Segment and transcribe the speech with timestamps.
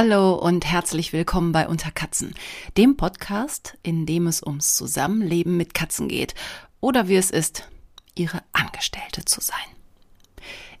[0.00, 2.32] Hallo und herzlich willkommen bei Unter Katzen,
[2.76, 6.36] dem Podcast, in dem es ums Zusammenleben mit Katzen geht
[6.78, 7.68] oder wie es ist,
[8.14, 9.56] ihre Angestellte zu sein.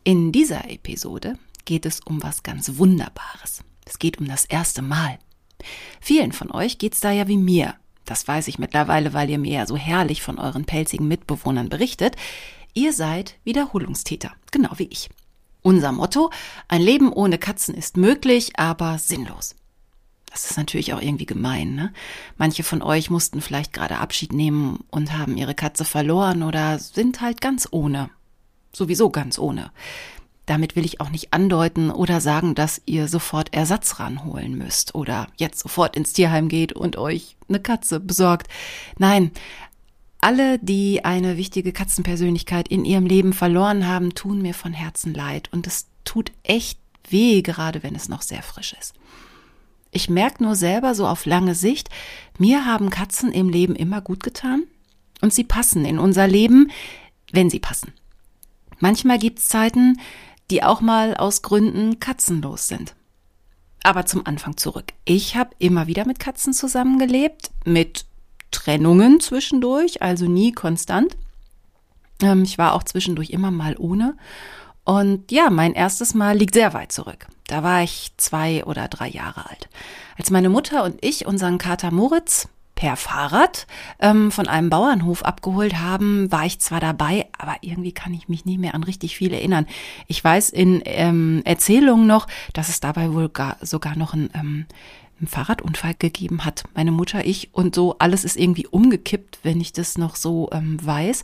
[0.04, 3.64] In dieser Episode geht es um was ganz Wunderbares.
[3.84, 5.18] Es geht um das erste Mal.
[6.00, 7.74] Vielen von euch geht's da ja wie mir.
[8.04, 12.14] Das weiß ich mittlerweile, weil ihr mir ja so herrlich von euren pelzigen Mitbewohnern berichtet.
[12.72, 15.08] Ihr seid Wiederholungstäter, genau wie ich.
[15.68, 16.30] Unser Motto,
[16.68, 19.54] ein Leben ohne Katzen ist möglich, aber sinnlos.
[20.30, 21.92] Das ist natürlich auch irgendwie gemein, ne?
[22.38, 27.20] Manche von euch mussten vielleicht gerade Abschied nehmen und haben ihre Katze verloren oder sind
[27.20, 28.08] halt ganz ohne.
[28.72, 29.70] Sowieso ganz ohne.
[30.46, 35.26] Damit will ich auch nicht andeuten oder sagen, dass ihr sofort Ersatz ranholen müsst oder
[35.36, 38.48] jetzt sofort ins Tierheim geht und euch eine Katze besorgt.
[38.96, 39.32] Nein,
[40.20, 45.48] alle, die eine wichtige Katzenpersönlichkeit in ihrem Leben verloren haben, tun mir von Herzen leid.
[45.52, 48.94] Und es tut echt weh, gerade wenn es noch sehr frisch ist.
[49.90, 51.88] Ich merke nur selber so auf lange Sicht,
[52.38, 54.64] mir haben Katzen im Leben immer gut getan
[55.22, 56.70] und sie passen in unser Leben,
[57.32, 57.92] wenn sie passen.
[58.80, 59.98] Manchmal gibt's Zeiten,
[60.50, 62.94] die auch mal aus Gründen katzenlos sind.
[63.82, 64.92] Aber zum Anfang zurück.
[65.04, 68.04] Ich habe immer wieder mit Katzen zusammengelebt, mit
[68.50, 71.16] Trennungen zwischendurch, also nie konstant.
[72.22, 74.16] Ähm, ich war auch zwischendurch immer mal ohne.
[74.84, 77.26] Und ja, mein erstes Mal liegt sehr weit zurück.
[77.46, 79.68] Da war ich zwei oder drei Jahre alt.
[80.16, 83.66] Als meine Mutter und ich unseren Kater Moritz per Fahrrad
[83.98, 88.44] ähm, von einem Bauernhof abgeholt haben, war ich zwar dabei, aber irgendwie kann ich mich
[88.44, 89.66] nicht mehr an richtig viel erinnern.
[90.06, 94.66] Ich weiß in ähm, Erzählungen noch, dass es dabei wohl gar, sogar noch ein ähm,
[95.20, 96.64] einen Fahrradunfall gegeben hat.
[96.74, 100.78] Meine Mutter, ich und so, alles ist irgendwie umgekippt, wenn ich das noch so ähm,
[100.84, 101.22] weiß.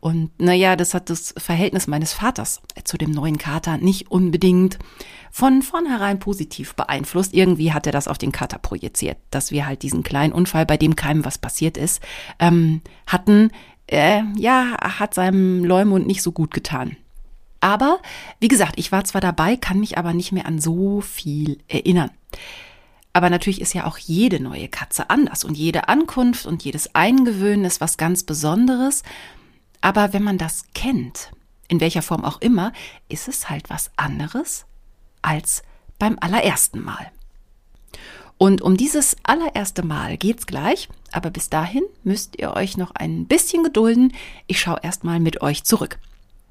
[0.00, 4.78] Und naja, das hat das Verhältnis meines Vaters zu dem neuen Kater nicht unbedingt
[5.30, 7.34] von vornherein positiv beeinflusst.
[7.34, 10.76] Irgendwie hat er das auf den Kater projiziert, dass wir halt diesen kleinen Unfall, bei
[10.76, 12.02] dem keinem was passiert ist,
[12.38, 13.50] ähm, hatten.
[13.86, 16.96] Äh, ja, hat seinem Leumund nicht so gut getan.
[17.60, 18.00] Aber,
[18.40, 22.10] wie gesagt, ich war zwar dabei, kann mich aber nicht mehr an so viel erinnern.
[23.14, 27.64] Aber natürlich ist ja auch jede neue Katze anders und jede Ankunft und jedes Eingewöhnen
[27.64, 29.04] ist was ganz Besonderes.
[29.80, 31.30] Aber wenn man das kennt,
[31.68, 32.72] in welcher Form auch immer,
[33.08, 34.66] ist es halt was anderes
[35.22, 35.62] als
[36.00, 37.10] beim allerersten Mal.
[38.36, 43.26] Und um dieses allererste Mal geht's gleich, aber bis dahin müsst ihr euch noch ein
[43.26, 44.12] bisschen gedulden.
[44.48, 46.00] Ich schaue erstmal mit euch zurück.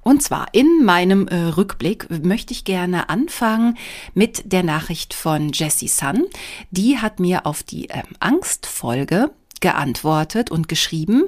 [0.04, 3.78] Und zwar in meinem äh, Rückblick möchte ich gerne anfangen
[4.14, 6.26] mit der Nachricht von Jessie Sun.
[6.72, 9.32] Die hat mir auf die ähm, Angstfolge
[9.62, 11.24] geantwortet und geschrieben,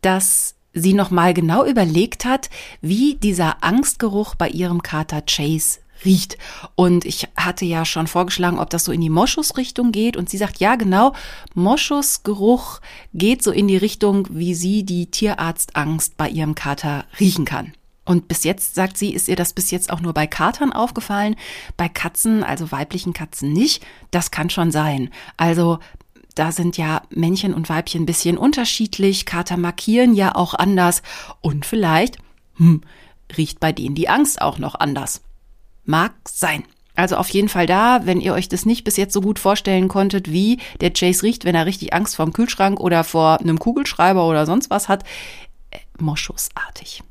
[0.00, 2.50] dass sie nochmal genau überlegt hat,
[2.80, 6.36] wie dieser Angstgeruch bei ihrem Kater Chase riecht.
[6.74, 10.16] Und ich hatte ja schon vorgeschlagen, ob das so in die Moschusrichtung geht.
[10.16, 11.14] Und sie sagt, ja, genau,
[11.54, 12.80] Moschusgeruch
[13.14, 17.72] geht so in die Richtung, wie sie die Tierarztangst bei ihrem Kater riechen kann.
[18.06, 21.36] Und bis jetzt, sagt sie, ist ihr das bis jetzt auch nur bei Katern aufgefallen,
[21.76, 23.84] bei Katzen, also weiblichen Katzen nicht.
[24.10, 25.10] Das kann schon sein.
[25.36, 25.80] Also
[26.36, 29.26] da sind ja Männchen und Weibchen ein bisschen unterschiedlich.
[29.26, 31.02] Kater markieren ja auch anders.
[31.40, 32.18] Und vielleicht,
[32.56, 32.82] hm,
[33.36, 35.22] riecht bei denen die Angst auch noch anders.
[35.84, 36.62] Mag sein.
[36.94, 39.88] Also auf jeden Fall da, wenn ihr euch das nicht bis jetzt so gut vorstellen
[39.88, 44.26] konntet, wie der Chase riecht, wenn er richtig Angst vorm Kühlschrank oder vor einem Kugelschreiber
[44.26, 45.04] oder sonst was hat,
[45.70, 47.02] äh, moschusartig.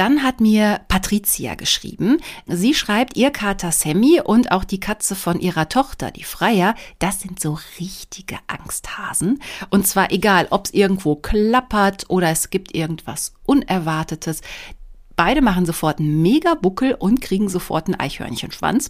[0.00, 2.22] Dann hat mir Patricia geschrieben.
[2.46, 7.20] Sie schreibt, ihr Kater Sammy und auch die Katze von ihrer Tochter, die Freier, das
[7.20, 9.42] sind so richtige Angsthasen.
[9.68, 14.40] Und zwar egal, ob es irgendwo klappert oder es gibt irgendwas Unerwartetes.
[15.16, 18.88] Beide machen sofort einen Mega-Buckel und kriegen sofort einen Eichhörnchenschwanz.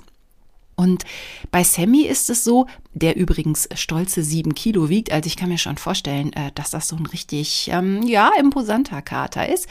[0.81, 1.05] Und
[1.51, 5.59] bei Sammy ist es so, der übrigens stolze sieben Kilo wiegt, also ich kann mir
[5.59, 9.69] schon vorstellen, äh, dass das so ein richtig, ähm, ja, imposanter Kater ist.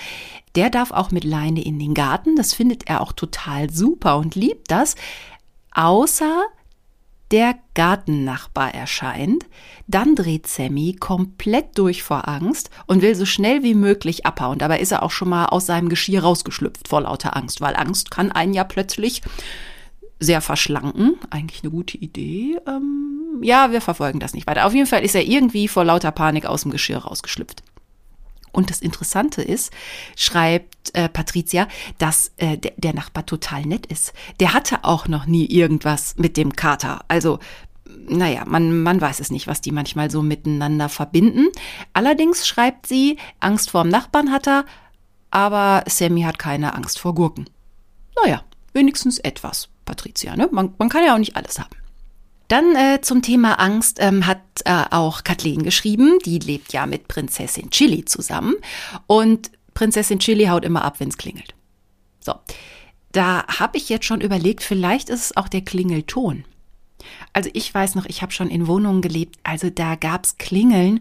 [0.54, 4.36] Der darf auch mit Leine in den Garten, das findet er auch total super und
[4.36, 4.94] liebt das,
[5.72, 6.44] außer
[7.32, 9.46] der Gartennachbar erscheint,
[9.88, 14.60] dann dreht Sammy komplett durch vor Angst und will so schnell wie möglich abhauen.
[14.60, 18.12] Dabei ist er auch schon mal aus seinem Geschirr rausgeschlüpft vor lauter Angst, weil Angst
[18.12, 19.24] kann einen ja plötzlich
[20.20, 21.16] sehr verschlanken.
[21.30, 22.58] Eigentlich eine gute Idee.
[22.68, 24.66] Ähm, ja, wir verfolgen das nicht weiter.
[24.66, 27.64] Auf jeden Fall ist er irgendwie vor lauter Panik aus dem Geschirr rausgeschlüpft.
[28.52, 29.72] Und das Interessante ist,
[30.16, 31.68] schreibt äh, Patricia,
[32.00, 34.14] dass äh, der, der Nachbar total nett ist.
[34.40, 37.06] Der hatte auch noch nie irgendwas mit dem Kater.
[37.08, 37.40] Also
[38.08, 41.48] naja, man, man weiß es nicht, was die manchmal so miteinander verbinden.
[41.94, 44.66] Allerdings schreibt sie, Angst vor dem Nachbarn hat er,
[45.32, 47.50] aber Sammy hat keine Angst vor Gurken.
[48.24, 48.44] Naja,
[48.74, 49.69] wenigstens etwas.
[49.90, 50.36] Patricia.
[50.36, 50.48] Ne?
[50.52, 51.76] Man, man kann ja auch nicht alles haben.
[52.48, 56.18] Dann äh, zum Thema Angst ähm, hat äh, auch Kathleen geschrieben.
[56.26, 58.56] Die lebt ja mit Prinzessin Chili zusammen.
[59.06, 61.54] Und Prinzessin Chili haut immer ab, wenn es klingelt.
[62.20, 62.34] So,
[63.12, 66.44] da habe ich jetzt schon überlegt, vielleicht ist es auch der Klingelton.
[67.34, 71.00] Also ich weiß noch, ich habe schon in Wohnungen gelebt, also da gab's Klingeln,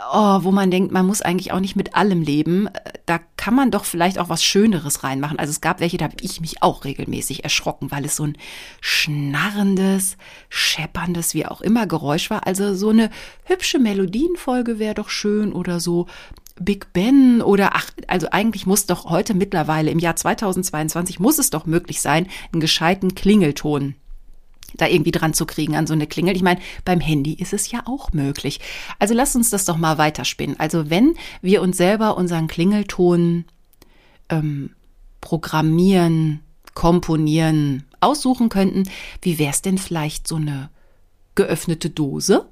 [0.00, 2.68] oh, wo man denkt, man muss eigentlich auch nicht mit allem leben.
[3.06, 5.38] Da kann man doch vielleicht auch was Schöneres reinmachen.
[5.38, 8.36] Also es gab welche, da habe ich mich auch regelmäßig erschrocken, weil es so ein
[8.80, 10.16] schnarrendes,
[10.48, 12.46] schepperndes, wie auch immer Geräusch war.
[12.46, 13.10] Also so eine
[13.44, 16.06] hübsche Melodienfolge wäre doch schön oder so.
[16.60, 21.50] Big Ben oder ach, also eigentlich muss doch heute mittlerweile im Jahr 2022 muss es
[21.50, 23.96] doch möglich sein, einen gescheiten Klingelton
[24.76, 26.36] da irgendwie dran zu kriegen an so eine Klingel.
[26.36, 28.60] Ich meine, beim Handy ist es ja auch möglich.
[28.98, 30.58] Also lass uns das doch mal weiterspinnen.
[30.58, 33.44] Also wenn wir uns selber unseren Klingelton
[34.28, 34.70] ähm,
[35.20, 36.40] programmieren,
[36.74, 38.88] komponieren, aussuchen könnten,
[39.22, 40.70] wie wäre es denn vielleicht so eine
[41.34, 42.46] geöffnete Dose,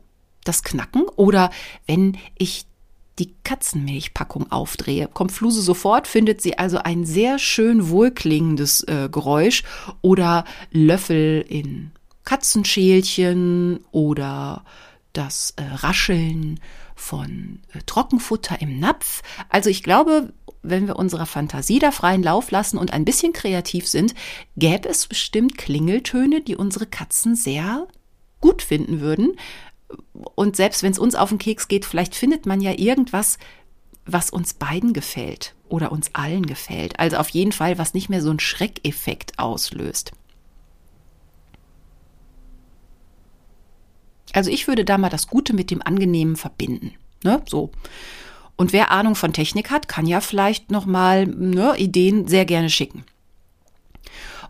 [0.45, 1.03] das Knacken?
[1.17, 1.51] Oder
[1.87, 2.67] wenn ich
[3.19, 9.65] die Katzenmilchpackung aufdrehe, kommt Fluse sofort, findet sie also ein sehr schön wohlklingendes äh, Geräusch
[10.01, 11.93] oder Löffel in
[12.25, 14.65] Katzenschälchen oder
[15.13, 16.61] das äh, Rascheln
[16.95, 19.23] von äh, Trockenfutter im Napf.
[19.49, 20.33] Also ich glaube,
[20.63, 24.15] wenn wir unserer Fantasie da freien Lauf lassen und ein bisschen kreativ sind,
[24.57, 27.89] gäbe es bestimmt Klingeltöne, die unsere Katzen sehr
[28.41, 29.37] gut finden würden.
[30.13, 33.39] Und selbst wenn es uns auf den Keks geht, vielleicht findet man ja irgendwas,
[34.07, 36.99] was uns beiden gefällt oder uns allen gefällt.
[36.99, 40.13] Also auf jeden Fall, was nicht mehr so einen Schreckeffekt auslöst.
[44.33, 46.93] Also ich würde da mal das Gute mit dem Angenehmen verbinden.
[47.23, 47.43] Ne?
[47.47, 47.71] So.
[48.57, 53.05] Und wer Ahnung von Technik hat, kann ja vielleicht nochmal ne, Ideen sehr gerne schicken.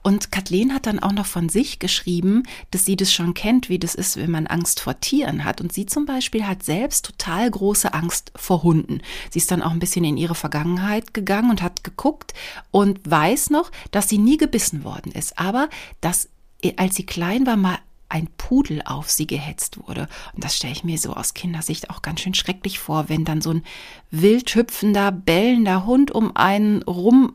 [0.02, 2.42] Und Kathleen hat dann auch noch von sich geschrieben,
[2.72, 5.60] dass sie das schon kennt, wie das ist, wenn man Angst vor Tieren hat.
[5.60, 9.00] Und sie zum Beispiel hat selbst total große Angst vor Hunden.
[9.30, 12.34] Sie ist dann auch ein bisschen in ihre Vergangenheit gegangen und hat geguckt
[12.72, 15.38] und weiß noch, dass sie nie gebissen worden ist.
[15.38, 15.68] Aber
[16.00, 16.28] dass,
[16.76, 17.78] als sie klein war, mal
[18.12, 20.06] ein Pudel auf sie gehetzt wurde.
[20.34, 23.40] Und das stelle ich mir so aus Kindersicht auch ganz schön schrecklich vor, wenn dann
[23.40, 23.64] so ein
[24.10, 27.34] wild hüpfender, bellender Hund um einen rum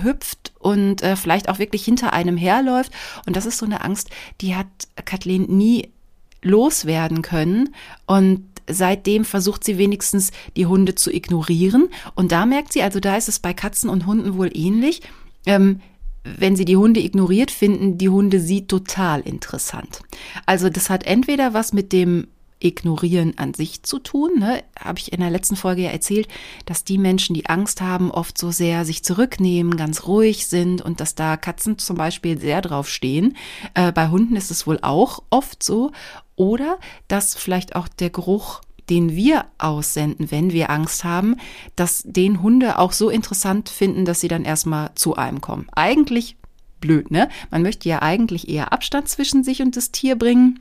[0.00, 2.92] hüpft und äh, vielleicht auch wirklich hinter einem herläuft.
[3.26, 4.10] Und das ist so eine Angst,
[4.40, 4.68] die hat
[5.04, 5.90] Kathleen nie
[6.40, 7.74] loswerden können.
[8.06, 11.88] Und seitdem versucht sie wenigstens die Hunde zu ignorieren.
[12.14, 15.02] Und da merkt sie, also da ist es bei Katzen und Hunden wohl ähnlich.
[15.46, 15.80] Ähm,
[16.24, 20.00] wenn sie die Hunde ignoriert, finden die Hunde sie total interessant.
[20.46, 22.28] Also das hat entweder was mit dem
[22.64, 24.38] Ignorieren an sich zu tun.
[24.38, 24.62] Ne?
[24.78, 26.28] Habe ich in der letzten Folge ja erzählt,
[26.64, 31.00] dass die Menschen, die Angst haben, oft so sehr sich zurücknehmen, ganz ruhig sind und
[31.00, 33.36] dass da Katzen zum Beispiel sehr drauf stehen.
[33.74, 35.92] Äh, bei Hunden ist es wohl auch oft so.
[36.36, 41.36] Oder dass vielleicht auch der Geruch den wir aussenden, wenn wir Angst haben,
[41.76, 45.68] dass den Hunde auch so interessant finden, dass sie dann erstmal zu einem kommen.
[45.74, 46.36] Eigentlich
[46.80, 47.28] blöd, ne?
[47.50, 50.60] Man möchte ja eigentlich eher Abstand zwischen sich und das Tier bringen.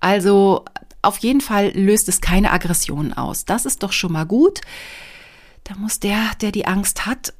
[0.00, 0.64] Also
[1.00, 3.44] auf jeden Fall löst es keine Aggression aus.
[3.44, 4.60] Das ist doch schon mal gut.
[5.64, 7.32] Da muss der, der die Angst hat,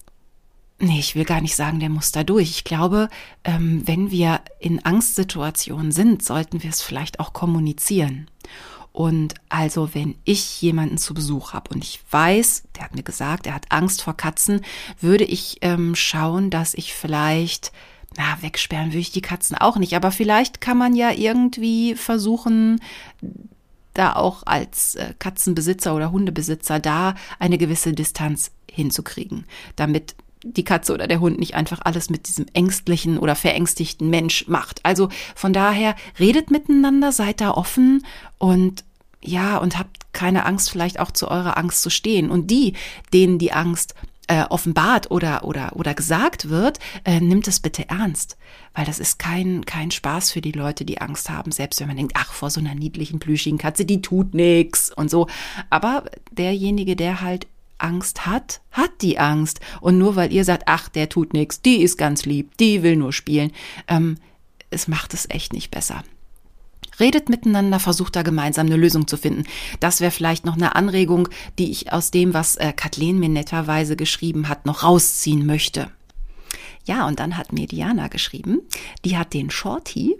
[0.82, 2.50] nee, ich will gar nicht sagen, der muss da durch.
[2.50, 3.08] Ich glaube,
[3.44, 8.28] ähm, wenn wir in Angstsituationen sind, sollten wir es vielleicht auch kommunizieren.
[8.92, 13.46] Und also, wenn ich jemanden zu Besuch habe und ich weiß, der hat mir gesagt,
[13.46, 14.60] er hat Angst vor Katzen,
[15.00, 17.72] würde ich ähm, schauen, dass ich vielleicht,
[18.18, 22.80] na, wegsperren würde ich die Katzen auch nicht, aber vielleicht kann man ja irgendwie versuchen,
[23.94, 29.46] da auch als äh, Katzenbesitzer oder Hundebesitzer da eine gewisse Distanz hinzukriegen,
[29.76, 34.48] damit die Katze oder der Hund nicht einfach alles mit diesem ängstlichen oder verängstigten Mensch
[34.48, 34.84] macht.
[34.84, 38.04] Also von daher redet miteinander, seid da offen
[38.38, 38.84] und
[39.24, 42.30] ja, und habt keine Angst, vielleicht auch zu eurer Angst zu stehen.
[42.30, 42.74] Und die,
[43.12, 43.94] denen die Angst
[44.26, 48.36] äh, offenbart oder, oder, oder gesagt wird, äh, nimmt es bitte ernst.
[48.74, 51.96] Weil das ist kein, kein Spaß für die Leute, die Angst haben, selbst wenn man
[51.96, 55.28] denkt, ach, vor so einer niedlichen, plüschigen Katze, die tut nix und so.
[55.70, 57.46] Aber derjenige, der halt
[57.82, 59.60] Angst hat, hat die Angst.
[59.80, 62.96] Und nur weil ihr sagt, ach, der tut nichts, die ist ganz lieb, die will
[62.96, 63.52] nur spielen,
[63.88, 64.16] ähm,
[64.70, 66.02] es macht es echt nicht besser.
[67.00, 69.44] Redet miteinander, versucht da gemeinsam eine Lösung zu finden.
[69.80, 73.96] Das wäre vielleicht noch eine Anregung, die ich aus dem, was äh, Kathleen mir netterweise
[73.96, 75.90] geschrieben hat, noch rausziehen möchte.
[76.84, 78.60] Ja, und dann hat mir Diana geschrieben,
[79.04, 80.16] die hat den Shorty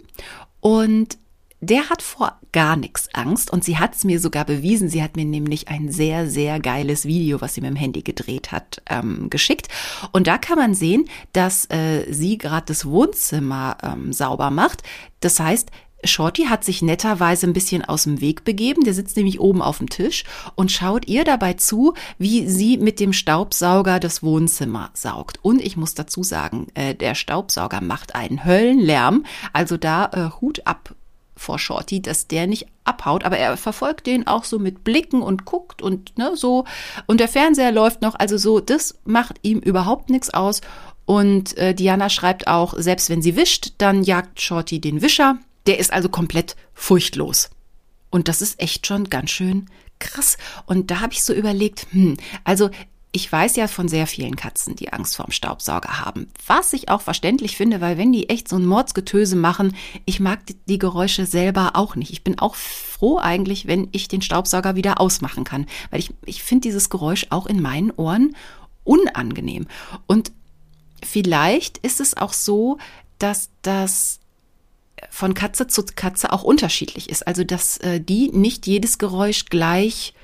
[0.61, 1.17] und
[1.63, 4.89] der hat vor gar nichts Angst und sie hat es mir sogar bewiesen.
[4.89, 8.51] Sie hat mir nämlich ein sehr, sehr geiles Video, was sie mit dem Handy gedreht
[8.51, 9.67] hat, ähm, geschickt.
[10.11, 14.83] Und da kann man sehen, dass äh, sie gerade das Wohnzimmer ähm, sauber macht.
[15.19, 15.71] Das heißt,
[16.05, 18.83] Shorty hat sich netterweise ein bisschen aus dem Weg begeben.
[18.83, 20.23] Der sitzt nämlich oben auf dem Tisch
[20.55, 25.39] und schaut ihr dabei zu, wie sie mit dem Staubsauger das Wohnzimmer saugt.
[25.41, 29.25] Und ich muss dazu sagen, äh, der Staubsauger macht einen Höllenlärm.
[29.53, 30.93] Also da äh, Hut ab
[31.35, 35.45] vor Shorty, dass der nicht abhaut, aber er verfolgt den auch so mit Blicken und
[35.45, 36.65] guckt und ne, so.
[37.07, 40.61] Und der Fernseher läuft noch, also so, das macht ihm überhaupt nichts aus.
[41.05, 45.37] Und äh, Diana schreibt auch, selbst wenn sie wischt, dann jagt Shorty den Wischer.
[45.65, 47.49] Der ist also komplett furchtlos.
[48.09, 49.67] Und das ist echt schon ganz schön
[49.99, 50.37] krass.
[50.65, 52.69] Und da habe ich so überlegt, hm, also
[53.15, 56.31] ich weiß ja von sehr vielen Katzen, die Angst vorm Staubsauger haben.
[56.47, 60.39] Was ich auch verständlich finde, weil wenn die echt so ein Mordsgetöse machen, ich mag
[60.67, 62.11] die Geräusche selber auch nicht.
[62.11, 66.41] Ich bin auch froh eigentlich, wenn ich den Staubsauger wieder ausmachen kann, weil ich, ich
[66.41, 68.35] finde dieses Geräusch auch in meinen Ohren
[68.83, 69.67] unangenehm.
[70.07, 70.31] Und
[71.03, 72.79] vielleicht ist es auch so,
[73.19, 74.21] dass das
[75.11, 77.27] von Katze zu Katze auch unterschiedlich ist.
[77.27, 80.15] Also, dass äh, die nicht jedes Geräusch gleich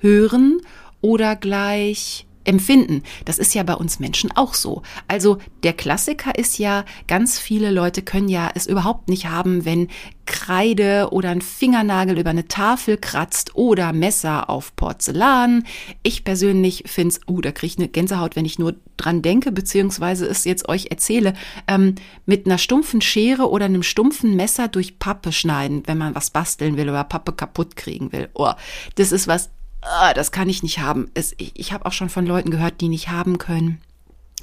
[0.00, 0.60] hören
[1.04, 3.02] oder gleich empfinden.
[3.24, 4.82] Das ist ja bei uns Menschen auch so.
[5.06, 9.88] Also der Klassiker ist ja, ganz viele Leute können ja es überhaupt nicht haben, wenn
[10.26, 15.64] Kreide oder ein Fingernagel über eine Tafel kratzt oder Messer auf Porzellan.
[16.02, 19.52] Ich persönlich finde es, uh, da kriege ich eine Gänsehaut, wenn ich nur dran denke,
[19.52, 21.34] beziehungsweise es jetzt euch erzähle,
[21.68, 26.30] ähm, mit einer stumpfen Schere oder einem stumpfen Messer durch Pappe schneiden, wenn man was
[26.30, 28.30] basteln will oder Pappe kaputt kriegen will.
[28.34, 28.52] Oh,
[28.94, 29.50] das ist was
[30.14, 31.10] das kann ich nicht haben.
[31.14, 33.80] Es, ich ich habe auch schon von Leuten gehört, die nicht haben können,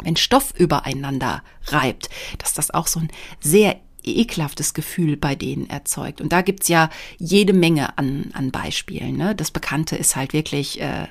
[0.04, 6.22] wenn Stoff übereinander reibt, dass das auch so ein sehr ekelhaftes Gefühl bei denen erzeugt.
[6.22, 9.16] Und da gibt's ja jede Menge an, an Beispielen.
[9.16, 9.36] Ne?
[9.36, 11.08] Das Bekannte ist halt wirklich, äh,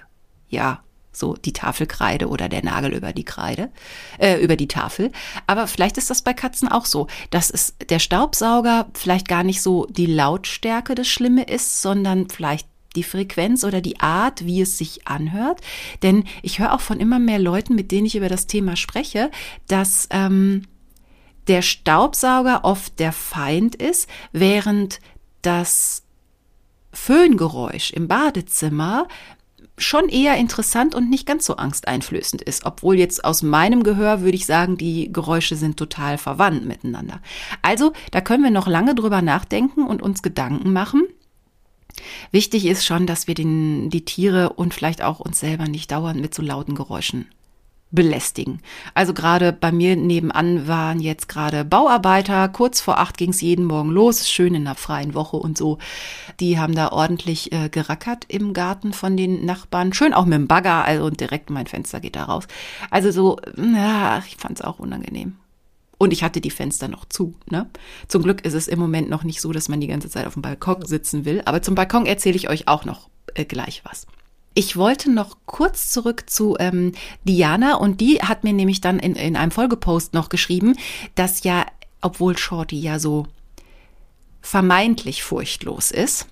[0.49, 0.83] ja,
[1.13, 3.71] so die Tafelkreide oder der Nagel über die Kreide,
[4.19, 5.11] äh, über die Tafel.
[5.47, 9.61] Aber vielleicht ist das bei Katzen auch so, dass es der Staubsauger vielleicht gar nicht
[9.61, 14.79] so die Lautstärke das Schlimme ist, sondern vielleicht die Frequenz oder die Art, wie es
[14.79, 15.61] sich anhört.
[16.03, 19.31] Denn ich höre auch von immer mehr Leuten, mit denen ich über das Thema spreche,
[19.69, 20.63] dass ähm,
[21.47, 25.01] der Staubsauger oft der Feind ist, während
[25.43, 26.03] das
[26.93, 29.07] Föhngeräusch im Badezimmer
[29.79, 32.67] schon eher interessant und nicht ganz so angsteinflößend ist.
[32.67, 37.21] Obwohl jetzt aus meinem Gehör würde ich sagen, die Geräusche sind total verwandt miteinander.
[37.63, 41.05] Also, da können wir noch lange drüber nachdenken und uns Gedanken machen.
[42.31, 46.21] Wichtig ist schon, dass wir den, die Tiere und vielleicht auch uns selber nicht dauernd
[46.21, 47.27] mit so lauten Geräuschen
[47.91, 48.61] belästigen.
[48.95, 52.49] Also gerade bei mir nebenan waren jetzt gerade Bauarbeiter.
[52.49, 55.79] Kurz vor acht ging es jeden Morgen los, schön in einer freien Woche und so.
[56.39, 59.93] Die haben da ordentlich äh, gerackert im Garten von den Nachbarn.
[59.93, 62.47] Schön auch mit dem Bagger, also direkt mein Fenster geht da raus.
[62.91, 65.40] Also so, ja, ich fand es auch unangenehm.
[66.01, 67.35] Und ich hatte die Fenster noch zu.
[67.51, 67.69] Ne?
[68.09, 70.33] Zum Glück ist es im Moment noch nicht so, dass man die ganze Zeit auf
[70.33, 71.43] dem Balkon sitzen will.
[71.45, 74.07] Aber zum Balkon erzähle ich euch auch noch äh, gleich was.
[74.55, 76.93] Ich wollte noch kurz zurück zu ähm,
[77.25, 80.75] Diana und die hat mir nämlich dann in, in einem Folgepost noch geschrieben,
[81.17, 81.67] dass ja,
[82.01, 83.27] obwohl Shorty ja so
[84.41, 86.29] vermeintlich furchtlos ist,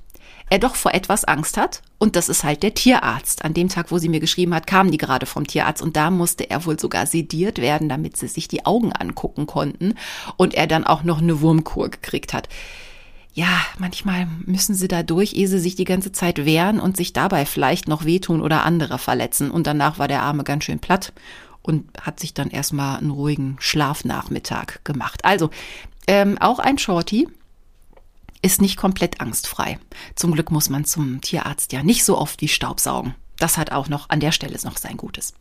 [0.51, 1.83] er doch vor etwas Angst hat.
[1.99, 3.45] Und das ist halt der Tierarzt.
[3.45, 6.11] An dem Tag, wo sie mir geschrieben hat, kamen die gerade vom Tierarzt und da
[6.11, 9.95] musste er wohl sogar sediert werden, damit sie sich die Augen angucken konnten
[10.37, 12.49] und er dann auch noch eine Wurmkur gekriegt hat.
[13.35, 17.13] Ja, manchmal müssen sie da durch, ehe sie sich die ganze Zeit wehren und sich
[17.13, 19.51] dabei vielleicht noch wehtun oder andere verletzen.
[19.51, 21.13] Und danach war der Arme ganz schön platt
[21.63, 25.25] und hat sich dann erstmal einen ruhigen Schlafnachmittag gemacht.
[25.25, 25.51] Also,
[26.09, 27.29] ähm, auch ein Shorty,
[28.43, 29.79] ist nicht komplett angstfrei.
[30.15, 33.15] Zum Glück muss man zum Tierarzt ja nicht so oft wie Staubsaugen.
[33.39, 35.35] Das hat auch noch an der Stelle noch sein Gutes.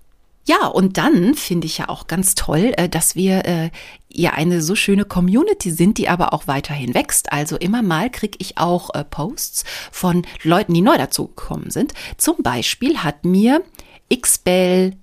[0.47, 3.69] Ja, und dann finde ich ja auch ganz toll, äh, dass wir äh,
[4.09, 7.33] ja eine so schöne Community sind, die aber auch weiterhin wächst.
[7.33, 11.93] Also immer mal kriege ich auch äh, Posts von Leuten, die neu dazugekommen sind.
[12.15, 13.61] Zum Beispiel hat mir
[14.09, 14.95] Xbel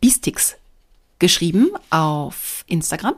[0.00, 0.54] Beastix
[1.18, 3.16] geschrieben auf Instagram.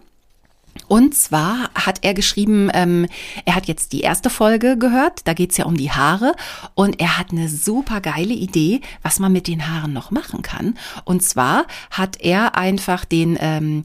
[0.88, 3.06] Und zwar hat er geschrieben, ähm,
[3.44, 6.34] er hat jetzt die erste Folge gehört, da geht's ja um die Haare
[6.74, 10.76] und er hat eine super geile Idee, was man mit den Haaren noch machen kann.
[11.04, 13.84] Und zwar hat er einfach den ähm,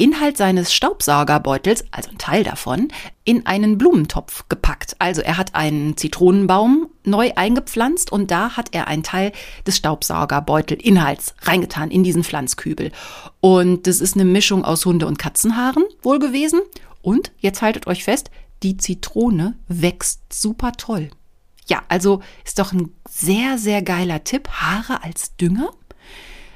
[0.00, 2.86] Inhalt seines Staubsaugerbeutels, also ein Teil davon,
[3.24, 4.94] in einen Blumentopf gepackt.
[5.00, 9.32] Also er hat einen Zitronenbaum neu eingepflanzt und da hat er einen Teil
[9.66, 12.92] des Staubsaugerbeutelinhalts reingetan in diesen Pflanzkübel.
[13.40, 16.60] Und das ist eine Mischung aus Hunde- und Katzenhaaren wohl gewesen.
[17.02, 18.30] Und jetzt haltet euch fest,
[18.62, 21.10] die Zitrone wächst super toll.
[21.66, 24.48] Ja, also ist doch ein sehr, sehr geiler Tipp.
[24.48, 25.70] Haare als Dünger?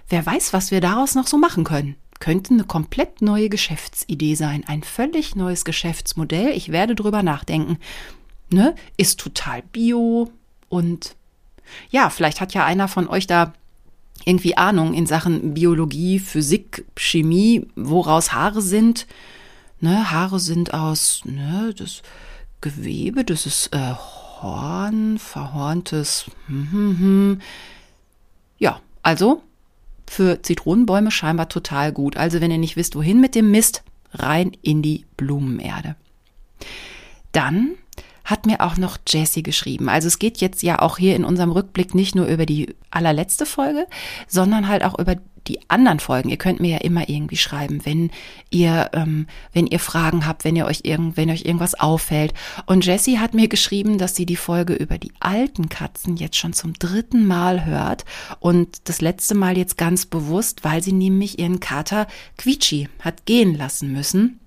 [0.09, 4.62] Wer weiß, was wir daraus noch so machen können könnte eine komplett neue Geschäftsidee sein,
[4.64, 6.50] ein völlig neues Geschäftsmodell.
[6.50, 7.79] Ich werde drüber nachdenken.
[8.49, 10.31] ne, ist total bio
[10.69, 11.17] und
[11.91, 13.55] ja, vielleicht hat ja einer von euch da
[14.25, 19.09] irgendwie Ahnung in Sachen Biologie, Physik, Chemie, woraus Haare sind.
[19.81, 22.02] Ne, Haare sind aus ne, das
[22.61, 23.95] Gewebe, das ist äh,
[24.41, 26.31] Horn, verhorntes.
[26.47, 27.41] Hm, hm, hm.
[28.59, 29.43] Ja, also
[30.12, 32.16] für Zitronenbäume scheinbar total gut.
[32.16, 35.97] Also wenn ihr nicht wisst, wohin mit dem Mist, rein in die Blumenerde.
[37.33, 37.71] Dann
[38.25, 39.88] hat mir auch noch Jessie geschrieben.
[39.88, 43.47] Also es geht jetzt ja auch hier in unserem Rückblick nicht nur über die allerletzte
[43.47, 43.87] Folge,
[44.28, 45.16] sondern halt auch über
[45.49, 46.29] die anderen Folgen.
[46.29, 48.11] Ihr könnt mir ja immer irgendwie schreiben, wenn
[48.51, 52.35] ihr, ähm, wenn ihr Fragen habt, wenn ihr euch irgend, wenn euch irgendwas auffällt.
[52.67, 56.53] Und Jessie hat mir geschrieben, dass sie die Folge über die alten Katzen jetzt schon
[56.53, 58.05] zum dritten Mal hört
[58.41, 62.07] und das letzte Mal jetzt ganz bewusst, weil sie nämlich ihren Kater
[62.37, 64.39] Quietschi hat gehen lassen müssen.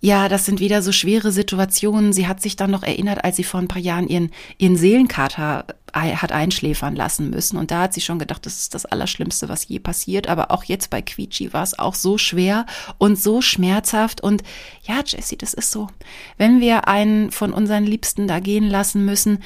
[0.00, 2.12] Ja, das sind wieder so schwere Situationen.
[2.12, 5.64] Sie hat sich dann noch erinnert, als sie vor ein paar Jahren ihren, ihren Seelenkater
[5.94, 7.56] hat einschläfern lassen müssen.
[7.56, 10.28] Und da hat sie schon gedacht, das ist das Allerschlimmste, was je passiert.
[10.28, 12.66] Aber auch jetzt bei Quietschi war es auch so schwer
[12.98, 14.20] und so schmerzhaft.
[14.20, 14.42] Und
[14.82, 15.88] ja, Jessie, das ist so.
[16.36, 19.38] Wenn wir einen von unseren Liebsten da gehen lassen müssen,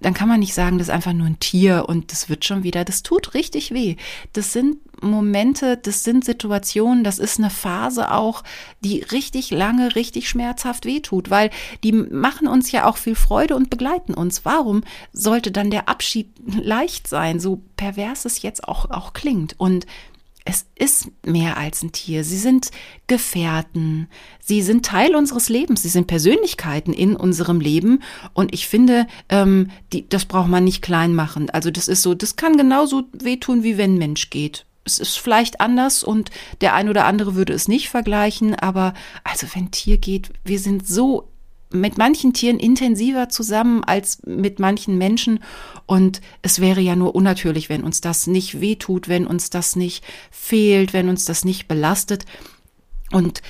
[0.00, 2.62] dann kann man nicht sagen, das ist einfach nur ein Tier und das wird schon
[2.62, 3.96] wieder, das tut richtig weh.
[4.32, 8.42] Das sind Momente, das sind Situationen, das ist eine Phase auch,
[8.80, 11.50] die richtig lange, richtig schmerzhaft wehtut, weil
[11.84, 14.44] die machen uns ja auch viel Freude und begleiten uns.
[14.44, 19.54] Warum sollte dann der Abschied leicht sein, so pervers es jetzt auch, auch klingt.
[19.58, 19.86] Und
[20.50, 22.24] es ist mehr als ein Tier.
[22.24, 22.70] Sie sind
[23.06, 24.08] Gefährten.
[24.40, 25.82] Sie sind Teil unseres Lebens.
[25.82, 28.02] Sie sind Persönlichkeiten in unserem Leben.
[28.32, 31.50] Und ich finde, ähm, die, das braucht man nicht klein machen.
[31.50, 34.64] Also das ist so, das kann genauso wehtun, wie wenn ein Mensch geht.
[34.84, 36.30] Es ist vielleicht anders und
[36.62, 38.54] der ein oder andere würde es nicht vergleichen.
[38.54, 41.28] Aber also wenn Tier geht, wir sind so
[41.70, 45.40] mit manchen Tieren intensiver zusammen als mit manchen Menschen.
[45.86, 50.04] Und es wäre ja nur unnatürlich, wenn uns das nicht wehtut, wenn uns das nicht
[50.30, 52.24] fehlt, wenn uns das nicht belastet.
[53.12, 53.42] Und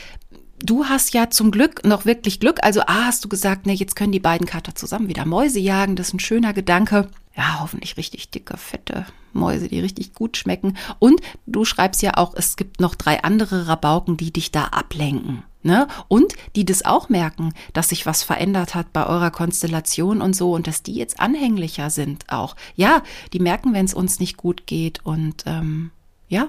[0.62, 2.58] du hast ja zum Glück noch wirklich Glück.
[2.62, 5.96] Also A, hast du gesagt, ne, jetzt können die beiden Kater zusammen wieder Mäuse jagen.
[5.96, 7.08] Das ist ein schöner Gedanke.
[7.36, 10.76] Ja, hoffentlich richtig dicke, fette Mäuse, die richtig gut schmecken.
[10.98, 15.44] Und du schreibst ja auch, es gibt noch drei andere Rabauken, die dich da ablenken.
[15.62, 15.88] Ne?
[16.06, 20.52] Und die das auch merken, dass sich was verändert hat bei eurer Konstellation und so
[20.52, 22.54] und dass die jetzt anhänglicher sind auch.
[22.76, 25.90] Ja, die merken, wenn es uns nicht gut geht und ähm,
[26.28, 26.48] ja,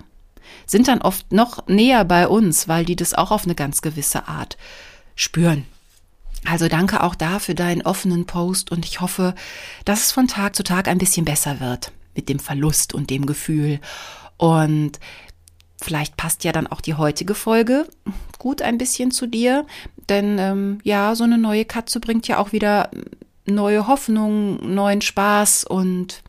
[0.65, 4.27] sind dann oft noch näher bei uns, weil die das auch auf eine ganz gewisse
[4.27, 4.57] Art
[5.15, 5.65] spüren.
[6.45, 9.35] Also danke auch da für deinen offenen Post und ich hoffe,
[9.85, 13.25] dass es von Tag zu Tag ein bisschen besser wird mit dem Verlust und dem
[13.25, 13.79] Gefühl.
[14.37, 14.99] Und
[15.81, 17.87] vielleicht passt ja dann auch die heutige Folge
[18.37, 19.65] gut ein bisschen zu dir,
[20.07, 22.89] denn ähm, ja, so eine neue Katze bringt ja auch wieder
[23.45, 26.23] neue Hoffnung, neuen Spaß und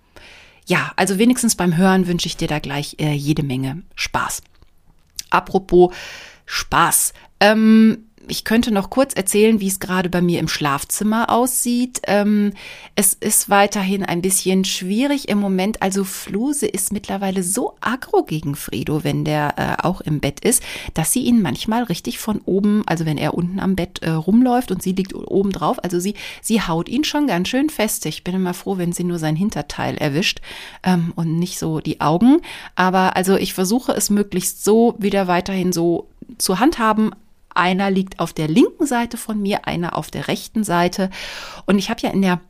[0.66, 4.42] ja, also wenigstens beim Hören wünsche ich dir da gleich äh, jede Menge Spaß.
[5.30, 5.94] Apropos
[6.46, 7.12] Spaß.
[7.40, 12.02] Ähm, ich könnte noch kurz erzählen, wie es gerade bei mir im Schlafzimmer aussieht.
[12.06, 12.52] Ähm,
[12.94, 15.82] es ist weiterhin ein bisschen schwierig im Moment.
[15.82, 20.62] Also Fluse ist mittlerweile so aggro gegen Fredo, wenn der äh, auch im Bett ist,
[20.94, 24.70] dass sie ihn manchmal richtig von oben, also wenn er unten am Bett äh, rumläuft
[24.70, 28.06] und sie liegt oben drauf, also sie, sie haut ihn schon ganz schön fest.
[28.06, 30.40] Ich bin immer froh, wenn sie nur sein Hinterteil erwischt
[30.82, 32.42] ähm, und nicht so die Augen.
[32.74, 37.12] Aber also ich versuche es möglichst so wieder weiterhin so zu handhaben,
[37.54, 41.10] einer liegt auf der linken Seite von mir, einer auf der rechten Seite.
[41.66, 42.40] Und ich habe ja in der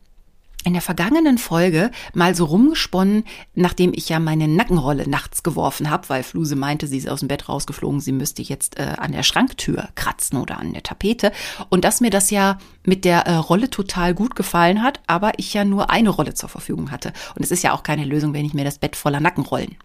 [0.64, 6.08] in der vergangenen Folge mal so rumgesponnen, nachdem ich ja meine Nackenrolle nachts geworfen habe,
[6.08, 9.22] weil Fluse meinte, sie ist aus dem Bett rausgeflogen, sie müsste jetzt äh, an der
[9.22, 11.32] Schranktür kratzen oder an der Tapete.
[11.70, 15.54] Und dass mir das ja mit der äh, Rolle total gut gefallen hat, aber ich
[15.54, 17.12] ja nur eine Rolle zur Verfügung hatte.
[17.34, 19.76] Und es ist ja auch keine Lösung, wenn ich mir das Bett voller Nackenrollen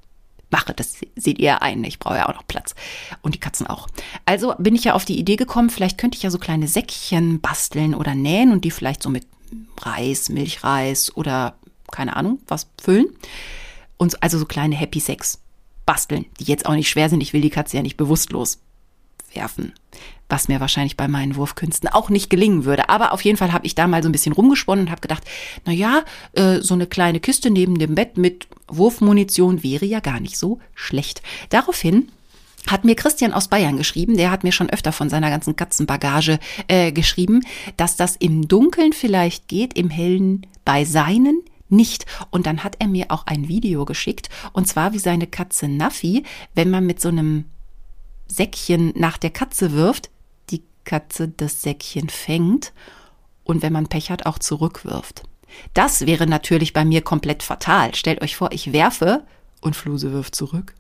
[0.52, 0.74] mache.
[0.74, 1.84] Das seht ihr ein.
[1.84, 2.76] Ich brauche ja auch noch Platz.
[3.22, 3.88] Und die Katzen auch.
[4.26, 7.42] Also bin ich ja auf die Idee gekommen, vielleicht könnte ich ja so kleine Säckchen
[7.42, 9.28] basteln oder nähen und die vielleicht so mit
[9.82, 11.56] Reis, Milchreis oder
[11.92, 13.08] keine Ahnung, was füllen.
[13.98, 15.40] Und also so kleine Happy Sex
[15.86, 17.22] basteln, die jetzt auch nicht schwer sind.
[17.22, 18.60] Ich will die Katze ja nicht bewusstlos
[19.34, 19.74] werfen,
[20.30, 22.90] was mir wahrscheinlich bei meinen Wurfkünsten auch nicht gelingen würde.
[22.90, 25.24] Aber auf jeden Fall habe ich da mal so ein bisschen rumgesponnen und habe gedacht,
[25.66, 30.20] na ja, äh, so eine kleine Kiste neben dem Bett mit Wurfmunition wäre ja gar
[30.20, 31.22] nicht so schlecht.
[31.50, 32.10] Daraufhin
[32.68, 36.40] hat mir Christian aus Bayern geschrieben, der hat mir schon öfter von seiner ganzen Katzenbagage
[36.68, 37.42] äh, geschrieben,
[37.78, 42.06] dass das im Dunkeln vielleicht geht, im Hellen bei seinen nicht.
[42.32, 46.24] Und dann hat er mir auch ein Video geschickt, und zwar wie seine Katze Naffi,
[46.54, 47.46] wenn man mit so einem
[48.28, 50.10] Säckchen nach der Katze wirft,
[50.86, 52.74] Katze das Säckchen fängt
[53.44, 55.24] und wenn man Pech hat, auch zurückwirft.
[55.74, 57.96] Das wäre natürlich bei mir komplett fatal.
[57.96, 59.24] Stellt euch vor, ich werfe
[59.62, 60.74] und Fluse wirft zurück.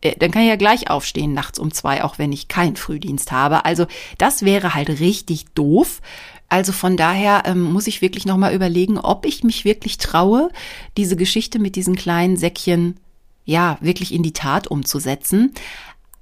[0.00, 3.32] Äh, dann kann ich ja gleich aufstehen nachts um zwei, auch wenn ich keinen Frühdienst
[3.32, 3.64] habe.
[3.64, 3.86] Also
[4.18, 6.00] das wäre halt richtig doof.
[6.48, 10.50] Also von daher ähm, muss ich wirklich nochmal überlegen, ob ich mich wirklich traue,
[10.98, 13.00] diese Geschichte mit diesen kleinen Säckchen
[13.44, 15.54] ja wirklich in die Tat umzusetzen.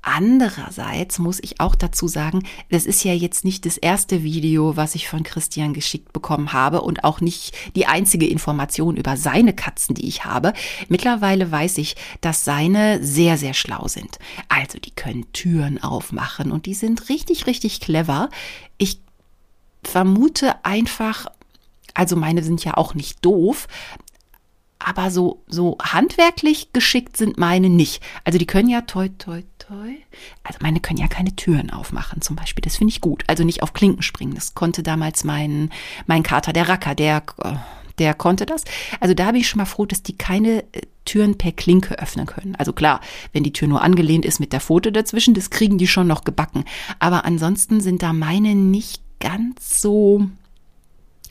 [0.02, 4.94] Andererseits muss ich auch dazu sagen, das ist ja jetzt nicht das erste Video, was
[4.94, 9.94] ich von Christian geschickt bekommen habe und auch nicht die einzige Information über seine Katzen,
[9.94, 10.54] die ich habe.
[10.88, 14.18] Mittlerweile weiß ich, dass seine sehr, sehr schlau sind.
[14.48, 18.30] Also die können Türen aufmachen und die sind richtig, richtig clever.
[18.78, 19.00] Ich
[19.84, 21.26] vermute einfach,
[21.92, 23.68] also meine sind ja auch nicht doof,
[24.80, 28.02] aber so, so handwerklich geschickt sind meine nicht.
[28.24, 29.94] Also die können ja toi, toi, toi.
[30.42, 32.62] Also meine können ja keine Türen aufmachen zum Beispiel.
[32.62, 33.22] Das finde ich gut.
[33.26, 34.34] Also nicht auf Klinken springen.
[34.34, 35.70] Das konnte damals mein,
[36.06, 37.22] mein Kater, der Racker, der,
[37.98, 38.64] der konnte das.
[39.00, 42.24] Also da bin ich schon mal froh, dass die keine äh, Türen per Klinke öffnen
[42.26, 42.56] können.
[42.56, 43.00] Also klar,
[43.32, 46.24] wenn die Tür nur angelehnt ist mit der Pfote dazwischen, das kriegen die schon noch
[46.24, 46.64] gebacken.
[46.98, 50.26] Aber ansonsten sind da meine nicht ganz so,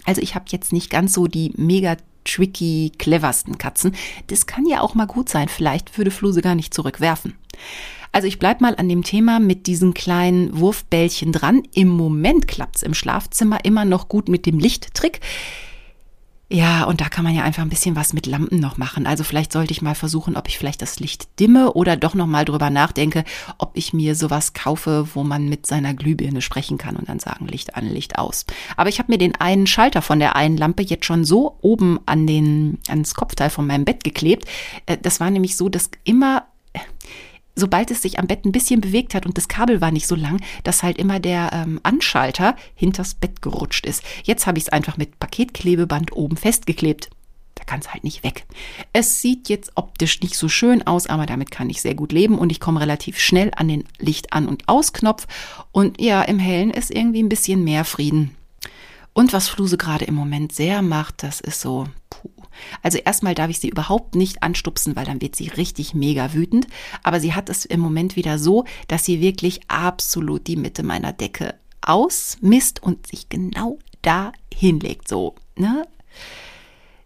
[0.06, 3.96] also ich habe jetzt nicht ganz so die mega tricky, cleversten Katzen.
[4.28, 5.50] Das kann ja auch mal gut sein.
[5.50, 7.36] Vielleicht würde Fluse gar nicht zurückwerfen.
[8.12, 11.64] Also ich bleib mal an dem Thema mit diesen kleinen Wurfbällchen dran.
[11.74, 15.22] Im Moment klappt's im Schlafzimmer immer noch gut mit dem Lichttrick.
[16.52, 19.06] Ja, und da kann man ja einfach ein bisschen was mit Lampen noch machen.
[19.06, 22.26] Also vielleicht sollte ich mal versuchen, ob ich vielleicht das Licht dimme oder doch noch
[22.26, 23.24] mal drüber nachdenke,
[23.60, 27.48] ob ich mir sowas kaufe, wo man mit seiner Glühbirne sprechen kann und dann sagen
[27.48, 28.48] Licht an, Licht aus.
[28.78, 32.00] Aber ich habe mir den einen Schalter von der einen Lampe jetzt schon so oben
[32.08, 34.46] an den ans Kopfteil von meinem Bett geklebt.
[34.88, 36.46] Äh, das war nämlich so, dass immer
[37.60, 40.16] sobald es sich am Bett ein bisschen bewegt hat und das Kabel war nicht so
[40.16, 44.04] lang, dass halt immer der ähm, Anschalter hinters Bett gerutscht ist.
[44.24, 47.10] Jetzt habe ich es einfach mit Paketklebeband oben festgeklebt.
[47.56, 48.46] Da kann es halt nicht weg.
[48.94, 52.40] Es sieht jetzt optisch nicht so schön aus, aber damit kann ich sehr gut leben
[52.40, 55.28] und ich komme relativ schnell an den Licht an und aus Knopf
[55.72, 58.36] und ja, im Hellen ist irgendwie ein bisschen mehr Frieden.
[59.14, 62.30] Und was Fluse gerade im Moment sehr macht, das ist so, puh,
[62.82, 66.68] also erstmal darf ich sie überhaupt nicht anstupsen, weil dann wird sie richtig mega wütend.
[67.04, 71.14] Aber sie hat es im Moment wieder so, dass sie wirklich absolut die Mitte meiner
[71.14, 75.08] Decke ausmisst und sich genau da hinlegt.
[75.08, 75.84] So, ne?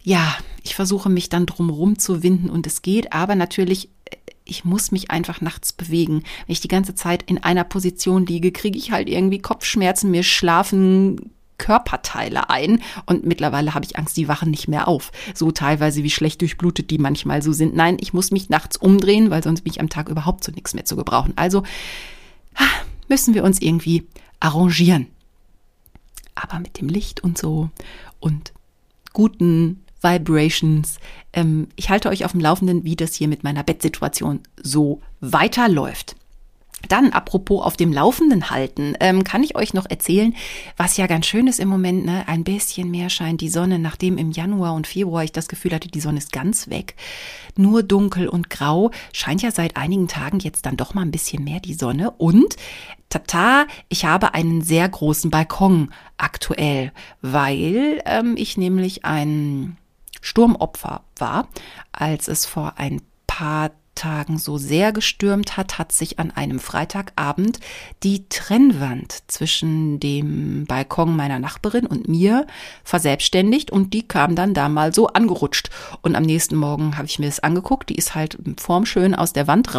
[0.03, 4.65] Ja, ich versuche mich dann drumherum zu winden und es geht, aber natürlich äh, ich
[4.65, 6.23] muss mich einfach nachts bewegen.
[6.45, 10.23] Wenn ich die ganze Zeit in einer Position liege, kriege ich halt irgendwie Kopfschmerzen, mir
[10.23, 15.11] schlafen Körperteile ein und mittlerweile habe ich Angst, die wachen nicht mehr auf.
[15.33, 17.75] So teilweise wie schlecht durchblutet die manchmal so sind.
[17.75, 20.73] Nein, ich muss mich nachts umdrehen, weil sonst bin ich am Tag überhaupt zu nichts
[20.73, 21.33] mehr zu gebrauchen.
[21.35, 21.63] Also
[23.07, 24.07] müssen wir uns irgendwie
[24.39, 25.07] arrangieren.
[26.35, 27.69] Aber mit dem Licht und so
[28.19, 28.53] und
[29.13, 30.97] guten Vibrations.
[31.31, 36.15] Ähm, ich halte euch auf dem Laufenden, wie das hier mit meiner Bettsituation so weiterläuft.
[36.89, 40.35] Dann, apropos auf dem Laufenden halten, ähm, kann ich euch noch erzählen,
[40.75, 42.27] was ja ganz schön ist im Moment, ne?
[42.27, 45.87] Ein bisschen mehr scheint die Sonne, nachdem im Januar und Februar ich das Gefühl hatte,
[45.87, 46.95] die Sonne ist ganz weg.
[47.55, 51.43] Nur dunkel und grau scheint ja seit einigen Tagen jetzt dann doch mal ein bisschen
[51.43, 52.11] mehr die Sonne.
[52.11, 52.55] Und
[53.09, 56.91] tata, ich habe einen sehr großen Balkon aktuell,
[57.21, 59.77] weil ähm, ich nämlich ein
[60.21, 61.47] Sturmopfer war,
[61.91, 67.59] als es vor ein paar Tagen so sehr gestürmt hat, hat sich an einem Freitagabend
[68.03, 72.47] die Trennwand zwischen dem Balkon meiner Nachbarin und mir
[72.83, 75.69] verselbstständigt und die kam dann da mal so angerutscht.
[76.01, 79.47] Und am nächsten Morgen habe ich mir das angeguckt, die ist halt formschön aus der
[79.47, 79.73] Wand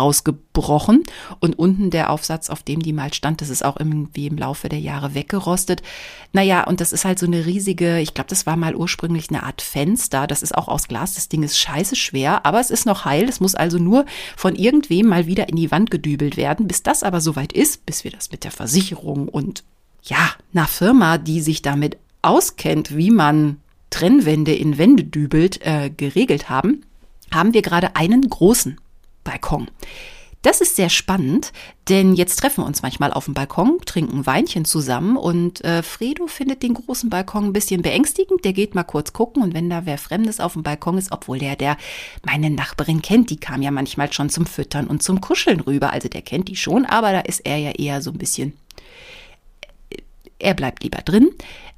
[0.54, 1.02] rausgebrochen
[1.40, 4.68] und unten der Aufsatz, auf dem die mal stand, das ist auch irgendwie im Laufe
[4.68, 5.82] der Jahre weggerostet.
[6.32, 9.42] Naja, und das ist halt so eine riesige, ich glaube, das war mal ursprünglich eine
[9.42, 12.86] Art Fenster, das ist auch aus Glas, das Ding ist scheiße schwer, aber es ist
[12.86, 14.04] noch heil, es muss also nur
[14.36, 16.68] von irgendwem mal wieder in die Wand gedübelt werden.
[16.68, 19.64] Bis das aber soweit ist, bis wir das mit der Versicherung und
[20.02, 23.58] ja, einer Firma, die sich damit auskennt, wie man
[23.90, 26.84] Trennwände in Wände dübelt, äh, geregelt haben,
[27.32, 28.78] haben wir gerade einen großen
[29.22, 29.68] Balkon.
[30.44, 31.52] Das ist sehr spannend,
[31.88, 36.26] denn jetzt treffen wir uns manchmal auf dem Balkon, trinken Weinchen zusammen und äh, Fredo
[36.26, 38.44] findet den großen Balkon ein bisschen beängstigend.
[38.44, 41.38] Der geht mal kurz gucken und wenn da wer Fremdes auf dem Balkon ist, obwohl
[41.38, 41.78] der, der
[42.26, 45.94] meine Nachbarin kennt, die kam ja manchmal schon zum Füttern und zum Kuscheln rüber.
[45.94, 48.52] Also der kennt die schon, aber da ist er ja eher so ein bisschen.
[49.88, 50.02] Äh,
[50.38, 51.30] er bleibt lieber drin.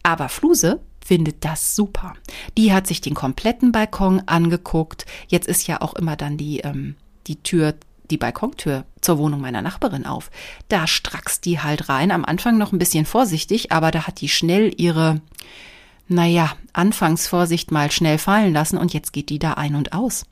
[0.03, 2.15] Aber Fluse findet das super.
[2.59, 5.07] Die hat sich den kompletten Balkon angeguckt.
[5.29, 6.97] Jetzt ist ja auch immer dann die, ähm,
[7.29, 7.75] die Tür
[8.11, 10.31] die Balkontür zur Wohnung meiner Nachbarin auf.
[10.69, 14.29] Da strackst die halt rein, am Anfang noch ein bisschen vorsichtig, aber da hat die
[14.29, 15.21] schnell ihre,
[16.09, 20.25] naja, Anfangsvorsicht mal schnell fallen lassen und jetzt geht die da ein und aus.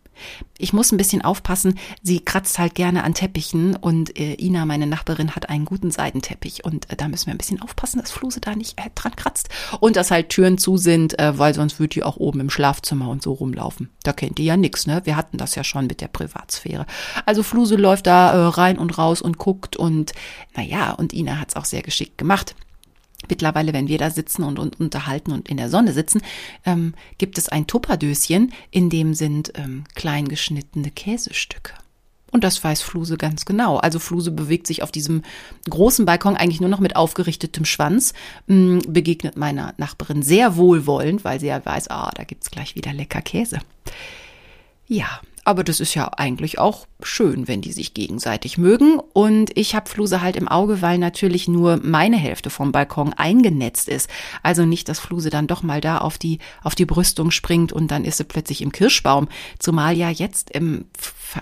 [0.58, 1.78] Ich muss ein bisschen aufpassen.
[2.02, 6.64] Sie kratzt halt gerne an Teppichen und äh, Ina, meine Nachbarin, hat einen guten Seidenteppich
[6.64, 9.48] und äh, da müssen wir ein bisschen aufpassen, dass Fluse da nicht äh, dran kratzt
[9.80, 13.08] und dass halt Türen zu sind, äh, weil sonst würde die auch oben im Schlafzimmer
[13.08, 13.90] und so rumlaufen.
[14.02, 15.02] Da kennt ihr ja nix, ne?
[15.04, 16.86] Wir hatten das ja schon mit der Privatsphäre.
[17.26, 20.12] Also Fluse läuft da äh, rein und raus und guckt und
[20.56, 22.54] naja, und Ina hat's auch sehr geschickt gemacht.
[23.28, 26.22] Mittlerweile, wenn wir da sitzen und, und unterhalten und in der Sonne sitzen,
[26.64, 31.74] ähm, gibt es ein Tupperdöschen, in dem sind ähm, klein Käsestücke.
[32.34, 33.76] Und das weiß Fluse ganz genau.
[33.76, 35.22] Also Fluse bewegt sich auf diesem
[35.70, 38.12] großen Balkon eigentlich nur noch mit aufgerichtetem Schwanz,
[38.48, 42.92] mh, begegnet meiner Nachbarin sehr wohlwollend, weil sie ja weiß, ah, da gibt's gleich wieder
[42.92, 43.60] lecker Käse.
[44.88, 48.98] Ja, aber das ist ja eigentlich auch schön, wenn die sich gegenseitig mögen.
[49.12, 53.88] Und ich habe Fluse halt im Auge, weil natürlich nur meine Hälfte vom Balkon eingenetzt
[53.88, 54.08] ist.
[54.42, 57.90] Also nicht, dass Fluse dann doch mal da auf die, auf die Brüstung springt und
[57.90, 59.28] dann ist sie plötzlich im Kirschbaum.
[59.58, 60.86] Zumal ja jetzt im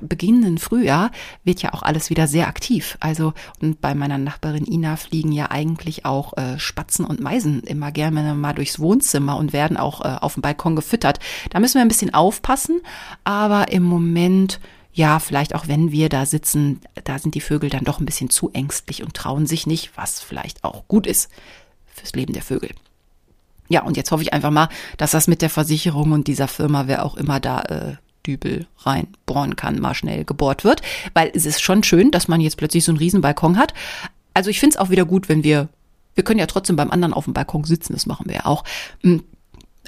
[0.01, 1.11] beginnenden Frühjahr
[1.45, 2.97] wird ja auch alles wieder sehr aktiv.
[3.01, 7.93] Also und bei meiner Nachbarin Ina fliegen ja eigentlich auch äh, Spatzen und Meisen immer
[7.93, 11.19] gerne mal durchs Wohnzimmer und werden auch äh, auf dem Balkon gefüttert.
[11.51, 12.81] Da müssen wir ein bisschen aufpassen,
[13.25, 14.61] aber im Moment
[14.95, 18.31] ja, vielleicht auch wenn wir da sitzen, da sind die Vögel dann doch ein bisschen
[18.31, 21.31] zu ängstlich und trauen sich nicht, was vielleicht auch gut ist
[21.87, 22.71] fürs Leben der Vögel.
[23.69, 26.89] Ja, und jetzt hoffe ich einfach mal, dass das mit der Versicherung und dieser Firma,
[26.89, 27.95] wer auch immer da äh,
[28.27, 30.83] Dübel reinbohren kann, mal schnell gebohrt wird.
[31.15, 33.73] Weil es ist schon schön, dass man jetzt plötzlich so einen riesen Balkon hat.
[34.35, 35.69] Also ich finde es auch wieder gut, wenn wir,
[36.15, 38.65] wir können ja trotzdem beim anderen auf dem Balkon sitzen, das machen wir ja auch.
[39.01, 39.23] Hm.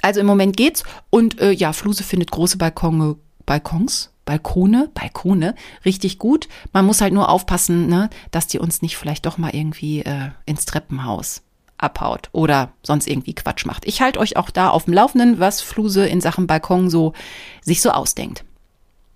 [0.01, 5.55] Also im Moment geht's und äh, ja, Fluse findet große Balkone, Balkons, Balkone, Balkone
[5.85, 6.47] richtig gut.
[6.73, 10.29] Man muss halt nur aufpassen, ne, dass die uns nicht vielleicht doch mal irgendwie äh,
[10.45, 11.43] ins Treppenhaus
[11.77, 13.85] abhaut oder sonst irgendwie Quatsch macht.
[13.85, 17.13] Ich halte euch auch da auf dem Laufenden, was Fluse in Sachen Balkon so
[17.61, 18.43] sich so ausdenkt.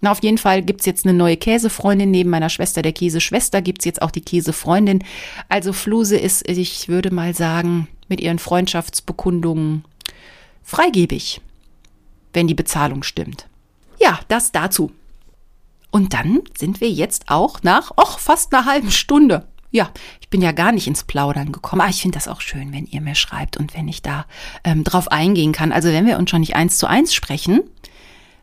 [0.01, 2.09] Na, auf jeden Fall gibt's jetzt eine neue Käsefreundin.
[2.11, 5.03] Neben meiner Schwester, der Käseschwester, gibt's jetzt auch die Käsefreundin.
[5.49, 9.83] Also Fluse ist, ich würde mal sagen, mit ihren Freundschaftsbekundungen
[10.63, 11.41] freigebig,
[12.33, 13.48] wenn die Bezahlung stimmt.
[13.99, 14.91] Ja, das dazu.
[15.91, 19.47] Und dann sind wir jetzt auch nach, och, fast einer halben Stunde.
[19.71, 21.81] Ja, ich bin ja gar nicht ins Plaudern gekommen.
[21.81, 24.25] Aber ich finde das auch schön, wenn ihr mir schreibt und wenn ich da
[24.63, 25.71] ähm, drauf eingehen kann.
[25.71, 27.61] Also wenn wir uns schon nicht eins zu eins sprechen,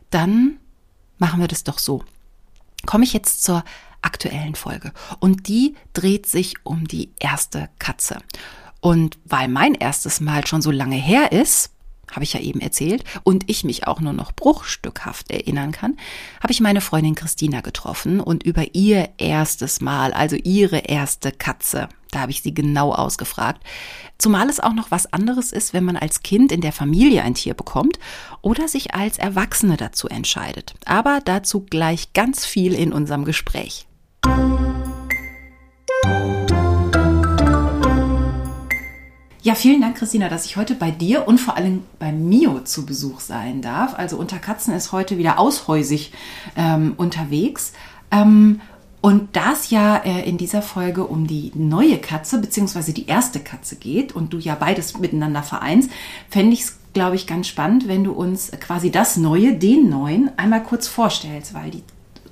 [0.09, 0.57] dann
[1.17, 2.03] machen wir das doch so.
[2.85, 3.63] Komme ich jetzt zur
[4.01, 4.93] aktuellen Folge.
[5.19, 8.19] Und die dreht sich um die erste Katze.
[8.79, 11.71] Und weil mein erstes Mal schon so lange her ist,
[12.11, 15.97] habe ich ja eben erzählt, und ich mich auch nur noch bruchstückhaft erinnern kann,
[16.41, 21.89] habe ich meine Freundin Christina getroffen und über ihr erstes Mal, also ihre erste Katze,
[22.11, 23.63] da habe ich sie genau ausgefragt,
[24.17, 27.33] zumal es auch noch was anderes ist, wenn man als Kind in der Familie ein
[27.33, 27.99] Tier bekommt
[28.41, 30.73] oder sich als Erwachsene dazu entscheidet.
[30.85, 33.87] Aber dazu gleich ganz viel in unserem Gespräch.
[39.47, 42.85] Ja, vielen Dank, Christina, dass ich heute bei dir und vor allem bei Mio zu
[42.85, 43.97] Besuch sein darf.
[43.97, 46.11] Also unter Katzen ist heute wieder aushäusig
[46.57, 47.71] ähm, unterwegs.
[48.11, 48.59] Ähm,
[48.99, 53.39] und da es ja äh, in dieser Folge um die neue Katze beziehungsweise die erste
[53.39, 55.91] Katze geht und du ja beides miteinander vereinst,
[56.27, 60.29] fände ich es, glaube ich, ganz spannend, wenn du uns quasi das Neue, den Neuen,
[60.37, 61.83] einmal kurz vorstellst, weil die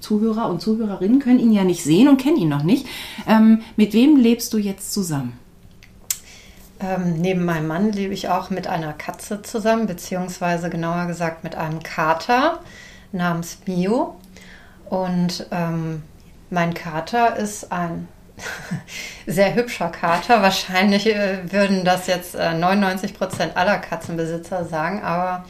[0.02, 2.86] Zuhörer und Zuhörerinnen können ihn ja nicht sehen und kennen ihn noch nicht.
[3.26, 5.45] Ähm, mit wem lebst du jetzt zusammen?
[6.80, 11.56] Ähm, neben meinem Mann lebe ich auch mit einer Katze zusammen, beziehungsweise genauer gesagt mit
[11.56, 12.60] einem Kater
[13.12, 14.16] namens Mio.
[14.90, 16.04] Und ähm,
[16.50, 18.08] mein Kater ist ein
[19.28, 20.42] sehr hübscher Kater.
[20.42, 25.46] Wahrscheinlich äh, würden das jetzt äh, 99 Prozent aller Katzenbesitzer sagen, aber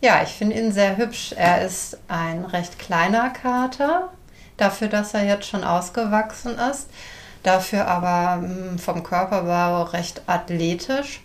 [0.00, 1.34] ja, ich finde ihn sehr hübsch.
[1.36, 4.10] Er ist ein recht kleiner Kater,
[4.56, 6.88] dafür, dass er jetzt schon ausgewachsen ist
[7.42, 11.20] dafür aber hm, vom Körperbau recht athletisch.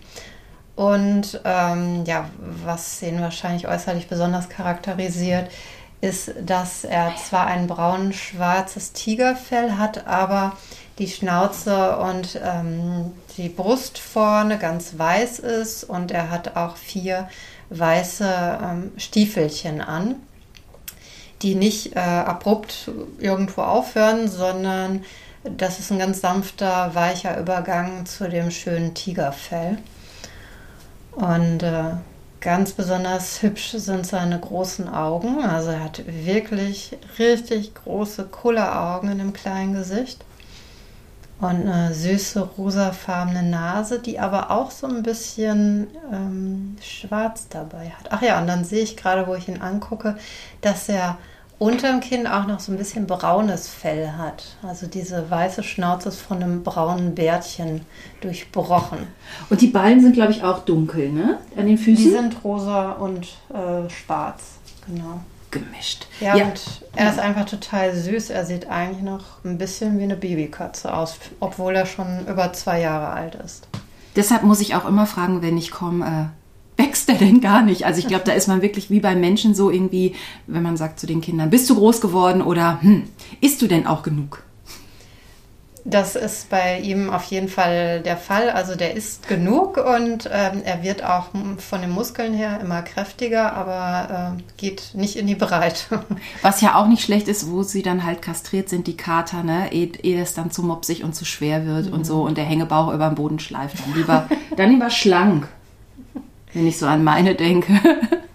[0.76, 2.30] Und ähm, ja,
[2.66, 5.50] was ihn wahrscheinlich äußerlich besonders charakterisiert,
[6.02, 10.58] ist, dass er zwar ein braun-schwarzes Tigerfell hat, aber
[11.00, 17.28] die Schnauze und ähm, die Brust vorne ganz weiß ist und er hat auch vier
[17.70, 20.16] weiße ähm, Stiefelchen an,
[21.42, 25.04] die nicht äh, abrupt irgendwo aufhören, sondern
[25.58, 29.78] das ist ein ganz sanfter, weicher Übergang zu dem schönen Tigerfell.
[31.16, 31.92] Und äh,
[32.46, 35.44] Ganz besonders hübsch sind seine großen Augen.
[35.44, 40.24] Also er hat wirklich richtig große Kulleraugen in dem kleinen Gesicht.
[41.42, 48.12] Und eine süße rosafarbene Nase, die aber auch so ein bisschen ähm, schwarz dabei hat.
[48.12, 50.16] Ach ja, und dann sehe ich gerade, wo ich ihn angucke,
[50.62, 51.18] dass er
[51.60, 54.58] unterm Kinn auch noch so ein bisschen braunes Fell hat.
[54.62, 57.82] Also diese weiße Schnauze ist von einem braunen Bärtchen
[58.22, 59.08] durchbrochen.
[59.50, 61.40] Und die Ballen sind, glaube ich, auch dunkel, ne?
[61.56, 62.04] An den Füßen?
[62.04, 64.44] Die sind rosa und äh, schwarz,
[64.86, 65.22] genau.
[65.52, 66.08] Gemischt.
[66.20, 66.62] Ja, ja, und
[66.96, 68.30] er ist einfach total süß.
[68.30, 72.82] Er sieht eigentlich noch ein bisschen wie eine Babykatze aus, obwohl er schon über zwei
[72.82, 73.68] Jahre alt ist.
[74.18, 76.45] Deshalb muss ich auch immer fragen, wenn ich komme, äh,
[76.78, 77.86] wächst der denn gar nicht?
[77.86, 80.16] Also ich glaube, da ist man wirklich wie beim Menschen so irgendwie,
[80.48, 83.04] wenn man sagt zu den Kindern, bist du groß geworden oder hm,
[83.42, 84.44] isst du denn auch genug?
[85.88, 88.50] Das ist bei ihm auf jeden Fall der Fall.
[88.50, 91.28] Also der isst genug und ähm, er wird auch
[91.60, 96.04] von den Muskeln her immer kräftiger, aber äh, geht nicht in die Breite.
[96.42, 99.72] Was ja auch nicht schlecht ist, wo sie dann halt kastriert sind, die Kater, ne?
[99.72, 101.94] ehe, ehe es dann zu mopsig und zu schwer wird mhm.
[101.94, 103.78] und so und der Hängebauch über den Boden schleift.
[103.80, 105.48] Dann lieber, dann lieber schlank
[106.56, 107.80] wenn ich so an meine denke.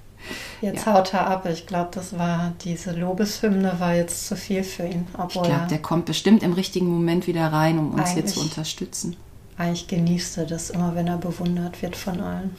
[0.60, 0.92] Jetzt ja.
[0.92, 1.46] haut er ab.
[1.50, 5.06] Ich glaube, das war diese Lobeshymne war jetzt zu viel für ihn.
[5.26, 9.16] ich glaube, der kommt bestimmt im richtigen Moment wieder rein, um uns hier zu unterstützen.
[9.56, 12.56] Eigentlich genießt er das immer, wenn er bewundert wird von allen.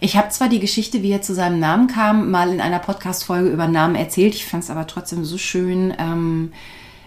[0.00, 3.48] Ich habe zwar die Geschichte, wie er zu seinem Namen kam, mal in einer Podcast-Folge
[3.48, 4.34] über Namen erzählt.
[4.34, 6.52] Ich fand es aber trotzdem so schön, ähm,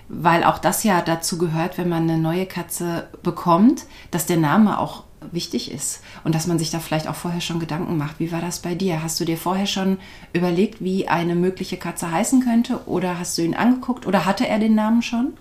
[0.07, 4.79] weil auch das ja dazu gehört, wenn man eine neue Katze bekommt, dass der Name
[4.79, 8.19] auch wichtig ist und dass man sich da vielleicht auch vorher schon Gedanken macht.
[8.19, 9.03] Wie war das bei dir?
[9.03, 9.97] Hast du dir vorher schon
[10.33, 14.59] überlegt, wie eine mögliche Katze heißen könnte oder hast du ihn angeguckt oder hatte er
[14.59, 15.33] den Namen schon?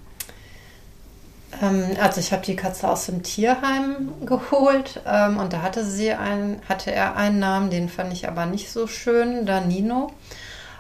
[1.61, 6.13] Ähm, also ich habe die Katze aus dem Tierheim geholt ähm, und da hatte sie
[6.13, 10.13] einen, hatte er einen Namen, den fand ich aber nicht so schön, Danino.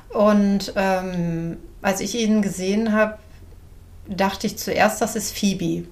[0.08, 3.18] Und ähm, als ich ihn gesehen habe,
[4.08, 5.86] dachte ich zuerst, das ist Phoebe.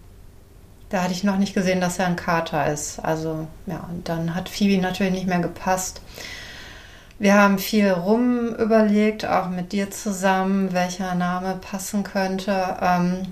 [0.90, 2.98] Da hatte ich noch nicht gesehen, dass er ein Kater ist.
[2.98, 6.02] Also ja, und dann hat Phoebe natürlich nicht mehr gepasst.
[7.18, 12.76] Wir haben viel rum überlegt, auch mit dir zusammen, welcher Name passen könnte.
[12.80, 13.22] Ähm,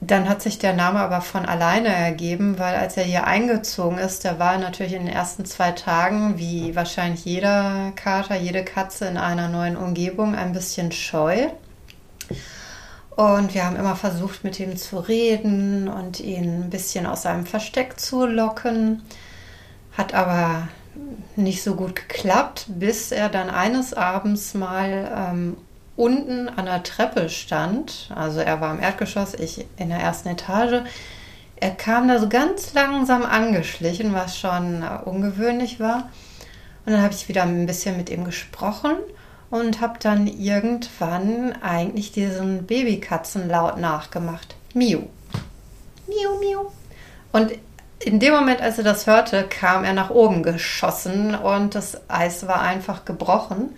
[0.00, 4.24] dann hat sich der Name aber von alleine ergeben, weil als er hier eingezogen ist,
[4.24, 9.16] da war natürlich in den ersten zwei Tagen, wie wahrscheinlich jeder Kater, jede Katze in
[9.16, 11.48] einer neuen Umgebung, ein bisschen scheu.
[13.18, 17.46] Und wir haben immer versucht, mit ihm zu reden und ihn ein bisschen aus seinem
[17.46, 19.02] Versteck zu locken.
[19.96, 20.68] Hat aber
[21.34, 25.56] nicht so gut geklappt, bis er dann eines Abends mal ähm,
[25.96, 28.08] unten an der Treppe stand.
[28.14, 30.84] Also er war im Erdgeschoss, ich in der ersten Etage.
[31.56, 36.08] Er kam da so ganz langsam angeschlichen, was schon äh, ungewöhnlich war.
[36.86, 38.94] Und dann habe ich wieder ein bisschen mit ihm gesprochen
[39.50, 44.56] und habe dann irgendwann eigentlich diesen Babykatzenlaut nachgemacht.
[44.74, 45.00] Miu.
[46.06, 46.66] Miu, miu.
[47.32, 47.52] Und
[48.00, 52.46] in dem Moment, als er das hörte, kam er nach oben geschossen und das Eis
[52.46, 53.74] war einfach gebrochen.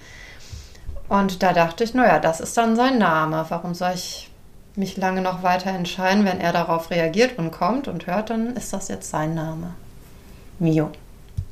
[1.08, 3.46] Und da dachte ich, naja, das ist dann sein Name.
[3.48, 4.30] Warum soll ich
[4.76, 8.72] mich lange noch weiter entscheiden, wenn er darauf reagiert und kommt und hört, dann ist
[8.72, 9.74] das jetzt sein Name.
[10.58, 10.90] Mio.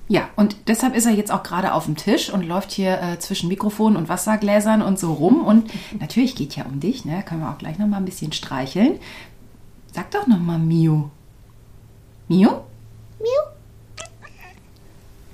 [0.09, 3.19] Ja, und deshalb ist er jetzt auch gerade auf dem Tisch und läuft hier äh,
[3.19, 5.43] zwischen Mikrofon und Wassergläsern und so rum.
[5.43, 7.23] Und natürlich geht ja um dich, ne?
[7.23, 8.99] Können wir auch gleich nochmal ein bisschen streicheln.
[9.93, 11.11] Sag doch nochmal Mio.
[12.29, 12.65] Mio?
[13.19, 13.43] Mio?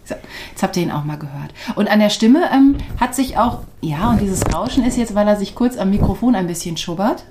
[0.04, 0.14] So,
[0.50, 1.54] jetzt habt ihr ihn auch mal gehört.
[1.76, 5.26] Und an der Stimme ähm, hat sich auch, ja, und dieses Rauschen ist jetzt, weil
[5.26, 7.24] er sich kurz am Mikrofon ein bisschen schubbert.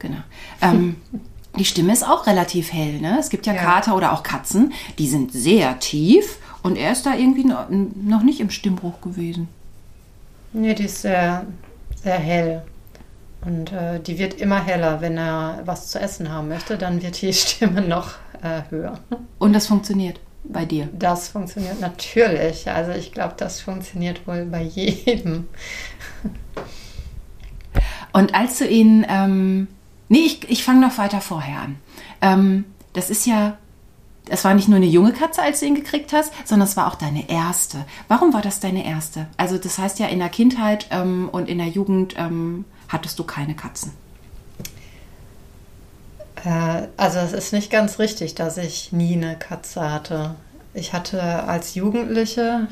[0.00, 0.18] Genau.
[0.60, 0.96] Ähm,
[1.56, 3.00] die Stimme ist auch relativ hell.
[3.00, 3.16] Ne?
[3.18, 7.06] Es gibt ja, ja, Kater oder auch Katzen, die sind sehr tief und er ist
[7.06, 9.48] da irgendwie noch nicht im Stimmbruch gewesen.
[10.52, 11.46] Nee, die ist sehr,
[12.02, 12.62] sehr hell.
[13.42, 15.00] Und äh, die wird immer heller.
[15.00, 18.98] Wenn er was zu essen haben möchte, dann wird die Stimme noch äh, höher.
[19.38, 20.88] Und das funktioniert bei dir?
[20.92, 22.70] Das funktioniert natürlich.
[22.70, 25.48] Also ich glaube, das funktioniert wohl bei jedem.
[28.12, 29.68] Und als du ihn ähm,
[30.08, 31.76] Nee, ich, ich fange noch weiter vorher an.
[32.20, 33.56] Ähm, das ist ja,
[34.28, 36.86] es war nicht nur eine junge Katze, als du ihn gekriegt hast, sondern es war
[36.86, 37.84] auch deine erste.
[38.08, 39.26] Warum war das deine erste?
[39.36, 43.24] Also das heißt ja, in der Kindheit ähm, und in der Jugend ähm, hattest du
[43.24, 43.92] keine Katzen.
[46.44, 50.34] Äh, also es ist nicht ganz richtig, dass ich nie eine Katze hatte.
[50.74, 52.68] Ich hatte als Jugendliche,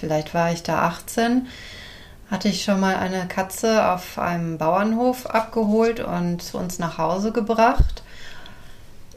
[0.00, 1.46] vielleicht war ich da 18,
[2.34, 7.30] hatte ich schon mal eine Katze auf einem Bauernhof abgeholt und zu uns nach Hause
[7.30, 8.02] gebracht.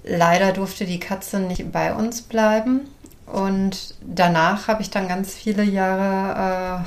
[0.03, 2.81] Leider durfte die Katze nicht bei uns bleiben
[3.25, 6.85] und danach habe ich dann ganz viele Jahre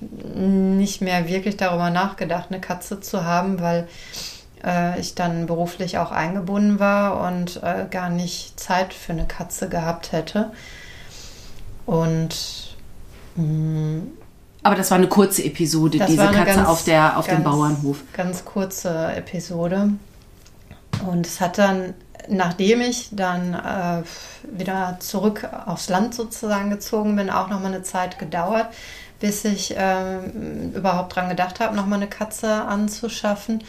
[0.00, 3.86] äh, nicht mehr wirklich darüber nachgedacht, eine Katze zu haben, weil
[4.64, 9.68] äh, ich dann beruflich auch eingebunden war und äh, gar nicht Zeit für eine Katze
[9.68, 10.50] gehabt hätte.
[11.84, 12.74] Und
[13.36, 14.00] mm,
[14.62, 17.98] aber das war eine kurze Episode, diese Katze ganz, auf, der, auf ganz, dem Bauernhof.
[18.12, 19.90] Ganz kurze Episode.
[21.06, 21.94] Und es hat dann,
[22.28, 24.02] nachdem ich dann äh,
[24.56, 28.68] wieder zurück aufs Land sozusagen gezogen bin, auch nochmal eine Zeit gedauert,
[29.20, 30.18] bis ich äh,
[30.74, 33.62] überhaupt dran gedacht habe, nochmal eine Katze anzuschaffen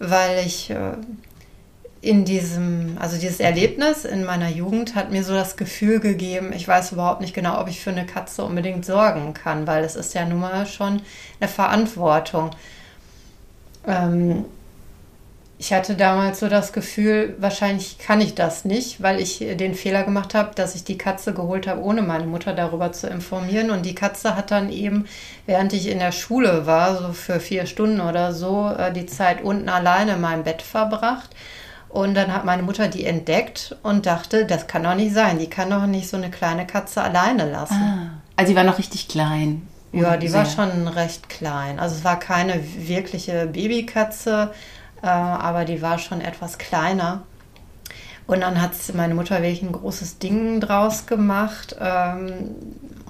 [0.00, 0.94] weil ich äh,
[2.02, 6.66] in diesem, also dieses Erlebnis in meiner Jugend hat mir so das Gefühl gegeben, ich
[6.66, 10.14] weiß überhaupt nicht genau, ob ich für eine Katze unbedingt sorgen kann, weil es ist
[10.14, 11.02] ja nun mal schon
[11.40, 12.50] eine Verantwortung.
[13.86, 14.46] Ähm,
[15.58, 20.04] ich hatte damals so das Gefühl, wahrscheinlich kann ich das nicht, weil ich den Fehler
[20.04, 23.70] gemacht habe, dass ich die Katze geholt habe, ohne meine Mutter darüber zu informieren.
[23.70, 25.04] Und die Katze hat dann eben,
[25.44, 29.42] während ich in der Schule war, so für vier Stunden oder so, äh, die Zeit
[29.42, 31.28] unten alleine in meinem Bett verbracht.
[31.90, 35.38] Und dann hat meine Mutter die entdeckt und dachte, das kann doch nicht sein.
[35.38, 37.74] Die kann doch nicht so eine kleine Katze alleine lassen.
[37.74, 39.66] Ah, also sie war noch richtig klein.
[39.92, 40.38] Ja, die sehr.
[40.38, 41.80] war schon recht klein.
[41.80, 44.52] Also es war keine wirkliche Babykatze
[45.02, 47.22] äh, aber die war schon etwas kleiner.
[48.26, 51.76] Und dann hat meine Mutter wirklich ein großes Ding draus gemacht.
[51.80, 52.54] Ähm,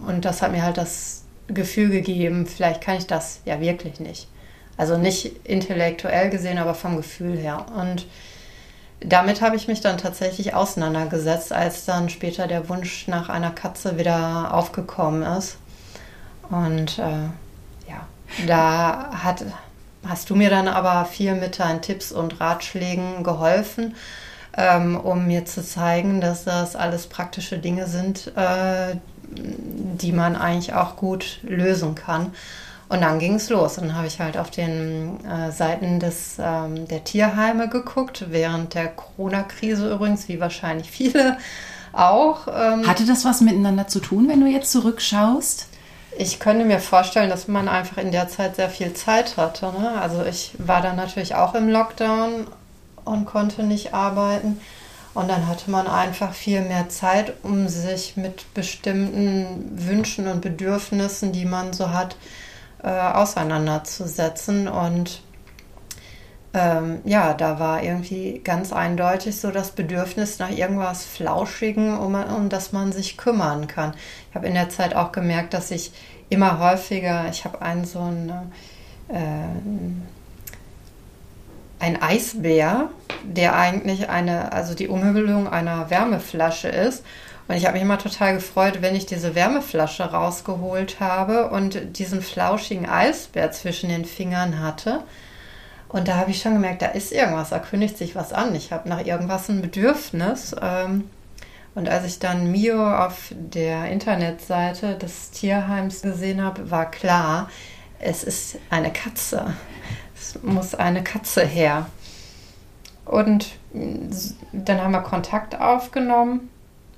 [0.07, 4.29] und das hat mir halt das Gefühl gegeben, vielleicht kann ich das ja wirklich nicht.
[4.77, 7.67] Also nicht intellektuell gesehen, aber vom Gefühl her.
[7.77, 8.07] Und
[9.01, 13.99] damit habe ich mich dann tatsächlich auseinandergesetzt, als dann später der Wunsch nach einer Katze
[13.99, 15.57] wieder aufgekommen ist.
[16.51, 17.29] Und äh,
[17.89, 18.07] ja,
[18.47, 19.45] da hat,
[20.07, 23.95] hast du mir dann aber viel mit deinen Tipps und Ratschlägen geholfen,
[24.57, 28.97] ähm, um mir zu zeigen, dass das alles praktische Dinge sind, äh,
[29.31, 32.35] die man eigentlich auch gut lösen kann.
[32.91, 33.79] Und dann ging es los.
[33.79, 38.75] Und dann habe ich halt auf den äh, Seiten des, ähm, der Tierheime geguckt, während
[38.75, 41.39] der Corona-Krise übrigens, wie wahrscheinlich viele
[41.93, 42.49] auch.
[42.49, 45.69] Ähm, Hatte das was miteinander zu tun, wenn du jetzt zurückschaust?
[46.19, 49.67] Ich könnte mir vorstellen, dass man einfach in der Zeit sehr viel Zeit hatte.
[49.67, 49.93] Ne?
[50.01, 52.49] Also ich war dann natürlich auch im Lockdown
[53.05, 54.61] und konnte nicht arbeiten.
[55.15, 61.31] Und dann hatte man einfach viel mehr Zeit, um sich mit bestimmten Wünschen und Bedürfnissen,
[61.31, 62.17] die man so hat,
[62.83, 64.69] äh, auseinanderzusetzen.
[64.69, 65.23] Und
[66.53, 72.49] ähm, ja, da war irgendwie ganz eindeutig so das Bedürfnis nach irgendwas Flauschigen, um, um
[72.49, 73.95] das man sich kümmern kann.
[74.31, 75.93] Ich habe in der Zeit auch gemerkt, dass ich
[76.29, 78.31] immer häufiger, ich habe einen so einen,
[79.09, 79.49] äh,
[81.79, 82.91] ein Eisbär,
[83.25, 87.05] der eigentlich eine, also die Umhüllung einer Wärmeflasche ist.
[87.51, 92.23] Und ich habe mich immer total gefreut, wenn ich diese Wärmeflasche rausgeholt habe und diesen
[92.23, 95.03] flauschigen Eisbär zwischen den Fingern hatte.
[95.89, 98.55] Und da habe ich schon gemerkt, da ist irgendwas, da kündigt sich was an.
[98.55, 100.55] Ich habe nach irgendwas ein Bedürfnis.
[100.63, 101.11] Ähm,
[101.75, 107.51] und als ich dann Mio auf der Internetseite des Tierheims gesehen habe, war klar,
[107.99, 109.55] es ist eine Katze.
[110.15, 111.87] Es muss eine Katze her.
[113.07, 113.49] Und
[114.53, 116.50] dann haben wir Kontakt aufgenommen.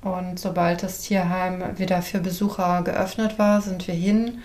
[0.03, 4.43] Und sobald das Tierheim wieder für Besucher geöffnet war, sind wir hin.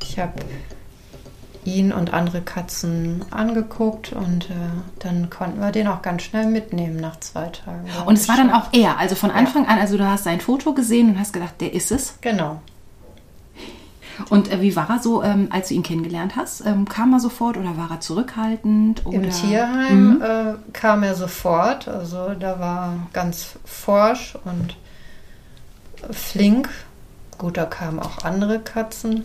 [0.00, 0.34] Ich habe
[1.64, 4.54] ihn und andere Katzen angeguckt und äh,
[5.00, 7.88] dann konnten wir den auch ganz schnell mitnehmen nach zwei Tagen.
[8.06, 9.70] Und es war dann auch er, also von Anfang ja.
[9.70, 12.14] an, also du hast sein Foto gesehen und hast gedacht, der ist es.
[12.20, 12.60] Genau.
[14.30, 16.64] Und äh, wie war er so, ähm, als du ihn kennengelernt hast?
[16.66, 19.06] Ähm, kam er sofort oder war er zurückhaltend?
[19.06, 19.16] Oder?
[19.16, 20.22] Im Tierheim mhm.
[20.22, 21.88] äh, kam er sofort.
[21.88, 24.76] Also da war ganz forsch und
[26.10, 26.68] flink.
[27.38, 29.24] Gut, da kamen auch andere Katzen.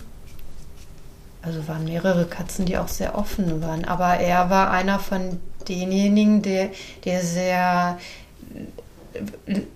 [1.42, 3.86] Also waren mehrere Katzen, die auch sehr offen waren.
[3.86, 6.70] Aber er war einer von denjenigen, der,
[7.06, 7.98] der sehr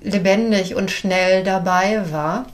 [0.02, 2.46] lebendig und schnell dabei war.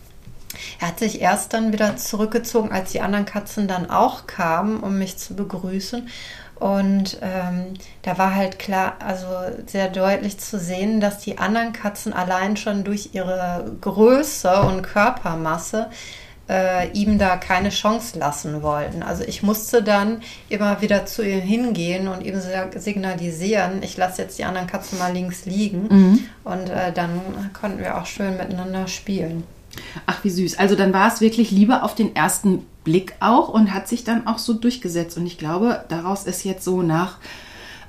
[0.79, 4.97] Er hat sich erst dann wieder zurückgezogen, als die anderen Katzen dann auch kamen, um
[4.97, 6.07] mich zu begrüßen.
[6.55, 7.73] Und ähm,
[8.03, 9.27] da war halt klar, also
[9.65, 15.89] sehr deutlich zu sehen, dass die anderen Katzen allein schon durch ihre Größe und Körpermasse
[16.49, 19.03] äh, ihm da keine Chance lassen wollten.
[19.03, 22.39] Also ich musste dann immer wieder zu ihm hingehen und ihm
[22.75, 25.87] signalisieren, ich lasse jetzt die anderen Katzen mal links liegen.
[25.89, 26.19] Mhm.
[26.43, 27.21] Und äh, dann
[27.59, 29.43] konnten wir auch schön miteinander spielen.
[30.05, 30.59] Ach, wie süß.
[30.59, 34.27] Also dann war es wirklich Liebe auf den ersten Blick auch und hat sich dann
[34.27, 35.17] auch so durchgesetzt.
[35.17, 37.17] Und ich glaube, daraus ist jetzt so nach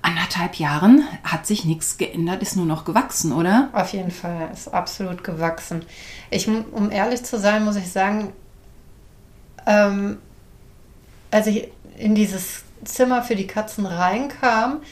[0.03, 3.71] anderthalb Jahren hat sich nichts geändert, ist nur noch gewachsen, oder?
[3.73, 5.83] Auf jeden Fall, ist absolut gewachsen.
[6.31, 8.33] Ich, um ehrlich zu sein, muss ich sagen,
[9.67, 10.19] ähm,
[11.31, 14.83] als ich in dieses Zimmer für die Katzen reinkam,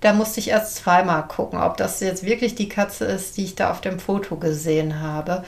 [0.00, 3.54] da musste ich erst zweimal gucken, ob das jetzt wirklich die Katze ist, die ich
[3.54, 5.44] da auf dem Foto gesehen habe.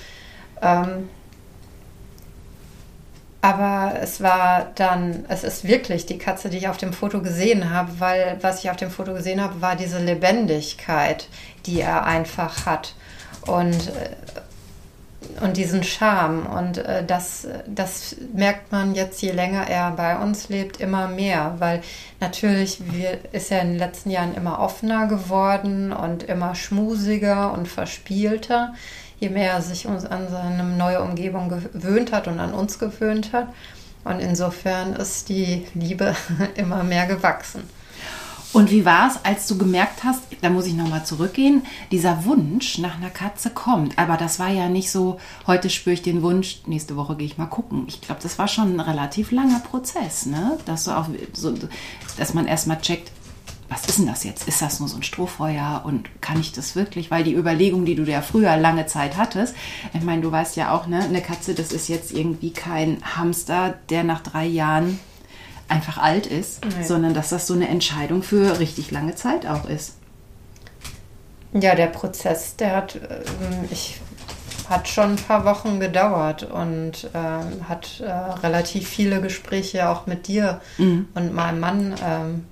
[0.63, 1.09] Ähm,
[3.43, 7.71] aber es war dann, es ist wirklich die Katze, die ich auf dem Foto gesehen
[7.71, 11.27] habe, weil was ich auf dem Foto gesehen habe, war diese Lebendigkeit,
[11.65, 12.95] die er einfach hat.
[13.47, 16.45] Und, äh, und diesen Charme.
[16.45, 21.55] Und äh, das, das merkt man jetzt, je länger er bei uns lebt, immer mehr.
[21.59, 21.81] Weil
[22.21, 27.69] natürlich wir, ist er in den letzten Jahren immer offener geworden und immer schmusiger und
[27.69, 28.75] verspielter
[29.21, 33.49] je mehr er sich an seine neue Umgebung gewöhnt hat und an uns gewöhnt hat.
[34.03, 36.17] Und insofern ist die Liebe
[36.57, 37.63] immer mehr gewachsen.
[38.53, 41.63] Und wie war es, als du gemerkt hast, da muss ich nochmal zurückgehen,
[41.93, 43.97] dieser Wunsch nach einer Katze kommt.
[43.97, 47.39] Aber das war ja nicht so, heute spüre ich den Wunsch, nächste Woche gehe ich
[47.39, 47.85] mal gucken.
[47.87, 50.59] Ich glaube, das war schon ein relativ langer Prozess, ne?
[50.65, 51.55] Dass, du auch so,
[52.19, 53.13] dass man erstmal checkt,
[53.71, 54.49] was ist denn das jetzt?
[54.49, 57.11] Ist das nur so ein Strohfeuer und kann ich das wirklich?
[57.13, 59.55] Weil die Überlegung, die du ja früher lange Zeit hattest,
[59.95, 63.75] ich meine, du weißt ja auch, ne, eine Katze, das ist jetzt irgendwie kein Hamster,
[63.89, 64.99] der nach drei Jahren
[65.69, 66.85] einfach alt ist, nee.
[66.85, 69.95] sondern dass das so eine Entscheidung für richtig lange Zeit auch ist.
[71.53, 74.01] Ja, der Prozess, der hat, ähm, ich,
[74.69, 80.27] hat schon ein paar Wochen gedauert und äh, hat äh, relativ viele Gespräche auch mit
[80.27, 81.09] dir mhm.
[81.15, 82.45] und meinem Mann ähm,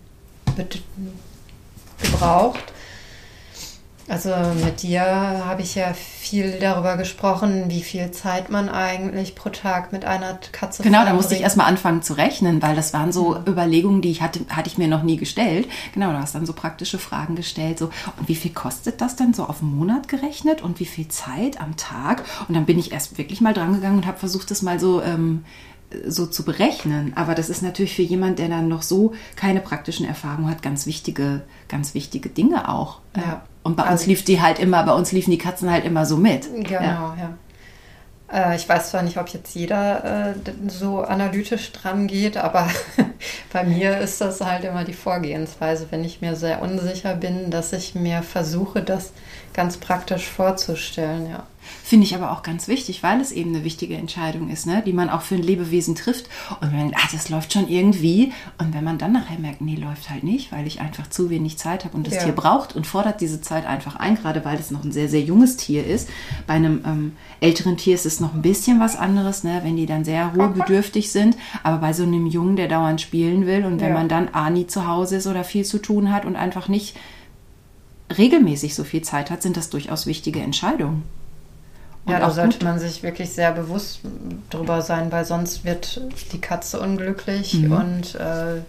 [2.00, 2.72] gebraucht.
[4.08, 4.30] Also
[4.64, 9.92] mit dir habe ich ja viel darüber gesprochen, wie viel Zeit man eigentlich pro Tag
[9.92, 13.36] mit einer Katze Genau, da musste ich erstmal anfangen zu rechnen, weil das waren so.
[13.46, 15.68] Überlegungen, die ich hatte, hatte ich mir noch nie gestellt.
[15.92, 19.34] Genau, du hast dann so praktische Fragen gestellt, so, und wie viel kostet das denn
[19.34, 22.24] so auf einen Monat gerechnet und wie viel Zeit am Tag?
[22.48, 25.02] Und dann bin ich erst wirklich mal dran gegangen und habe versucht, das mal so
[25.02, 25.44] ähm,
[26.06, 27.12] so zu berechnen.
[27.16, 30.86] Aber das ist natürlich für jemand, der dann noch so keine praktischen Erfahrungen hat, ganz
[30.86, 33.00] wichtige, ganz wichtige Dinge auch.
[33.16, 33.42] Ja.
[33.62, 36.06] Und bei also uns lief die halt immer, bei uns liefen die Katzen halt immer
[36.06, 36.48] so mit.
[36.54, 37.16] Genau, ja.
[37.18, 37.34] ja.
[38.32, 40.34] Äh, ich weiß zwar nicht, ob jetzt jeder äh,
[40.68, 42.68] so analytisch dran geht, aber
[43.52, 47.72] bei mir ist das halt immer die Vorgehensweise, wenn ich mir sehr unsicher bin, dass
[47.72, 49.12] ich mir versuche, das
[49.54, 51.46] ganz praktisch vorzustellen, ja.
[51.88, 54.82] Finde ich aber auch ganz wichtig, weil es eben eine wichtige Entscheidung ist, ne?
[54.84, 56.26] die man auch für ein Lebewesen trifft.
[56.60, 58.34] Und wenn man denkt, ah, das läuft schon irgendwie.
[58.58, 61.56] Und wenn man dann nachher merkt, nee, läuft halt nicht, weil ich einfach zu wenig
[61.56, 62.24] Zeit habe und das ja.
[62.24, 65.22] Tier braucht und fordert diese Zeit einfach ein, gerade weil es noch ein sehr, sehr
[65.22, 66.10] junges Tier ist.
[66.46, 69.60] Bei einem ähm, älteren Tier ist es noch ein bisschen was anderes, ne?
[69.64, 71.38] wenn die dann sehr ruhebedürftig sind.
[71.62, 73.94] Aber bei so einem Jungen, der dauernd spielen will und wenn ja.
[73.94, 76.98] man dann A, nie zu Hause ist oder viel zu tun hat und einfach nicht
[78.18, 81.04] regelmäßig so viel Zeit hat, sind das durchaus wichtige Entscheidungen.
[82.08, 82.64] Ja, da sollte gut.
[82.64, 84.00] man sich wirklich sehr bewusst
[84.50, 86.00] drüber sein, weil sonst wird
[86.32, 87.72] die Katze unglücklich mhm.
[87.72, 88.62] und äh,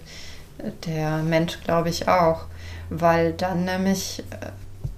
[0.86, 2.46] der Mensch, glaube ich, auch.
[2.90, 4.48] Weil dann nämlich äh,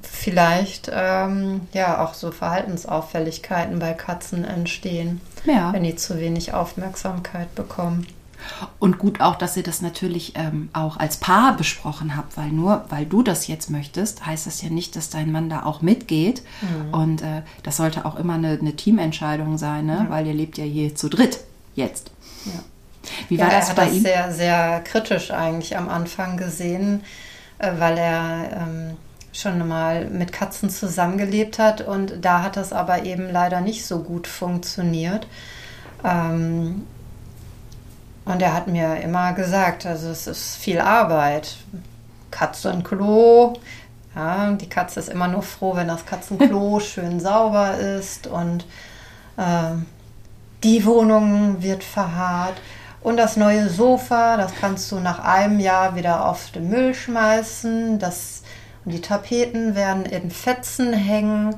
[0.02, 5.74] vielleicht ähm, ja auch so Verhaltensauffälligkeiten bei Katzen entstehen, ja.
[5.74, 8.08] wenn die zu wenig Aufmerksamkeit bekommen.
[8.80, 12.86] Und gut auch, dass ihr das natürlich ähm, auch als Paar besprochen habt, weil nur
[12.89, 16.44] weil du das jetzt möchtest, heißt das ja nicht, dass dein Mann da auch mitgeht.
[16.62, 16.94] Mhm.
[16.94, 20.06] Und äh, das sollte auch immer eine, eine Teamentscheidung sein, ne?
[20.06, 20.10] Ja.
[20.10, 21.39] weil ihr lebt ja hier zu dritt
[21.76, 22.12] jetzt.
[22.46, 22.52] Ja.
[23.30, 24.02] Wie war ja, das er hat bei das ihm?
[24.02, 27.04] sehr, sehr kritisch eigentlich am Anfang gesehen,
[27.58, 28.98] äh, weil er ähm,
[29.34, 34.00] schon mal mit Katzen zusammengelebt hat und da hat das aber eben leider nicht so
[34.00, 35.28] gut funktioniert.
[36.04, 36.86] Ähm,
[38.26, 41.58] und er hat mir immer gesagt, also es ist viel Arbeit.
[42.30, 43.54] Katze und Klo.
[44.16, 48.66] Ja, die Katze ist immer nur froh, wenn das Katzenklo schön sauber ist und
[49.38, 49.76] äh,
[50.64, 52.56] die Wohnung wird verharrt.
[53.02, 57.98] Und das neue Sofa, das kannst du nach einem Jahr wieder auf den Müll schmeißen.
[57.98, 58.44] Das,
[58.86, 61.56] und die Tapeten werden in Fetzen hängen.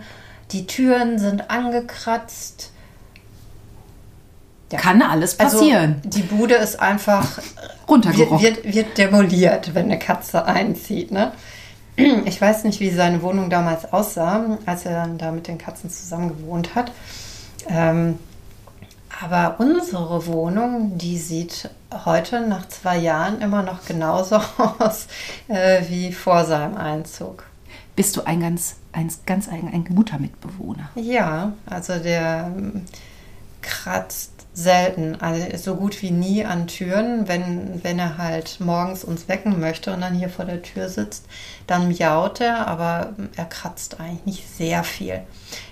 [0.51, 2.71] Die Türen sind angekratzt.
[4.73, 4.79] Ja.
[4.79, 6.01] Kann alles also, passieren.
[6.03, 7.37] Also, die Bude ist einfach
[7.87, 8.41] runtergerockt.
[8.41, 11.11] Wird, wird, wird, demoliert, wenn eine Katze einzieht.
[11.11, 11.31] Ne?
[11.95, 16.29] Ich weiß nicht, wie seine Wohnung damals aussah, als er da mit den Katzen zusammen
[16.29, 16.91] gewohnt hat.
[17.69, 18.17] Ähm,
[19.21, 21.69] aber unsere Wohnung, die sieht
[22.05, 24.37] heute nach zwei Jahren immer noch genauso
[24.79, 25.05] aus
[25.49, 27.45] äh, wie vor seinem Einzug.
[27.95, 30.89] Bist du ein ganz, ein, ganz ein, ein guter Mitbewohner?
[30.95, 32.51] Ja, also der
[33.61, 37.27] kratzt selten, also so gut wie nie an Türen.
[37.27, 41.25] Wenn, wenn er halt morgens uns wecken möchte und dann hier vor der Tür sitzt,
[41.65, 45.21] dann miaut er, aber er kratzt eigentlich nicht sehr viel.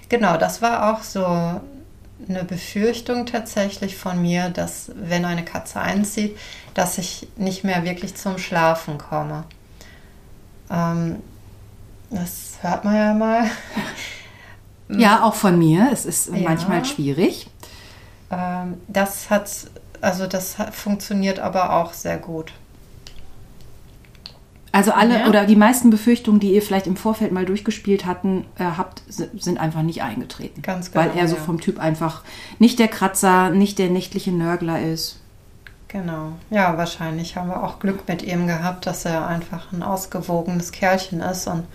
[0.09, 6.37] Genau, das war auch so eine Befürchtung tatsächlich von mir, dass wenn eine Katze einzieht,
[6.73, 9.43] dass ich nicht mehr wirklich zum Schlafen komme.
[10.69, 11.17] Ähm,
[12.09, 13.49] das hört man ja mal.
[14.89, 15.89] Ja, auch von mir.
[15.91, 16.41] Es ist ja.
[16.41, 17.47] manchmal schwierig.
[18.31, 19.49] Ähm, das hat,
[19.99, 22.53] also das hat, funktioniert aber auch sehr gut.
[24.73, 25.27] Also alle ja.
[25.27, 29.59] oder die meisten Befürchtungen, die ihr vielleicht im Vorfeld mal durchgespielt hatten, äh, habt, sind
[29.59, 30.61] einfach nicht eingetreten.
[30.61, 31.03] Ganz genau.
[31.03, 32.23] Weil er so vom Typ einfach
[32.57, 35.17] nicht der Kratzer, nicht der nächtliche Nörgler ist.
[35.89, 36.31] Genau.
[36.49, 41.19] Ja, wahrscheinlich haben wir auch Glück mit ihm gehabt, dass er einfach ein ausgewogenes Kerlchen
[41.19, 41.65] ist und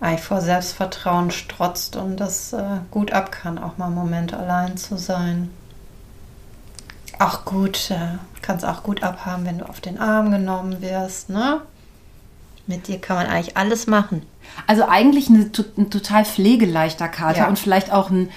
[0.00, 4.76] eigentlich vor Selbstvertrauen strotzt und das äh, gut ab kann, auch mal einen Moment allein
[4.76, 5.50] zu sein.
[7.18, 11.60] Auch gut, äh, kannst auch gut abhaben, wenn du auf den Arm genommen wirst, ne?
[12.66, 14.22] Mit dir kann man eigentlich alles machen.
[14.66, 17.48] Also eigentlich eine, ein total pflegeleichter Kater ja.
[17.48, 18.30] und vielleicht auch ein,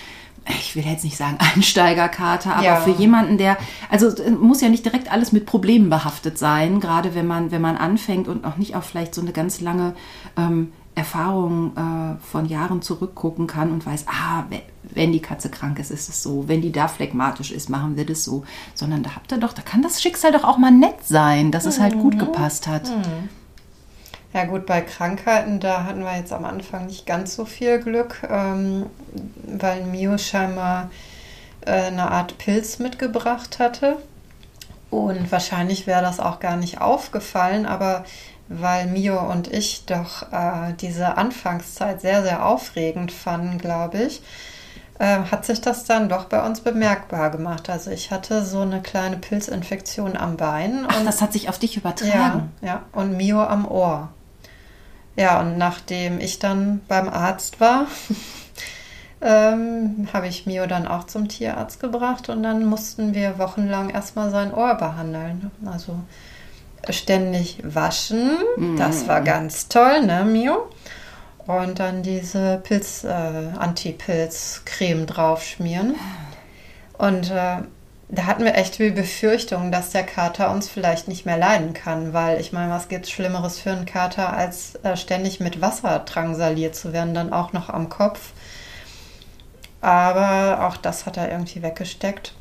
[0.47, 2.81] ich will jetzt nicht sagen Einsteigerkater, aber ja.
[2.81, 3.57] für jemanden, der,
[3.89, 7.77] also muss ja nicht direkt alles mit Problemen behaftet sein, gerade wenn man, wenn man
[7.77, 9.95] anfängt und noch nicht auf vielleicht so eine ganz lange
[10.35, 14.43] ähm, Erfahrung äh, von Jahren zurückgucken kann und weiß, ah,
[14.81, 18.05] wenn die Katze krank ist, ist es so, wenn die da phlegmatisch ist, machen wir
[18.05, 18.43] das so,
[18.75, 21.65] sondern da habt ihr doch, da kann das Schicksal doch auch mal nett sein, dass
[21.65, 22.19] es halt gut mhm.
[22.19, 22.89] gepasst hat.
[22.89, 23.29] Mhm.
[24.33, 28.27] Ja gut, bei Krankheiten, da hatten wir jetzt am Anfang nicht ganz so viel Glück,
[28.27, 28.87] ähm,
[29.45, 30.89] weil Mio scheinbar
[31.65, 33.97] äh, eine Art Pilz mitgebracht hatte.
[34.89, 38.05] Und wahrscheinlich wäre das auch gar nicht aufgefallen, aber
[38.49, 44.21] weil Mio und ich doch äh, diese Anfangszeit sehr, sehr aufregend fanden, glaube ich,
[44.99, 47.69] äh, hat sich das dann doch bei uns bemerkbar gemacht.
[47.69, 50.85] Also ich hatte so eine kleine Pilzinfektion am Bein.
[50.87, 52.51] Ach, das hat sich auf dich übertragen.
[52.61, 54.09] Ja, ja, und Mio am Ohr.
[55.15, 57.87] Ja, und nachdem ich dann beim Arzt war,
[59.21, 64.31] ähm, habe ich Mio dann auch zum Tierarzt gebracht und dann mussten wir wochenlang erstmal
[64.31, 65.51] sein Ohr behandeln.
[65.65, 65.99] Also
[66.89, 68.77] ständig waschen, mhm.
[68.77, 70.69] das war ganz toll, ne, Mio?
[71.45, 75.95] Und dann diese Pilz, äh, Anti-Pilz-Creme draufschmieren.
[76.97, 77.57] Und äh,
[78.09, 82.13] da hatten wir echt die Befürchtung, dass der Kater uns vielleicht nicht mehr leiden kann,
[82.13, 85.99] weil ich meine, was gibt es Schlimmeres für einen Kater, als äh, ständig mit Wasser
[85.99, 88.31] drangsaliert zu werden, dann auch noch am Kopf.
[89.81, 92.33] Aber auch das hat er irgendwie weggesteckt.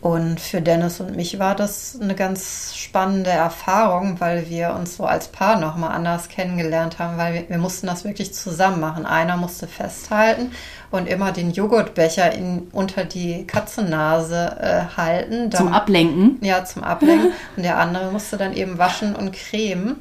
[0.00, 5.04] Und für Dennis und mich war das eine ganz spannende Erfahrung, weil wir uns so
[5.04, 9.06] als Paar nochmal anders kennengelernt haben, weil wir, wir, mussten das wirklich zusammen machen.
[9.06, 10.52] Einer musste festhalten
[10.92, 15.50] und immer den Joghurtbecher in, unter die Katzennase äh, halten.
[15.50, 16.38] Dann, zum Ablenken?
[16.42, 17.32] Ja, zum Ablenken.
[17.56, 19.96] und der andere musste dann eben waschen und cremen.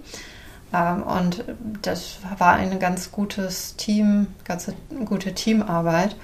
[0.76, 1.44] Ähm, und
[1.82, 4.72] das war ein ganz gutes Team, ganz
[5.06, 6.16] gute Teamarbeit.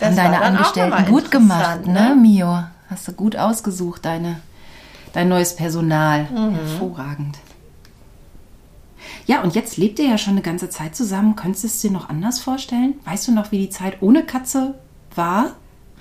[0.00, 2.64] Das haben deine Angestellten gut gemacht, ne, ne, Mio?
[2.88, 4.40] Hast du gut ausgesucht, deine,
[5.12, 6.24] dein neues Personal.
[6.24, 6.54] Mhm.
[6.54, 7.38] Hervorragend.
[9.26, 11.36] Ja, und jetzt lebt ihr ja schon eine ganze Zeit zusammen.
[11.36, 12.94] Könntest du es dir noch anders vorstellen?
[13.04, 14.74] Weißt du noch, wie die Zeit ohne Katze
[15.14, 15.52] war?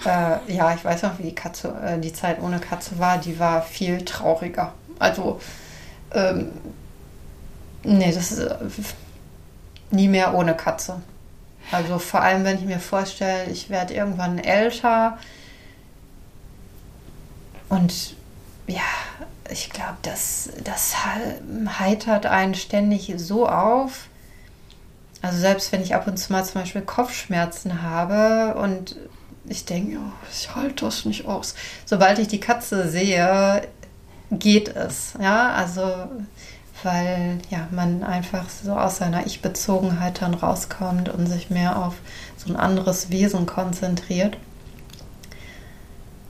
[0.06, 3.18] Äh, ja, ich weiß noch, wie die, Katze, äh, die Zeit ohne Katze war.
[3.18, 4.74] Die war viel trauriger.
[4.98, 5.40] Also,
[6.14, 6.48] ähm,
[7.84, 8.56] nee, das ist äh,
[9.92, 11.02] nie mehr ohne Katze.
[11.72, 15.18] Also vor allem, wenn ich mir vorstelle, ich werde irgendwann älter
[17.70, 18.16] und
[18.68, 18.82] ja,
[19.50, 20.96] ich glaube, das, das
[21.80, 24.08] heitert einen ständig so auf.
[25.22, 28.96] Also selbst wenn ich ab und zu mal zum Beispiel Kopfschmerzen habe und
[29.46, 31.56] ich denke, oh, ich halte das nicht aus.
[31.86, 33.68] Sobald ich die Katze sehe,
[34.32, 35.14] geht es.
[35.20, 36.08] Ja, also
[36.84, 41.96] weil ja, man einfach so aus seiner Ich-Bezogenheit dann rauskommt und sich mehr auf
[42.38, 44.38] so ein anderes Wesen konzentriert.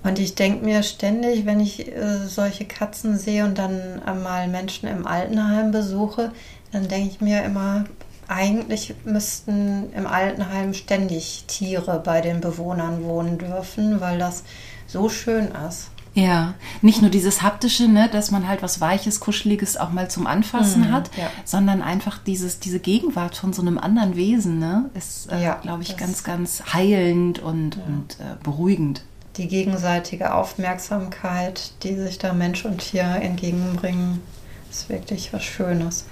[0.04, 4.88] Und ich denke mir ständig, wenn ich äh, solche Katzen sehe und dann mal Menschen
[4.88, 6.32] im Altenheim besuche,
[6.72, 7.86] dann denke ich mir immer,
[8.28, 14.44] eigentlich müssten im Altenheim ständig Tiere bei den Bewohnern wohnen dürfen, weil das
[14.88, 15.90] so schön ist.
[16.20, 20.28] Ja, nicht nur dieses haptische, ne, dass man halt was Weiches, Kuscheliges auch mal zum
[20.28, 21.30] Anfassen mhm, hat, ja.
[21.46, 25.84] sondern einfach dieses, diese Gegenwart von so einem anderen Wesen, ne, ist, äh, ja, glaube
[25.84, 27.84] ich, ganz, ganz heilend und, ja.
[27.88, 29.04] und äh, beruhigend.
[29.38, 34.22] Die gegenseitige Aufmerksamkeit, die sich da Mensch und Tier entgegenbringen,
[34.70, 36.06] ist wirklich was Schönes.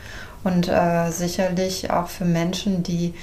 [0.43, 3.13] Und äh, sicherlich auch für Menschen, die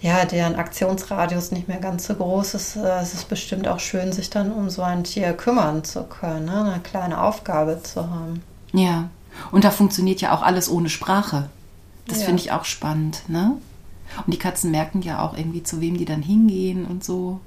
[0.00, 4.12] ja, deren Aktionsradius nicht mehr ganz so groß ist, äh, es ist bestimmt auch schön,
[4.12, 6.72] sich dann um so ein Tier kümmern zu können, ne?
[6.72, 8.42] eine kleine Aufgabe zu haben.
[8.72, 9.10] Ja,
[9.52, 11.48] und da funktioniert ja auch alles ohne Sprache.
[12.06, 12.26] Das Ja.
[12.26, 13.56] finde ich auch spannend, ne?
[14.26, 17.40] Und die Katzen merken ja auch irgendwie, zu wem die dann hingehen und so.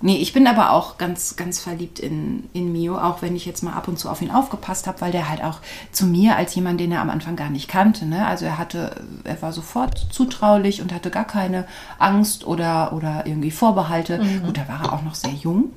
[0.00, 3.62] Nee, ich bin aber auch ganz, ganz verliebt in, in Mio, auch wenn ich jetzt
[3.62, 6.54] mal ab und zu auf ihn aufgepasst habe, weil der halt auch zu mir als
[6.54, 8.24] jemand, den er am Anfang gar nicht kannte, ne?
[8.26, 11.66] Also er hatte, er war sofort zutraulich und hatte gar keine
[11.98, 14.20] Angst oder, oder irgendwie Vorbehalte.
[14.44, 15.72] Gut, da war er auch noch sehr jung.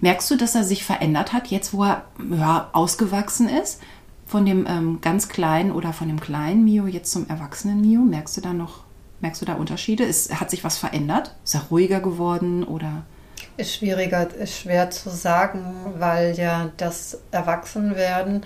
[0.00, 3.80] Merkst du, dass er sich verändert hat, jetzt wo er ja, ausgewachsen ist?
[4.26, 8.02] Von dem ähm, ganz kleinen oder von dem kleinen Mio jetzt zum erwachsenen Mio?
[8.02, 8.80] Merkst du da noch,
[9.20, 10.04] merkst du da Unterschiede?
[10.04, 11.34] Ist, hat sich was verändert?
[11.44, 13.02] Ist er ruhiger geworden oder?
[13.56, 18.44] Ist schwieriger, ist schwer zu sagen, weil ja das Erwachsenwerden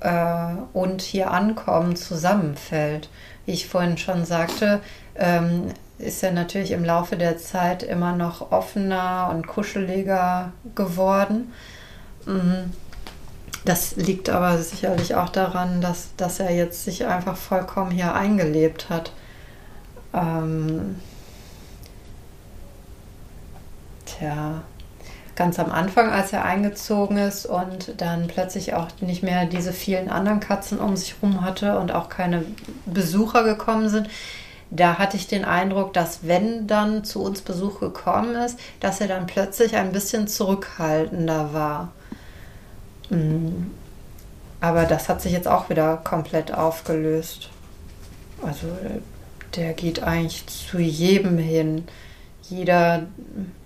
[0.00, 3.08] äh, und hier ankommen zusammenfällt.
[3.44, 4.80] Wie ich vorhin schon sagte,
[5.14, 11.52] ähm, ist er natürlich im Laufe der Zeit immer noch offener und kuscheliger geworden.
[12.26, 12.72] Mhm.
[13.64, 18.90] Das liegt aber sicherlich auch daran, dass, dass er jetzt sich einfach vollkommen hier eingelebt
[18.90, 19.12] hat.
[20.16, 20.96] Ähm,
[24.06, 24.62] tja,
[25.36, 30.08] ganz am Anfang, als er eingezogen ist und dann plötzlich auch nicht mehr diese vielen
[30.08, 32.44] anderen Katzen um sich rum hatte und auch keine
[32.86, 34.08] Besucher gekommen sind,
[34.70, 39.06] da hatte ich den Eindruck, dass wenn dann zu uns Besuch gekommen ist, dass er
[39.06, 41.92] dann plötzlich ein bisschen zurückhaltender war.
[43.10, 43.70] Mm.
[44.60, 47.50] Aber das hat sich jetzt auch wieder komplett aufgelöst.
[48.42, 48.66] Also
[49.56, 51.84] der geht eigentlich zu jedem hin.
[52.48, 53.06] Jeder,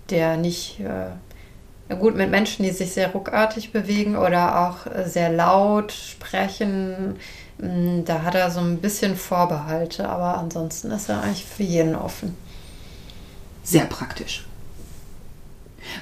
[0.09, 5.93] der nicht, äh, gut, mit Menschen, die sich sehr ruckartig bewegen oder auch sehr laut
[5.93, 7.16] sprechen,
[7.59, 11.95] mh, da hat er so ein bisschen Vorbehalte, aber ansonsten ist er eigentlich für jeden
[11.95, 12.36] offen.
[13.62, 14.47] Sehr praktisch.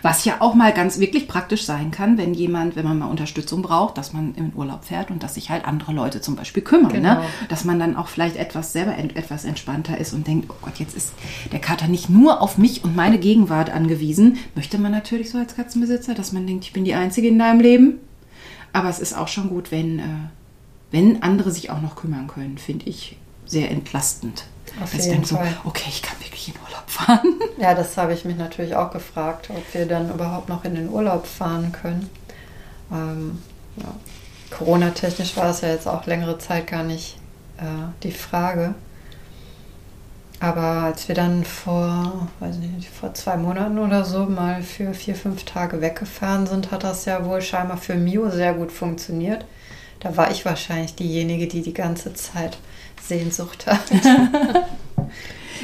[0.02, 3.62] Was ja auch mal ganz wirklich praktisch sein kann, wenn jemand, wenn man mal Unterstützung
[3.62, 6.92] braucht, dass man in Urlaub fährt und dass sich halt andere Leute zum Beispiel kümmern.
[6.92, 7.14] Genau.
[7.14, 7.22] Ne?
[7.48, 10.78] Dass man dann auch vielleicht etwas selber ent, etwas entspannter ist und denkt, oh Gott,
[10.78, 11.12] jetzt ist
[11.52, 14.38] der Kater nicht nur auf mich und meine Gegenwart angewiesen.
[14.54, 17.60] Möchte man natürlich so als Katzenbesitzer, dass man denkt, ich bin die Einzige in deinem
[17.60, 18.00] Leben.
[18.72, 20.02] Aber es ist auch schon gut, wenn, äh,
[20.90, 23.16] wenn andere sich auch noch kümmern können, finde ich
[23.46, 24.44] sehr entlastend.
[24.82, 25.56] Auf jeden denke so, Fall.
[25.64, 27.34] okay, ich kann wirklich in Urlaub fahren.
[27.58, 30.88] Ja, das habe ich mich natürlich auch gefragt, ob wir dann überhaupt noch in den
[30.88, 32.08] Urlaub fahren können.
[32.92, 33.42] Ähm,
[33.76, 33.92] ja.
[34.56, 37.16] Corona-technisch war es ja jetzt auch längere Zeit gar nicht
[37.58, 38.74] äh, die Frage.
[40.40, 45.16] Aber als wir dann vor, weiß nicht, vor zwei Monaten oder so mal für vier,
[45.16, 49.44] fünf Tage weggefahren sind, hat das ja wohl scheinbar für Mio sehr gut funktioniert.
[49.98, 52.58] Da war ich wahrscheinlich diejenige, die die ganze Zeit
[53.02, 53.82] Sehnsucht hat.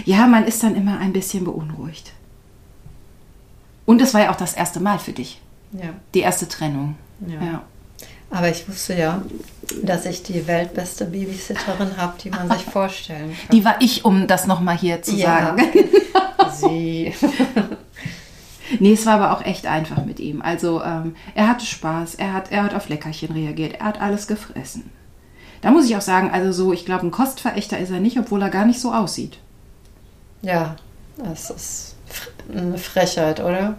[0.05, 2.13] Ja, man ist dann immer ein bisschen beunruhigt.
[3.87, 5.41] Und es war ja auch das erste Mal für dich.
[5.73, 5.91] ja.
[6.15, 6.97] Die erste Trennung.
[7.27, 7.43] Ja.
[7.43, 7.63] Ja.
[8.31, 9.23] Aber ich wusste ja,
[9.83, 13.57] dass ich die weltbeste Babysitterin habe, die man sich vorstellen kann.
[13.57, 15.63] Die war ich, um das nochmal hier zu ja, sagen.
[16.53, 17.15] sie.
[18.81, 20.43] Nee, es war aber auch echt einfach mit ihm.
[20.43, 24.27] Also ähm, er hatte Spaß, er hat, er hat auf Leckerchen reagiert, er hat alles
[24.27, 24.91] gefressen.
[25.61, 28.43] Da muss ich auch sagen, also so, ich glaube, ein Kostverächter ist er nicht, obwohl
[28.43, 29.39] er gar nicht so aussieht.
[30.45, 30.77] Ja,
[31.17, 31.97] das ist
[32.53, 33.77] eine Frechheit, oder?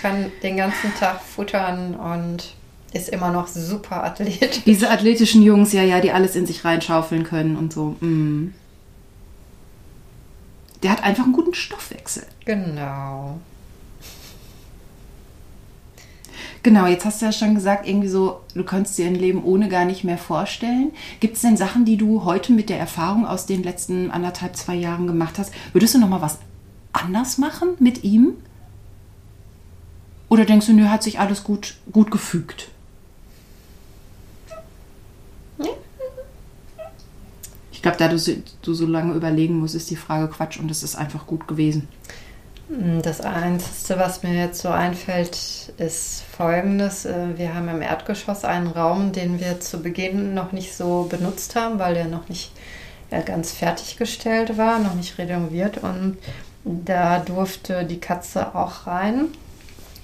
[0.00, 2.54] Kann den ganzen Tag futtern und
[2.92, 4.62] ist immer noch super athletisch.
[4.64, 7.96] Diese athletischen Jungs, ja, ja, die alles in sich reinschaufeln können und so.
[8.00, 8.52] Mm.
[10.82, 12.24] Der hat einfach einen guten Stoffwechsel.
[12.44, 13.38] Genau.
[16.62, 19.70] Genau, jetzt hast du ja schon gesagt, irgendwie so, du könntest dir ein Leben ohne
[19.70, 20.92] gar nicht mehr vorstellen.
[21.18, 24.74] Gibt es denn Sachen, die du heute mit der Erfahrung aus den letzten anderthalb, zwei
[24.74, 25.54] Jahren gemacht hast?
[25.72, 26.38] Würdest du noch mal was
[26.92, 28.34] anders machen mit ihm?
[30.28, 32.68] Oder denkst du, nö, hat sich alles gut, gut gefügt?
[37.72, 38.18] Ich glaube, da du,
[38.60, 41.88] du so lange überlegen musst, ist die Frage Quatsch und es ist einfach gut gewesen.
[43.02, 47.04] Das Einzige, was mir jetzt so einfällt, ist folgendes.
[47.04, 51.56] Äh, Wir haben im Erdgeschoss einen Raum, den wir zu Beginn noch nicht so benutzt
[51.56, 52.52] haben, weil der noch nicht
[53.10, 55.78] äh, ganz fertiggestellt war, noch nicht renoviert.
[55.78, 56.18] Und
[56.64, 59.26] da durfte die Katze auch rein.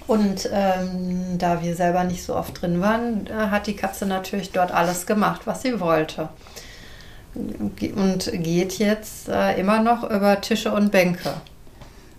[0.05, 4.51] Und ähm, da wir selber nicht so oft drin waren, äh, hat die Katze natürlich
[4.51, 6.27] dort alles gemacht, was sie wollte.
[7.33, 11.33] Und geht jetzt äh, immer noch über Tische und Bänke.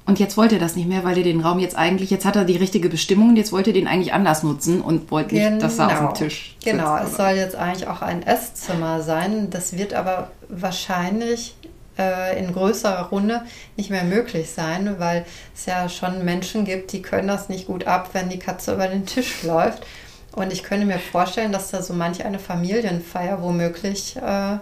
[0.09, 2.35] Und jetzt wollte er das nicht mehr, weil er den Raum jetzt eigentlich, jetzt hat
[2.35, 5.63] er die richtige Bestimmung und jetzt wollte er den eigentlich anders nutzen und wollte nicht,
[5.63, 7.11] dass er auf dem Tisch Genau, sitzt.
[7.11, 9.51] es soll jetzt eigentlich auch ein Esszimmer sein.
[9.51, 11.55] Das wird aber wahrscheinlich
[11.99, 13.43] äh, in größerer Runde
[13.77, 17.87] nicht mehr möglich sein, weil es ja schon Menschen gibt, die können das nicht gut
[17.87, 19.85] ab, wenn die Katze über den Tisch läuft.
[20.33, 24.57] Und ich könnte mir vorstellen, dass da so manch eine Familienfeier womöglich äh,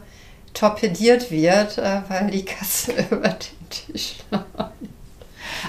[0.54, 4.72] torpediert wird, äh, weil die Katze über den Tisch läuft.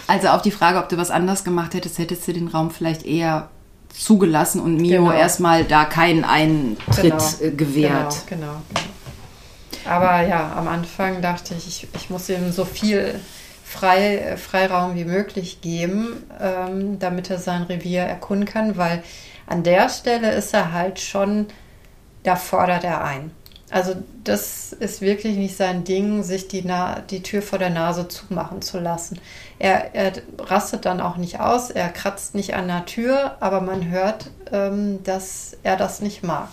[0.08, 3.06] Also auf die Frage, ob du was anders gemacht hättest, hättest du den Raum vielleicht
[3.06, 3.50] eher
[3.90, 5.12] zugelassen und Mio Genau.
[5.12, 8.16] erstmal da keinen Eintritt äh, gewährt.
[8.30, 9.92] Genau, genau, genau.
[9.96, 13.20] Aber ja, am Anfang dachte ich, ich, ich muss ihm so viel
[13.64, 19.04] Frei, Freiraum wie möglich geben, ähm, damit er sein Revier erkunden kann, weil
[19.46, 21.48] an der Stelle ist er halt schon,
[22.24, 23.32] da fordert er ein.
[23.70, 28.08] Also das ist wirklich nicht sein Ding, sich die, Na die Tür vor der Nase
[28.08, 29.20] zumachen zu lassen.
[29.60, 33.90] Er, er rastet dann auch nicht aus, er kratzt nicht an der Tür, aber man
[33.90, 36.48] hört, ähm, dass er das nicht mag.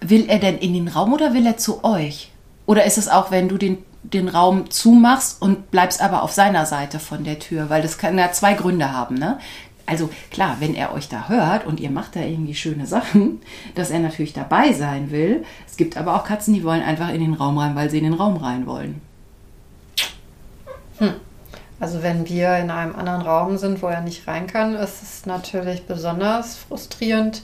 [0.00, 2.30] Will er denn in den Raum oder will er zu euch?
[2.66, 6.66] Oder ist es auch, wenn du den, den Raum zumachst und bleibst aber auf seiner
[6.66, 7.70] Seite von der Tür?
[7.70, 9.38] Weil das kann ja zwei Gründe haben, ne?
[9.88, 13.40] Also klar, wenn er euch da hört und ihr macht da irgendwie schöne Sachen,
[13.74, 15.44] dass er natürlich dabei sein will.
[15.66, 18.04] Es gibt aber auch Katzen, die wollen einfach in den Raum rein, weil sie in
[18.04, 19.00] den Raum rein wollen.
[21.80, 25.26] Also wenn wir in einem anderen Raum sind, wo er nicht rein kann, ist es
[25.26, 27.42] natürlich besonders frustrierend.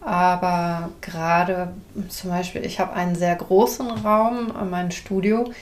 [0.00, 1.72] Aber gerade
[2.08, 5.52] zum Beispiel, ich habe einen sehr großen Raum, mein Studio,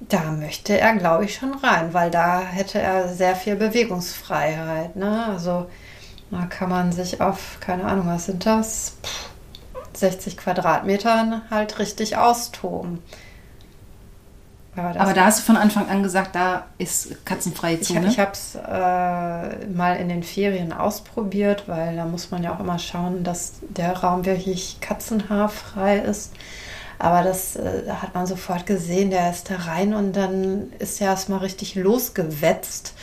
[0.00, 4.96] da möchte er, glaube ich, schon rein, weil da hätte er sehr viel Bewegungsfreiheit.
[4.96, 5.26] Ne?
[5.26, 5.66] Also
[6.30, 8.96] da kann man sich auf, keine Ahnung, was sind das?
[9.02, 9.30] Pff,
[9.94, 13.02] 60 Quadratmetern halt richtig austoben.
[14.76, 18.06] Aber Aber da hast du von Anfang an gesagt, da ist katzenfreie ich, Zone.
[18.08, 22.60] ich habe es äh, mal in den Ferien ausprobiert, weil da muss man ja auch
[22.60, 26.32] immer schauen, dass der Raum wirklich katzenhaarfrei ist.
[26.98, 31.08] Aber das äh, hat man sofort gesehen, der ist da rein und dann ist er
[31.08, 32.94] erstmal richtig losgewetzt.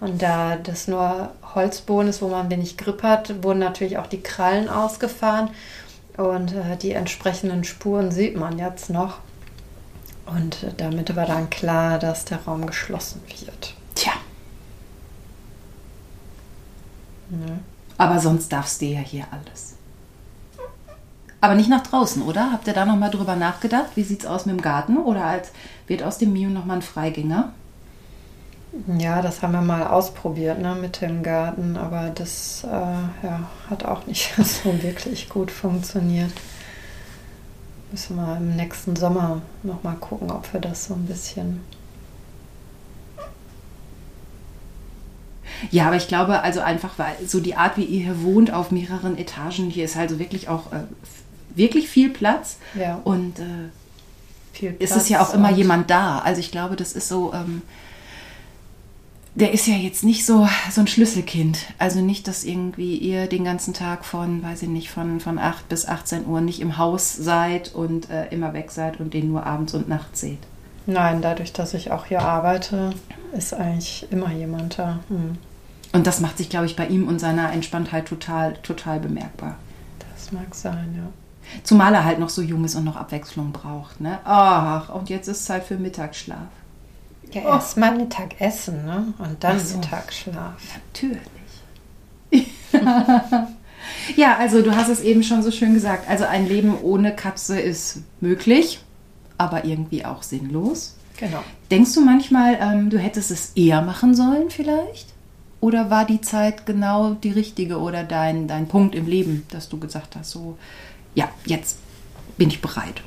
[0.00, 4.22] Und da das nur Holzboden ist, wo man wenig Grip hat, wurden natürlich auch die
[4.22, 5.50] Krallen ausgefahren.
[6.16, 9.18] Und äh, die entsprechenden Spuren sieht man jetzt noch.
[10.26, 13.74] Und äh, damit war dann klar, dass der Raum geschlossen wird.
[13.94, 14.12] Tja,
[17.30, 17.60] Ne?
[17.98, 19.74] aber sonst darfst du ja hier alles.
[21.40, 22.52] Aber nicht nach draußen, oder?
[22.52, 23.90] Habt ihr da nochmal drüber nachgedacht?
[23.94, 24.96] Wie sieht's aus mit dem Garten?
[24.96, 25.52] Oder als,
[25.86, 27.52] wird aus dem Mio nochmal ein Freigänger?
[28.98, 33.84] Ja, das haben wir mal ausprobiert ne, mit dem Garten, aber das äh, ja, hat
[33.84, 36.32] auch nicht so wirklich gut funktioniert.
[37.90, 41.60] Müssen wir im nächsten Sommer nochmal gucken, ob wir das so ein bisschen.
[45.70, 48.70] Ja, aber ich glaube, also einfach, weil so die Art, wie ihr hier wohnt, auf
[48.70, 50.84] mehreren Etagen, hier ist also wirklich auch äh,
[51.58, 52.56] wirklich viel Platz.
[52.74, 53.44] Ja, Und äh,
[54.52, 56.20] viel ist es ja auch immer jemand da.
[56.20, 57.62] Also ich glaube, das ist so, ähm,
[59.34, 61.58] der ist ja jetzt nicht so, so ein Schlüsselkind.
[61.78, 65.68] Also nicht, dass irgendwie ihr den ganzen Tag von, weiß ich nicht, von, von 8
[65.68, 69.46] bis 18 Uhr nicht im Haus seid und äh, immer weg seid und den nur
[69.46, 70.38] abends und nachts seht.
[70.86, 72.94] Nein, dadurch, dass ich auch hier arbeite,
[73.36, 75.00] ist eigentlich immer jemand da.
[75.08, 75.36] Hm,
[75.92, 79.56] Und das macht sich, glaube ich, bei ihm und seiner Entspanntheit total, total bemerkbar.
[80.16, 81.08] das mag sein, ja.
[81.62, 84.00] Zumal er halt noch so jung ist und noch Abwechslung braucht.
[84.00, 84.18] Ne?
[84.24, 86.48] Ach, und jetzt ist Zeit für Mittagsschlaf.
[87.32, 89.12] Ja, erstmal Mittagessen, ne?
[89.18, 89.76] Und dann so.
[89.76, 90.54] Mittagsschlaf.
[90.94, 91.20] Natürlich.
[94.16, 96.08] ja, also du hast es eben schon so schön gesagt.
[96.08, 98.80] Also ein Leben ohne Katze ist möglich,
[99.36, 100.96] aber irgendwie auch sinnlos.
[101.18, 101.42] Genau.
[101.70, 105.12] Denkst du manchmal, ähm, du hättest es eher machen sollen vielleicht?
[105.60, 109.78] Oder war die Zeit genau die richtige oder dein, dein Punkt im Leben, dass du
[109.78, 110.56] gesagt hast, so,
[111.14, 111.78] ja, jetzt
[112.36, 113.02] bin ich bereit.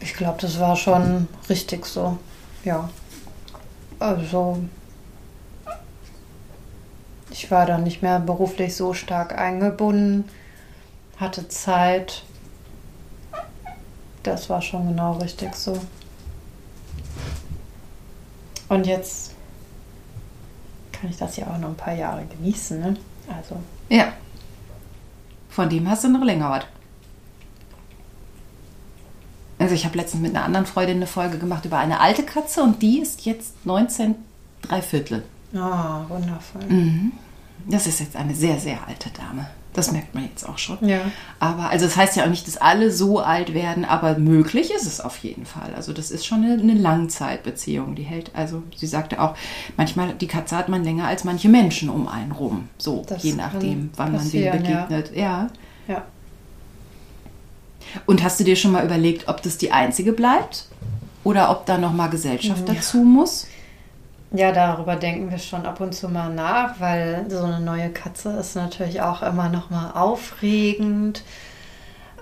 [0.00, 2.18] Ich glaube, das war schon richtig so.
[2.64, 2.88] Ja.
[3.98, 4.62] Also,
[7.30, 10.28] ich war dann nicht mehr beruflich so stark eingebunden,
[11.18, 12.22] hatte Zeit.
[14.22, 15.80] Das war schon genau richtig so.
[18.68, 19.32] Und jetzt
[20.92, 22.96] kann ich das ja auch noch ein paar Jahre genießen, ne?
[23.34, 23.56] Also,
[23.88, 24.12] Ja.
[25.58, 26.64] Von dem hast du noch länger was.
[29.58, 32.62] Also ich habe letztens mit einer anderen Freundin eine Folge gemacht über eine alte Katze
[32.62, 34.14] und die ist jetzt 19
[34.62, 35.24] drei Viertel.
[35.56, 36.62] ah, wundervoll.
[36.68, 37.10] Mhm.
[37.66, 39.50] Das ist jetzt eine sehr, sehr alte Dame.
[39.78, 40.78] Das merkt man jetzt auch schon.
[40.80, 41.00] Ja.
[41.38, 44.86] Aber, also das heißt ja auch nicht, dass alle so alt werden, aber möglich ist
[44.86, 45.74] es auf jeden Fall.
[45.74, 47.94] Also das ist schon eine, eine Langzeitbeziehung.
[47.94, 49.36] Die hält, also sie sagte auch,
[49.76, 52.68] manchmal, die Katze hat man länger als manche Menschen um einen rum.
[52.78, 54.82] So, Das je nachdem, wann man wem passieren, ja.
[54.82, 55.16] begegnet.
[55.16, 55.48] Ja.
[55.86, 56.04] Ja.
[58.06, 60.66] Und hast du dir schon mal überlegt, ob das die einzige bleibt?
[61.24, 62.74] Oder ob da nochmal Gesellschaft ja.
[62.74, 63.46] dazu muss?
[64.30, 68.30] Ja, darüber denken wir schon ab und zu mal nach, weil so eine neue Katze
[68.32, 71.22] ist natürlich auch immer nochmal aufregend.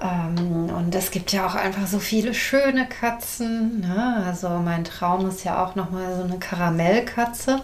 [0.00, 3.80] Ähm, und es gibt ja auch einfach so viele schöne Katzen.
[3.80, 4.22] Ne?
[4.24, 7.60] Also mein Traum ist ja auch nochmal so eine Karamellkatze.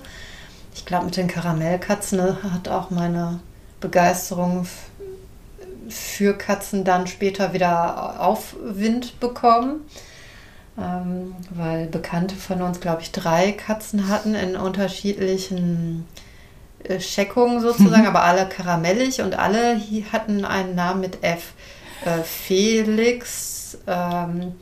[0.75, 3.41] Ich glaube, mit den Karamellkatzen ne, hat auch meine
[3.81, 4.67] Begeisterung
[5.89, 9.83] für Katzen dann später wieder Aufwind bekommen.
[10.79, 16.07] Ähm, weil Bekannte von uns, glaube ich, drei Katzen hatten in unterschiedlichen
[16.85, 19.79] äh, Scheckungen sozusagen, aber alle karamellig und alle
[20.13, 21.53] hatten einen Namen mit F.
[22.07, 24.55] Äh, Felix, ähm,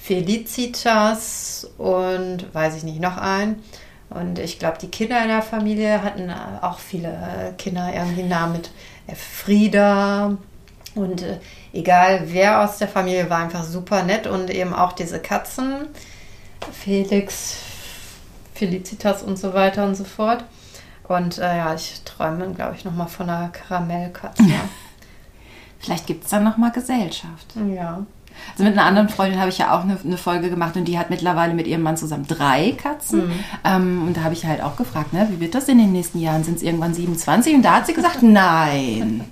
[0.00, 3.62] Felicitas und weiß ich nicht, noch ein.
[4.08, 6.32] Und ich glaube, die Kinder in der Familie hatten
[6.62, 8.70] auch viele äh, Kinder irgendwie Namen mit
[9.06, 9.20] F.
[9.20, 10.38] Frieda,
[10.94, 11.38] und äh,
[11.72, 15.88] egal wer aus der Familie war einfach super nett und eben auch diese Katzen,
[16.72, 17.56] Felix,
[18.54, 20.44] Felicitas und so weiter und so fort.
[21.08, 24.44] Und äh, ja, ich träume, glaube ich, nochmal von einer Karamellkatze.
[25.80, 27.54] Vielleicht gibt es dann nochmal Gesellschaft.
[27.74, 28.04] Ja.
[28.60, 30.98] Also mit einer anderen Freundin habe ich ja auch eine, eine, Folge gemacht und die
[30.98, 33.28] hat mittlerweile mit ihrem Mann zusammen drei Katzen.
[33.28, 33.32] Mhm.
[33.64, 36.20] Ähm, und da habe ich halt auch gefragt, ne, wie wird das in den nächsten
[36.20, 36.44] Jahren?
[36.44, 37.54] Sind es irgendwann 27?
[37.54, 39.24] Und da hat sie gesagt, nein.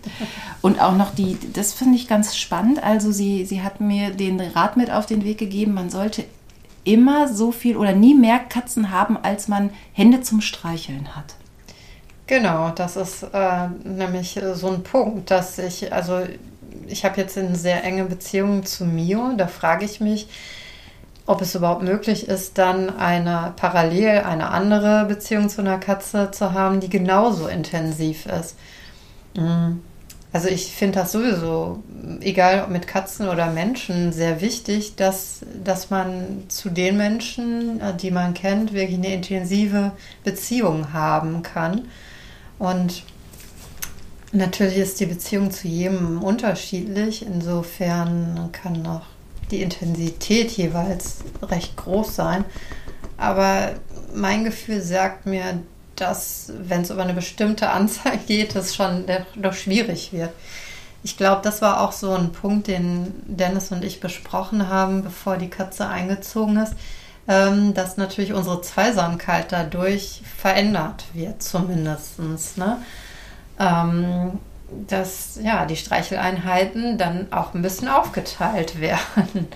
[0.63, 2.83] Und auch noch die, das finde ich ganz spannend.
[2.83, 6.25] Also sie, sie hat mir den Rat mit auf den Weg gegeben, man sollte
[6.85, 11.35] immer so viel oder nie mehr Katzen haben, als man Hände zum Streicheln hat.
[12.27, 16.23] Genau, das ist äh, nämlich so ein Punkt, dass ich, also
[16.89, 19.33] ich habe jetzt eine sehr enge Beziehung zu Mio.
[19.37, 20.29] Da frage ich mich,
[21.27, 26.53] ob es überhaupt möglich ist, dann eine parallel eine andere Beziehung zu einer Katze zu
[26.53, 28.57] haben, die genauso intensiv ist.
[29.37, 29.83] Mhm.
[30.33, 31.83] Also ich finde das sowieso,
[32.21, 37.95] egal ob mit Katzen oder Menschen, sehr wichtig, dass, dass man zu den Menschen, äh,
[37.95, 39.93] die man kennt, wirklich eine intensive
[40.25, 41.89] Beziehung haben kann.
[42.59, 43.05] Und
[44.33, 47.25] Natürlich ist die Beziehung zu jedem unterschiedlich.
[47.25, 49.07] Insofern kann auch
[49.51, 52.45] die Intensität jeweils recht groß sein.
[53.17, 53.73] Aber
[54.15, 55.61] mein Gefühl sagt mir,
[55.97, 59.05] dass, wenn es über eine bestimmte Anzahl geht, es schon
[59.37, 60.31] doch schwierig wird.
[61.03, 65.37] Ich glaube, das war auch so ein Punkt, den Dennis und ich besprochen haben, bevor
[65.37, 66.75] die Katze eingezogen ist,
[67.29, 72.19] ähm, dass natürlich unsere Zweisamkeit dadurch verändert wird, zumindest.
[72.57, 72.79] Ne?
[73.59, 74.39] Ähm,
[74.87, 79.49] dass ja, die Streicheleinheiten dann auch ein bisschen aufgeteilt werden.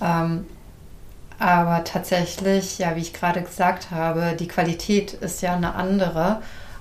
[0.00, 0.46] ähm,
[1.38, 6.40] aber tatsächlich, ja, wie ich gerade gesagt habe, die Qualität ist ja eine andere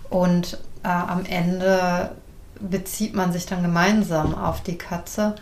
[0.09, 2.11] und äh, am Ende
[2.59, 5.35] bezieht man sich dann gemeinsam auf die Katze.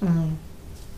[0.00, 0.38] Hm,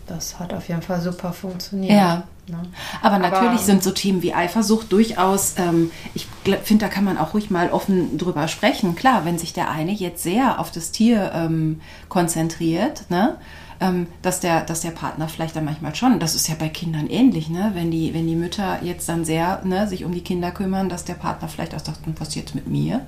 [0.07, 1.99] das hat auf jeden Fall super funktioniert.
[1.99, 2.23] Ja.
[2.49, 2.63] Ne?
[3.03, 6.27] Aber natürlich Aber, sind so Themen wie Eifersucht durchaus, ähm, ich
[6.65, 8.95] finde, da kann man auch ruhig mal offen drüber sprechen.
[8.95, 13.37] Klar, wenn sich der eine jetzt sehr auf das Tier ähm, konzentriert, ne?
[13.79, 17.09] Ähm, dass, der, dass der Partner vielleicht dann manchmal schon, das ist ja bei Kindern
[17.09, 17.73] ähnlich, ne?
[17.75, 21.05] wenn, die, wenn die Mütter jetzt dann sehr ne, sich um die Kinder kümmern, dass
[21.05, 23.03] der Partner vielleicht auch sagt, was passiert mit mir?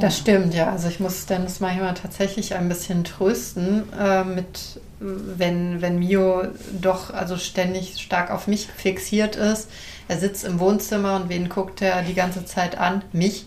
[0.00, 0.70] Das stimmt, ja.
[0.70, 6.44] Also ich muss Dennis manchmal tatsächlich ein bisschen trösten äh, mit wenn, wenn Mio
[6.80, 9.70] doch also ständig stark auf mich fixiert ist.
[10.08, 13.02] Er sitzt im Wohnzimmer und wen guckt er die ganze Zeit an?
[13.12, 13.46] Mich.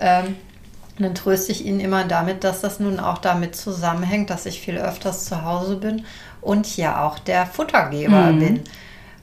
[0.00, 0.36] Ähm,
[0.98, 4.78] dann tröste ich ihn immer damit, dass das nun auch damit zusammenhängt, dass ich viel
[4.78, 6.04] öfters zu Hause bin
[6.40, 8.38] und ja auch der Futtergeber mhm.
[8.38, 8.60] bin.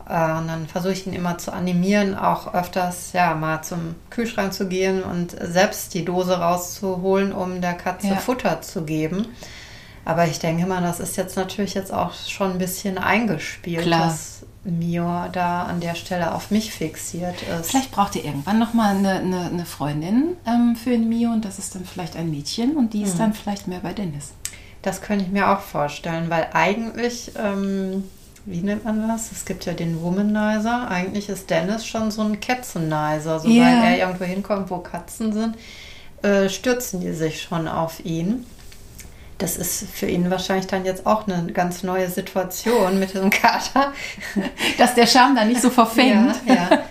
[0.07, 4.53] Äh, und dann versuche ich ihn immer zu animieren, auch öfters ja mal zum Kühlschrank
[4.53, 8.15] zu gehen und selbst die Dose rauszuholen, um der Katze ja.
[8.15, 9.27] Futter zu geben.
[10.03, 14.07] Aber ich denke mal, das ist jetzt natürlich jetzt auch schon ein bisschen eingespielt, Klar.
[14.07, 17.69] dass Mio da an der Stelle auf mich fixiert ist.
[17.69, 21.59] Vielleicht braucht ihr irgendwann nochmal eine, eine, eine Freundin ähm, für den Mio und das
[21.59, 23.19] ist dann vielleicht ein Mädchen und die ist hm.
[23.19, 24.33] dann vielleicht mehr bei Dennis.
[24.81, 28.03] Das könnte ich mir auch vorstellen, weil eigentlich, ähm,
[28.45, 29.31] wie nennt man das?
[29.31, 30.89] Es gibt ja den Womanizer.
[30.89, 33.39] Eigentlich ist Dennis schon so ein Katzenizer.
[33.39, 33.85] Sobald yeah.
[33.85, 35.57] er irgendwo hinkommt, wo Katzen sind,
[36.23, 38.45] äh, stürzen die sich schon auf ihn
[39.41, 43.91] das ist für ihn wahrscheinlich dann jetzt auch eine ganz neue Situation mit diesem Kater.
[44.77, 46.35] Dass der Charme dann nicht so verfängt.
[46.45, 46.83] Ja, ja.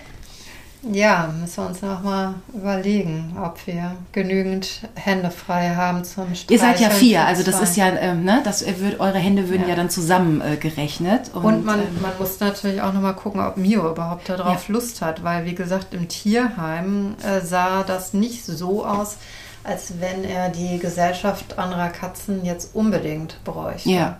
[0.83, 6.49] Ja müssen wir uns noch mal überlegen, ob wir genügend Hände frei haben zum Streicheln.
[6.49, 9.63] Ihr seid ja vier, also das ist ja, ähm, ne, das wird, eure Hände würden
[9.63, 11.31] ja, ja dann zusammen äh, gerechnet.
[11.33, 14.67] Und, und man, ähm, man muss natürlich auch noch mal gucken, ob Mio überhaupt darauf
[14.67, 14.73] ja.
[14.73, 19.17] Lust hat, weil wie gesagt, im Tierheim äh, sah das nicht so aus,
[19.63, 23.89] als wenn er die Gesellschaft anderer Katzen jetzt unbedingt bräuchte.
[23.89, 24.17] Ja.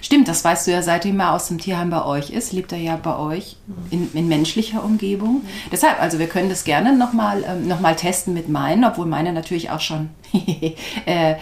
[0.00, 2.78] Stimmt, das weißt du ja, seitdem er aus dem Tierheim bei euch ist, lebt er
[2.78, 3.56] ja bei euch
[3.90, 5.34] in, in menschlicher Umgebung.
[5.36, 5.70] Mhm.
[5.72, 9.70] Deshalb, also wir können das gerne nochmal ähm, noch testen mit meinen, obwohl meine natürlich
[9.70, 10.10] auch schon,
[11.06, 11.36] äh,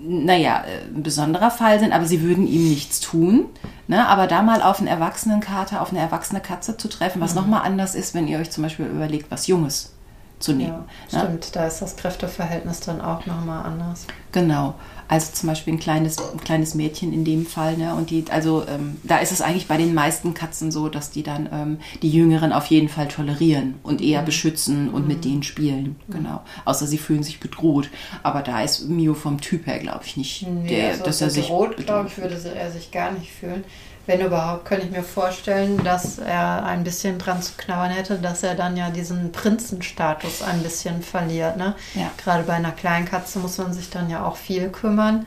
[0.00, 3.46] naja, äh, ein besonderer Fall sind, aber sie würden ihm nichts tun.
[3.86, 4.06] Ne?
[4.06, 7.42] Aber da mal auf einen erwachsenen Kater, auf eine erwachsene Katze zu treffen, was mhm.
[7.42, 9.94] nochmal anders ist, wenn ihr euch zum Beispiel überlegt, was Junges
[10.38, 10.84] zu nehmen.
[11.10, 11.50] Ja, stimmt, ne?
[11.52, 14.06] da ist das Kräfteverhältnis dann auch nochmal anders.
[14.32, 14.74] Genau.
[15.08, 17.76] Also zum Beispiel ein kleines, ein kleines Mädchen in dem Fall.
[17.76, 17.94] Ne?
[17.94, 21.22] Und die, also ähm, da ist es eigentlich bei den meisten Katzen so, dass die
[21.22, 24.26] dann ähm, die Jüngeren auf jeden Fall tolerieren und eher mhm.
[24.26, 25.08] beschützen und mhm.
[25.08, 25.96] mit denen spielen.
[26.06, 26.12] Mhm.
[26.12, 26.42] Genau.
[26.64, 27.88] Außer sie fühlen sich bedroht.
[28.22, 31.30] Aber da ist Mio vom Typ her, glaube ich, nicht nee, der, also dass er
[31.30, 33.64] sich bedroht, glaube ich, würde er sich gar nicht fühlen.
[34.08, 38.42] Wenn überhaupt, könnte ich mir vorstellen, dass er ein bisschen dran zu knabbern hätte, dass
[38.42, 41.58] er dann ja diesen Prinzenstatus ein bisschen verliert.
[41.58, 41.74] Ne?
[41.92, 42.10] Ja.
[42.16, 45.26] Gerade bei einer kleinen Katze muss man sich dann ja auch viel kümmern.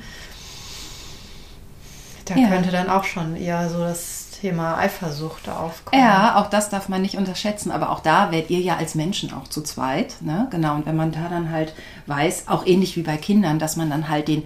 [2.25, 2.47] Da ja.
[2.47, 6.01] könnte dann auch schon eher so das Thema Eifersucht aufkommen.
[6.01, 7.71] Ja, auch das darf man nicht unterschätzen.
[7.71, 10.15] Aber auch da werdet ihr ja als Menschen auch zu zweit.
[10.21, 10.47] Ne?
[10.49, 10.75] Genau.
[10.75, 11.73] Und wenn man da dann halt
[12.07, 14.43] weiß, auch ähnlich wie bei Kindern, dass man dann halt den,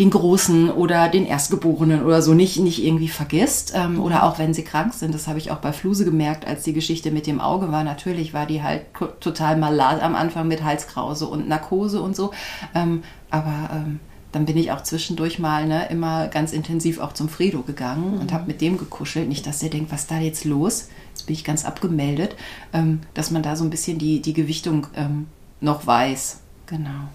[0.00, 3.72] den Großen oder den Erstgeborenen oder so nicht, nicht irgendwie vergisst.
[3.74, 4.02] Ähm.
[4.02, 5.14] Oder auch wenn sie krank sind.
[5.14, 7.84] Das habe ich auch bei Fluse gemerkt, als die Geschichte mit dem Auge war.
[7.84, 8.82] Natürlich war die halt
[9.20, 12.32] total malat am Anfang mit Halskrause und Narkose und so.
[12.74, 14.00] Ähm, aber ähm,
[14.36, 18.20] dann bin ich auch zwischendurch mal ne, immer ganz intensiv auch zum Fredo gegangen mhm.
[18.20, 19.30] und habe mit dem gekuschelt.
[19.30, 20.88] Nicht, dass der denkt, was ist da jetzt los?
[21.14, 22.36] Jetzt bin ich ganz abgemeldet.
[22.74, 25.28] Ähm, dass man da so ein bisschen die, die Gewichtung ähm,
[25.62, 26.40] noch weiß.
[26.66, 27.08] Genau.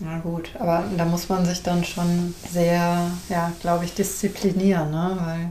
[0.00, 5.18] Na gut, aber da muss man sich dann schon sehr, ja, glaube ich, disziplinieren, ne?
[5.18, 5.50] Weil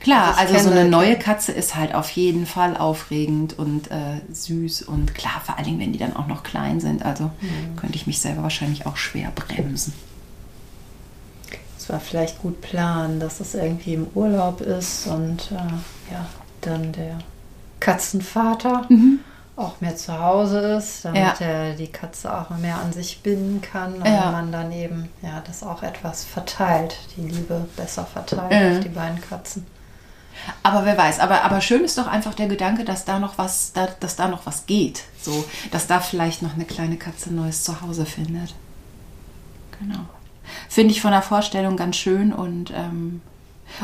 [0.00, 4.22] Klar, also, also so eine neue Katze ist halt auf jeden Fall aufregend und äh,
[4.32, 7.04] süß und klar, vor allen Dingen, wenn die dann auch noch klein sind.
[7.04, 7.76] Also mhm.
[7.76, 9.92] könnte ich mich selber wahrscheinlich auch schwer bremsen
[11.88, 16.26] war vielleicht gut planen, dass es irgendwie im Urlaub ist und äh, ja,
[16.60, 17.18] dann der
[17.78, 19.20] Katzenvater mhm.
[19.56, 21.46] auch mehr zu Hause ist, damit ja.
[21.46, 24.30] er die Katze auch mehr an sich binden kann und ja.
[24.30, 28.76] man dann eben ja das auch etwas verteilt, die Liebe besser verteilt mhm.
[28.76, 29.66] auf die beiden Katzen.
[30.62, 33.72] Aber wer weiß, aber, aber schön ist doch einfach der Gedanke, dass da noch was,
[33.72, 35.04] da, dass da noch was geht.
[35.20, 38.54] So, dass da vielleicht noch eine kleine Katze neues Zuhause findet.
[39.78, 40.06] Genau
[40.68, 43.20] finde ich von der Vorstellung ganz schön und ähm,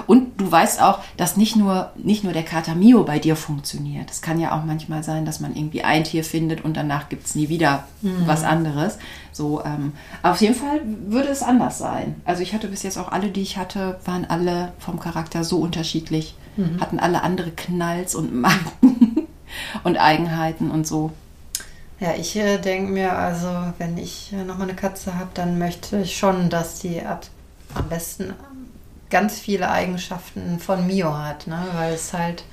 [0.06, 4.10] und du weißt auch, dass nicht nur, nicht nur der Kater Mio bei dir funktioniert.
[4.10, 7.26] Es kann ja auch manchmal sein, dass man irgendwie ein Tier findet und danach gibt
[7.26, 8.26] es nie wieder mhm.
[8.26, 8.98] was anderes.
[9.32, 9.92] So, ähm,
[10.22, 12.16] auf jeden Fall würde es anders sein.
[12.24, 15.58] Also ich hatte bis jetzt auch alle, die ich hatte, waren alle vom Charakter so
[15.58, 16.80] unterschiedlich, mhm.
[16.80, 19.26] hatten alle andere Knalls und Macken
[19.84, 21.12] und Eigenheiten und so.
[21.98, 25.98] Ja, ich äh, denke mir, also wenn ich äh, nochmal eine Katze habe, dann möchte
[25.98, 27.26] ich schon, dass die ab,
[27.74, 28.34] am besten
[29.08, 31.58] ganz viele Eigenschaften von Mio hat, ne?
[31.74, 32.44] weil es halt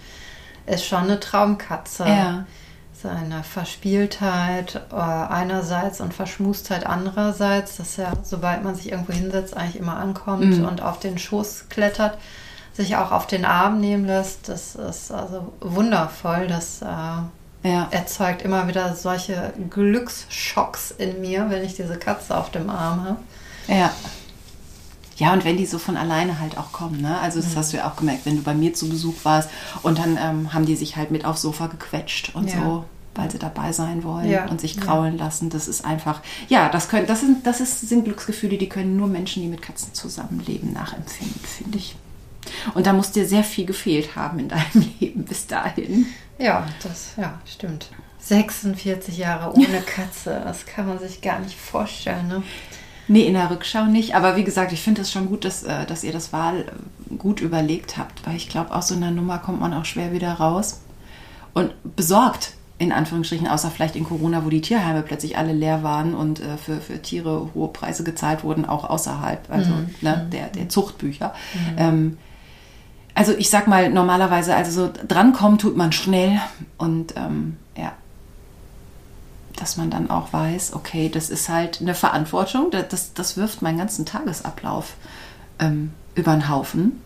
[0.66, 2.06] ist schon eine Traumkatze.
[2.08, 2.46] Ja.
[2.94, 9.76] Seine Verspieltheit äh, einerseits und Verschmustheit andererseits, dass er, sobald man sich irgendwo hinsetzt, eigentlich
[9.76, 10.66] immer ankommt mhm.
[10.66, 12.18] und auf den Schoß klettert,
[12.72, 14.48] sich auch auf den Arm nehmen lässt.
[14.48, 16.86] Das ist also wundervoll, dass äh,
[17.64, 17.88] ja.
[17.92, 23.18] erzeugt immer wieder solche Glücksschocks in mir, wenn ich diese Katze auf dem Arm habe.
[23.68, 23.92] Ja.
[25.18, 27.20] Ja, und wenn die so von alleine halt auch kommen, ne?
[27.20, 27.58] Also das mhm.
[27.58, 29.50] hast du ja auch gemerkt, wenn du bei mir zu Besuch warst
[29.84, 32.56] und dann ähm, haben die sich halt mit aufs Sofa gequetscht und ja.
[32.56, 34.48] so, weil sie dabei sein wollen ja.
[34.48, 35.26] und sich kraulen ja.
[35.26, 35.52] lassen.
[35.52, 39.08] Das ist einfach, ja, das können, das sind, das ist, sind Glücksgefühle, die können nur
[39.08, 41.96] Menschen, die mit Katzen zusammenleben, nachempfinden, finde ich.
[42.74, 46.08] Und da muss dir sehr viel gefehlt haben in deinem Leben bis dahin.
[46.38, 47.90] Ja, das ja, stimmt.
[48.20, 52.28] 46 Jahre ohne Katze, das kann man sich gar nicht vorstellen.
[52.28, 52.44] Ne?
[53.08, 54.16] Nee, in der Rückschau nicht.
[54.16, 57.16] Aber wie gesagt, ich finde es schon gut, dass, äh, dass ihr das Wahl äh,
[57.16, 60.34] gut überlegt habt, weil ich glaube, aus so einer Nummer kommt man auch schwer wieder
[60.34, 60.82] raus.
[61.54, 66.16] Und besorgt, in Anführungsstrichen, außer vielleicht in Corona, wo die Tierheime plötzlich alle leer waren
[66.16, 69.96] und äh, für, für Tiere hohe Preise gezahlt wurden, auch außerhalb also mhm.
[70.02, 71.34] ne, der, der Zuchtbücher.
[71.54, 71.76] Mhm.
[71.78, 72.18] Ähm,
[73.16, 76.40] also ich sag mal normalerweise, also so drankommen tut man schnell
[76.78, 77.94] und ähm, ja,
[79.56, 83.78] dass man dann auch weiß, okay, das ist halt eine Verantwortung, das, das wirft meinen
[83.78, 84.96] ganzen Tagesablauf
[85.60, 87.02] ähm, über den Haufen.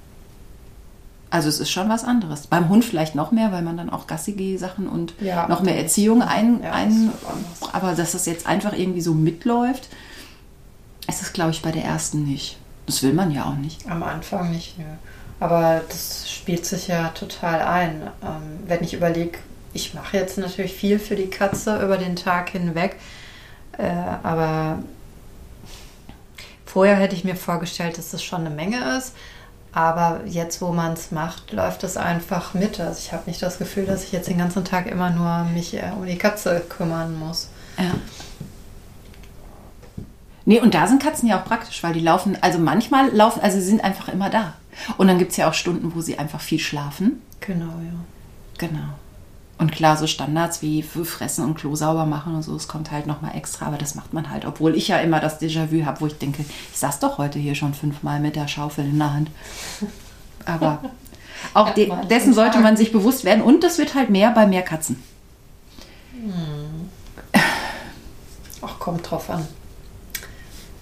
[1.30, 2.48] Also es ist schon was anderes.
[2.48, 5.78] Beim Hund vielleicht noch mehr, weil man dann auch gassige Sachen und ja, noch mehr
[5.78, 7.12] Erziehung ein, ja, ein
[7.60, 9.90] das aber dass das jetzt einfach irgendwie so mitläuft,
[11.10, 12.58] ist es, glaube ich, bei der ersten nicht.
[12.86, 13.90] Das will man ja auch nicht.
[13.90, 14.86] Am Anfang nicht, nö.
[15.40, 18.10] Aber das spielt sich ja total ein.
[18.24, 19.38] Ähm, wenn ich überlege,
[19.74, 22.96] ich mache jetzt natürlich viel für die Katze über den Tag hinweg,
[23.78, 23.92] äh,
[24.24, 24.80] aber
[26.66, 29.14] vorher hätte ich mir vorgestellt, dass das schon eine Menge ist.
[29.74, 32.80] Aber jetzt, wo man es macht, läuft es einfach mit.
[32.80, 35.76] Also ich habe nicht das Gefühl, dass ich jetzt den ganzen Tag immer nur mich
[35.76, 37.50] äh, um die Katze kümmern muss.
[37.78, 37.92] Ja.
[40.46, 43.60] Nee, und da sind Katzen ja auch praktisch, weil die laufen, also manchmal laufen, also
[43.60, 44.54] sie sind einfach immer da.
[44.98, 47.22] Und dann gibt es ja auch Stunden, wo sie einfach viel schlafen.
[47.40, 47.94] Genau, ja.
[48.58, 48.90] Genau.
[49.60, 53.08] Und klar, so Standards wie Fressen und Klo sauber machen und so, das kommt halt
[53.08, 56.08] nochmal extra, aber das macht man halt, obwohl ich ja immer das Déjà-vu habe, wo
[56.08, 59.32] ich denke, ich saß doch heute hier schon fünfmal mit der Schaufel in der Hand.
[60.46, 60.84] Aber
[61.56, 64.62] auch de dessen sollte man sich bewusst werden und das wird halt mehr bei mehr
[64.62, 65.02] Katzen.
[66.12, 66.90] Hm.
[68.62, 69.48] Ach, kommt drauf an.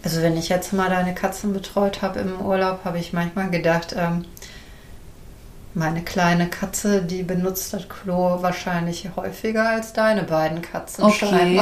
[0.05, 3.95] Also wenn ich jetzt mal deine Katzen betreut habe im Urlaub, habe ich manchmal gedacht,
[3.97, 4.23] ähm,
[5.73, 11.05] meine kleine Katze, die benutzt das Klo wahrscheinlich häufiger als deine beiden Katzen.
[11.05, 11.59] Okay.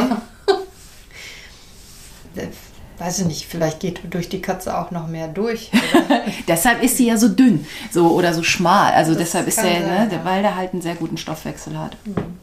[2.97, 5.71] Weiß ich nicht, vielleicht geht durch die Katze auch noch mehr durch.
[6.47, 8.91] deshalb ist sie ja so dünn, so oder so schmal.
[8.91, 10.25] Also das deshalb ist er, ne, ja.
[10.25, 11.95] weil der halt einen sehr guten Stoffwechsel hat.
[12.03, 12.42] Mhm.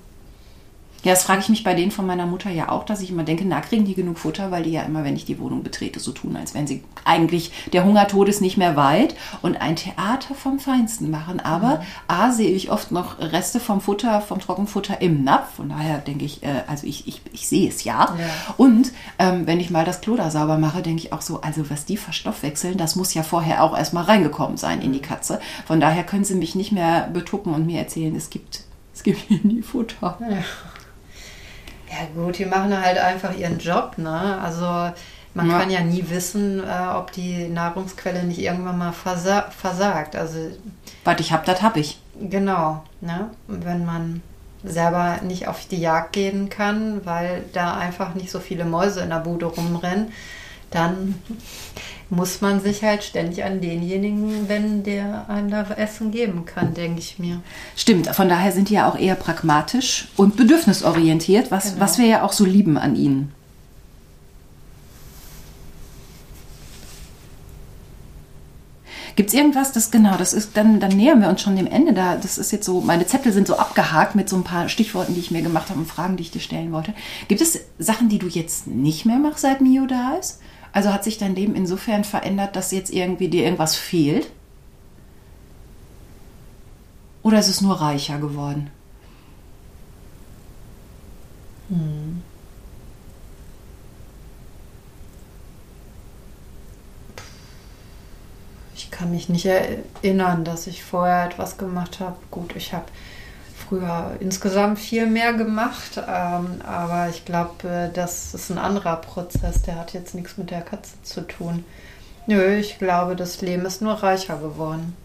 [1.02, 3.22] Ja, das frage ich mich bei denen von meiner Mutter ja auch, dass ich immer
[3.22, 5.98] denke, na, kriegen die genug Futter, weil die ja immer, wenn ich die Wohnung betrete,
[5.98, 10.34] so tun, als wenn sie eigentlich der Hungertod ist nicht mehr weit und ein Theater
[10.34, 11.40] vom Feinsten machen.
[11.40, 11.84] Aber mhm.
[12.08, 15.54] A, sehe ich oft noch Reste vom Futter, vom Trockenfutter im Napf.
[15.56, 18.14] Von daher denke ich, äh, also ich, ich, ich sehe es ja.
[18.18, 18.54] Ja.
[18.58, 21.70] Und ähm, wenn ich mal das Klo da sauber mache, denke ich auch so, also
[21.70, 25.40] was die verstoffwechseln, das muss ja vorher auch erstmal reingekommen sein in die Katze.
[25.66, 28.64] Von daher können sie mich nicht mehr betuppen und mir erzählen, es gibt,
[28.94, 30.18] es gibt hier nie Futter.
[30.20, 30.44] Ja.
[31.90, 34.38] Ja gut, die machen halt einfach ihren Job, ne?
[34.40, 34.64] Also
[35.34, 35.58] man Ja.
[35.58, 40.14] kann ja nie wissen, äh, ob die Nahrungsquelle nicht irgendwann mal versa versagt.
[40.16, 40.38] Also
[41.04, 41.98] Was ich hab, das hab ich.
[42.20, 43.30] genau, ne?
[43.48, 44.22] Wenn man
[44.62, 49.08] selber nicht auf die Jagd gehen kann, weil da einfach nicht so viele Mäuse in
[49.10, 50.12] der Bude rumrennen,
[50.70, 51.14] dann
[52.10, 56.98] muss man sich halt ständig an denjenigen wenden, der einem da Essen geben kann, denke
[56.98, 57.40] ich mir.
[57.76, 61.80] Stimmt, von daher sind die ja auch eher pragmatisch und bedürfnisorientiert, was, Genau.
[61.80, 63.32] was wir ja auch so lieben an ihnen.
[69.16, 71.92] Gibt es irgendwas, das genau, das ist, dann, dann nähern wir uns schon dem Ende.
[71.92, 75.14] Da, das ist jetzt so, meine Zettel sind so abgehakt mit so ein paar Stichworten,
[75.14, 76.94] die ich mir gemacht habe und Fragen, die ich dir stellen wollte.
[77.28, 80.38] Gibt es Sachen, die du jetzt nicht mehr machst, seit Mio da ist?
[80.72, 84.30] Also hat sich dein Leben insofern verändert, dass jetzt irgendwie dir irgendwas fehlt?
[87.22, 88.70] Oder ist es nur reicher geworden?
[98.74, 102.16] Ich kann mich nicht erinnern, dass ich vorher etwas gemacht habe.
[102.30, 102.86] Gut, ich habe
[103.70, 109.62] früher insgesamt viel mehr gemacht, ähm, aber ich glaube, äh, das ist ein anderer Prozess.
[109.62, 111.64] Der hat jetzt nichts mit der Katze zu tun.
[112.26, 114.96] Nö, ich glaube, das Leben ist nur reicher geworden.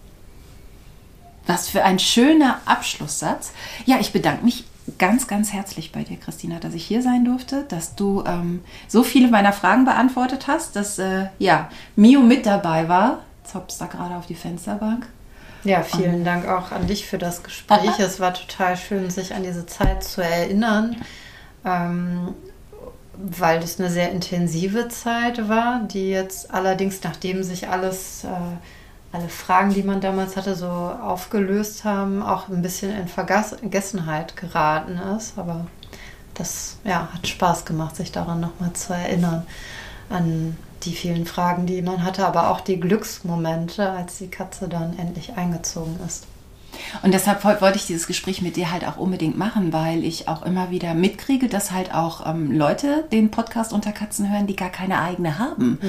[1.45, 3.51] Was für ein schöner Abschlusssatz.
[3.85, 4.65] Ja, ich bedanke mich
[4.97, 9.03] ganz, ganz herzlich bei dir, Christina, dass ich hier sein durfte, dass du ähm, so
[9.03, 13.19] viele meiner Fragen beantwortet hast, dass äh, ja, Mio mit dabei war.
[13.53, 15.07] Hoppst da gerade auf die Fensterbank.
[15.65, 17.97] Ja, vielen Dank auch an dich für das Gespräch.
[17.97, 20.97] es war total schön, sich an diese Zeit zu erinnern,
[21.65, 22.35] ähm,
[23.17, 28.27] weil es eine sehr intensive Zeit war, die jetzt allerdings, nachdem sich alles, äh,
[29.11, 34.99] alle Fragen, die man damals hatte, so aufgelöst haben, auch ein bisschen in Vergessenheit geraten
[35.17, 35.35] ist.
[35.35, 35.65] Aber
[36.35, 39.47] das ja, hat Spaß gemacht, sich daran nochmal zu erinnern,
[40.09, 44.97] an die vielen Fragen, die man hatte, aber auch die Glücksmomente, als die Katze dann
[44.99, 46.27] endlich eingezogen ist.
[47.03, 50.27] Und deshalb woll- wollte ich dieses Gespräch mit dir halt auch unbedingt machen, weil ich
[50.27, 54.55] auch immer wieder mitkriege, dass halt auch ähm, Leute den Podcast unter Katzen hören, die
[54.55, 55.79] gar keine eigene haben.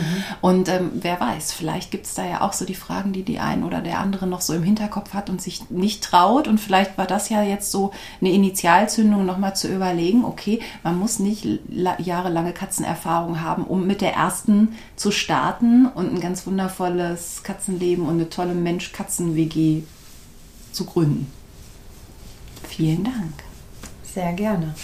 [0.41, 3.39] Und ähm, wer weiß, vielleicht gibt es da ja auch so die Fragen, die die
[3.39, 6.49] ein oder der andere noch so im Hinterkopf hat und sich nicht traut.
[6.49, 11.19] Und vielleicht war das ja jetzt so eine Initialzündung, nochmal zu überlegen, okay, man muss
[11.19, 17.43] nicht la- jahrelange Katzenerfahrung haben, um mit der ersten zu starten und ein ganz wundervolles
[17.43, 19.83] Katzenleben und eine tolle Mensch-Katzen-WG
[20.77, 21.33] zu gründen.
[22.69, 23.43] Vielen Dank.
[24.03, 24.75] Sehr gerne.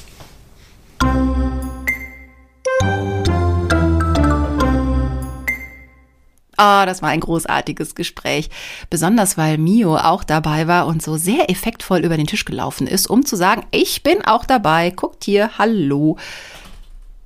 [6.57, 8.49] Ah, das war ein großartiges Gespräch.
[8.89, 13.09] Besonders weil Mio auch dabei war und so sehr effektvoll über den Tisch gelaufen ist,
[13.09, 14.91] um zu sagen, ich bin auch dabei.
[14.91, 16.17] Guckt hier, hallo.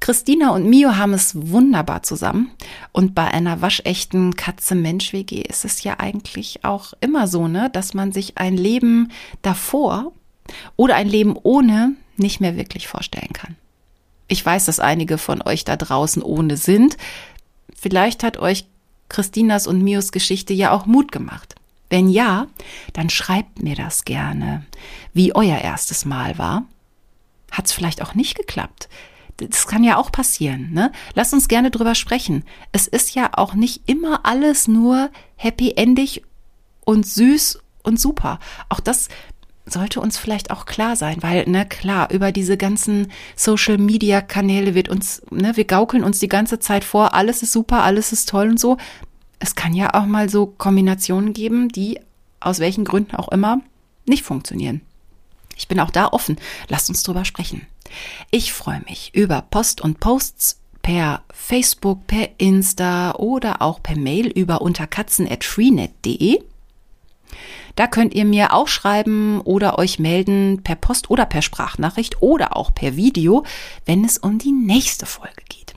[0.00, 2.50] Christina und Mio haben es wunderbar zusammen.
[2.92, 8.12] Und bei einer waschechten Katze-Mensch-WG ist es ja eigentlich auch immer so, ne, dass man
[8.12, 9.10] sich ein Leben
[9.42, 10.12] davor
[10.76, 13.56] oder ein Leben ohne nicht mehr wirklich vorstellen kann.
[14.28, 16.96] Ich weiß, dass einige von euch da draußen ohne sind.
[17.74, 18.66] Vielleicht hat euch
[19.08, 21.54] Christinas und Mios Geschichte ja auch Mut gemacht.
[21.88, 22.48] Wenn ja,
[22.92, 24.64] dann schreibt mir das gerne,
[25.12, 26.64] wie euer erstes Mal war.
[27.52, 28.88] Hat es vielleicht auch nicht geklappt?
[29.36, 30.72] Das kann ja auch passieren.
[30.72, 30.92] Ne?
[31.14, 32.44] Lasst uns gerne drüber sprechen.
[32.72, 36.22] Es ist ja auch nicht immer alles nur happy endig
[36.84, 38.38] und süß und super.
[38.68, 39.08] Auch das
[39.66, 44.74] sollte uns vielleicht auch klar sein, weil, ne, klar, über diese ganzen Social Media Kanäle
[44.74, 48.28] wird uns, ne, wir gaukeln uns die ganze Zeit vor, alles ist super, alles ist
[48.28, 48.76] toll und so.
[49.40, 51.98] Es kann ja auch mal so Kombinationen geben, die
[52.38, 53.60] aus welchen Gründen auch immer
[54.06, 54.82] nicht funktionieren.
[55.56, 56.36] Ich bin auch da offen.
[56.68, 57.66] Lasst uns drüber sprechen.
[58.30, 64.28] Ich freue mich über Post und Posts per Facebook, per Insta oder auch per Mail
[64.28, 66.40] über unterkatzen.freenet.de.
[67.74, 72.56] Da könnt ihr mir auch schreiben oder euch melden per Post oder per Sprachnachricht oder
[72.56, 73.44] auch per Video,
[73.84, 75.74] wenn es um die nächste Folge geht.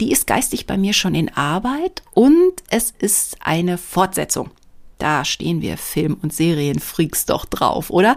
[0.00, 4.50] Die ist geistig bei mir schon in Arbeit und es ist eine Fortsetzung.
[4.98, 8.16] Da stehen wir Film- und Serienfreaks doch drauf, oder?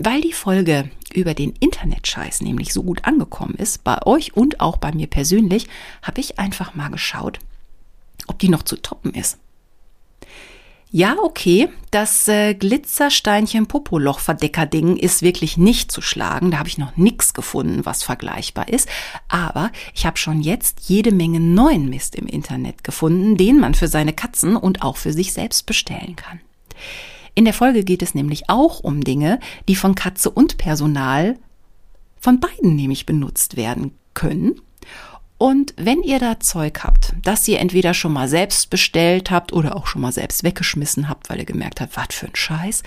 [0.00, 4.76] Weil die Folge über den Internetscheiß nämlich so gut angekommen ist, bei euch und auch
[4.76, 5.66] bei mir persönlich,
[6.02, 7.40] habe ich einfach mal geschaut,
[8.28, 9.38] ob die noch zu toppen ist.
[10.90, 16.50] Ja, okay, das äh, Glitzersteinchen Popoloch Verdecker-Ding ist wirklich nicht zu schlagen.
[16.50, 18.88] Da habe ich noch nichts gefunden, was vergleichbar ist.
[19.28, 23.88] Aber ich habe schon jetzt jede Menge neuen Mist im Internet gefunden, den man für
[23.88, 26.40] seine Katzen und auch für sich selbst bestellen kann.
[27.38, 29.38] In der Folge geht es nämlich auch um Dinge,
[29.68, 31.38] die von Katze und Personal
[32.18, 34.60] von beiden nämlich benutzt werden können
[35.38, 39.76] und wenn ihr da Zeug habt, das ihr entweder schon mal selbst bestellt habt oder
[39.76, 42.82] auch schon mal selbst weggeschmissen habt, weil ihr gemerkt habt, was für ein Scheiß,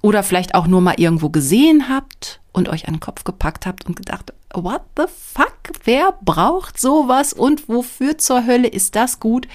[0.00, 3.84] oder vielleicht auch nur mal irgendwo gesehen habt und euch an den Kopf gepackt habt
[3.84, 9.46] und gedacht, what the fuck, wer braucht sowas und wofür zur Hölle ist das gut?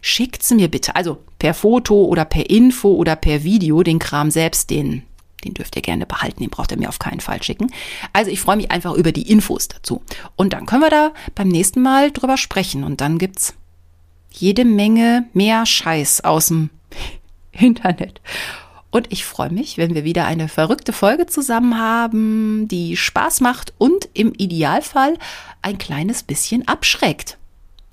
[0.00, 4.70] Schickt's mir bitte, also per Foto oder per Info oder per Video, den Kram selbst,
[4.70, 5.02] den
[5.44, 7.70] den dürft ihr gerne behalten, den braucht ihr mir auf keinen Fall schicken.
[8.12, 10.02] Also ich freue mich einfach über die Infos dazu.
[10.36, 12.82] Und dann können wir da beim nächsten Mal drüber sprechen.
[12.82, 13.54] Und dann gibt's
[14.30, 16.70] jede Menge mehr Scheiß aus dem
[17.52, 18.20] Internet.
[18.90, 23.74] Und ich freue mich, wenn wir wieder eine verrückte Folge zusammen haben, die Spaß macht
[23.78, 25.18] und im Idealfall
[25.60, 27.36] ein kleines bisschen abschreckt.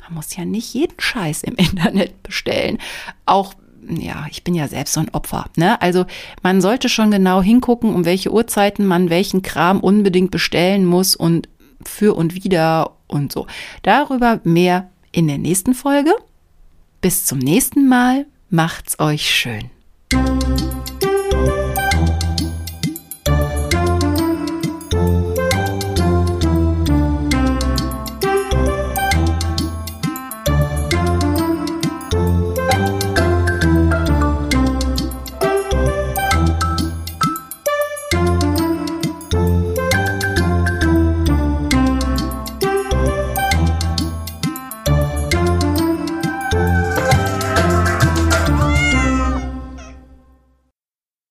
[0.05, 2.79] Man muss ja nicht jeden Scheiß im Internet bestellen.
[3.25, 3.53] Auch
[3.87, 5.45] ja, ich bin ja selbst so ein Opfer.
[5.57, 5.79] Ne?
[5.81, 6.05] Also
[6.41, 11.49] man sollte schon genau hingucken, um welche Uhrzeiten man welchen Kram unbedingt bestellen muss und
[11.83, 13.47] für und wieder und so.
[13.83, 16.13] Darüber mehr in der nächsten Folge.
[17.01, 18.25] Bis zum nächsten Mal.
[18.49, 19.69] Macht's euch schön.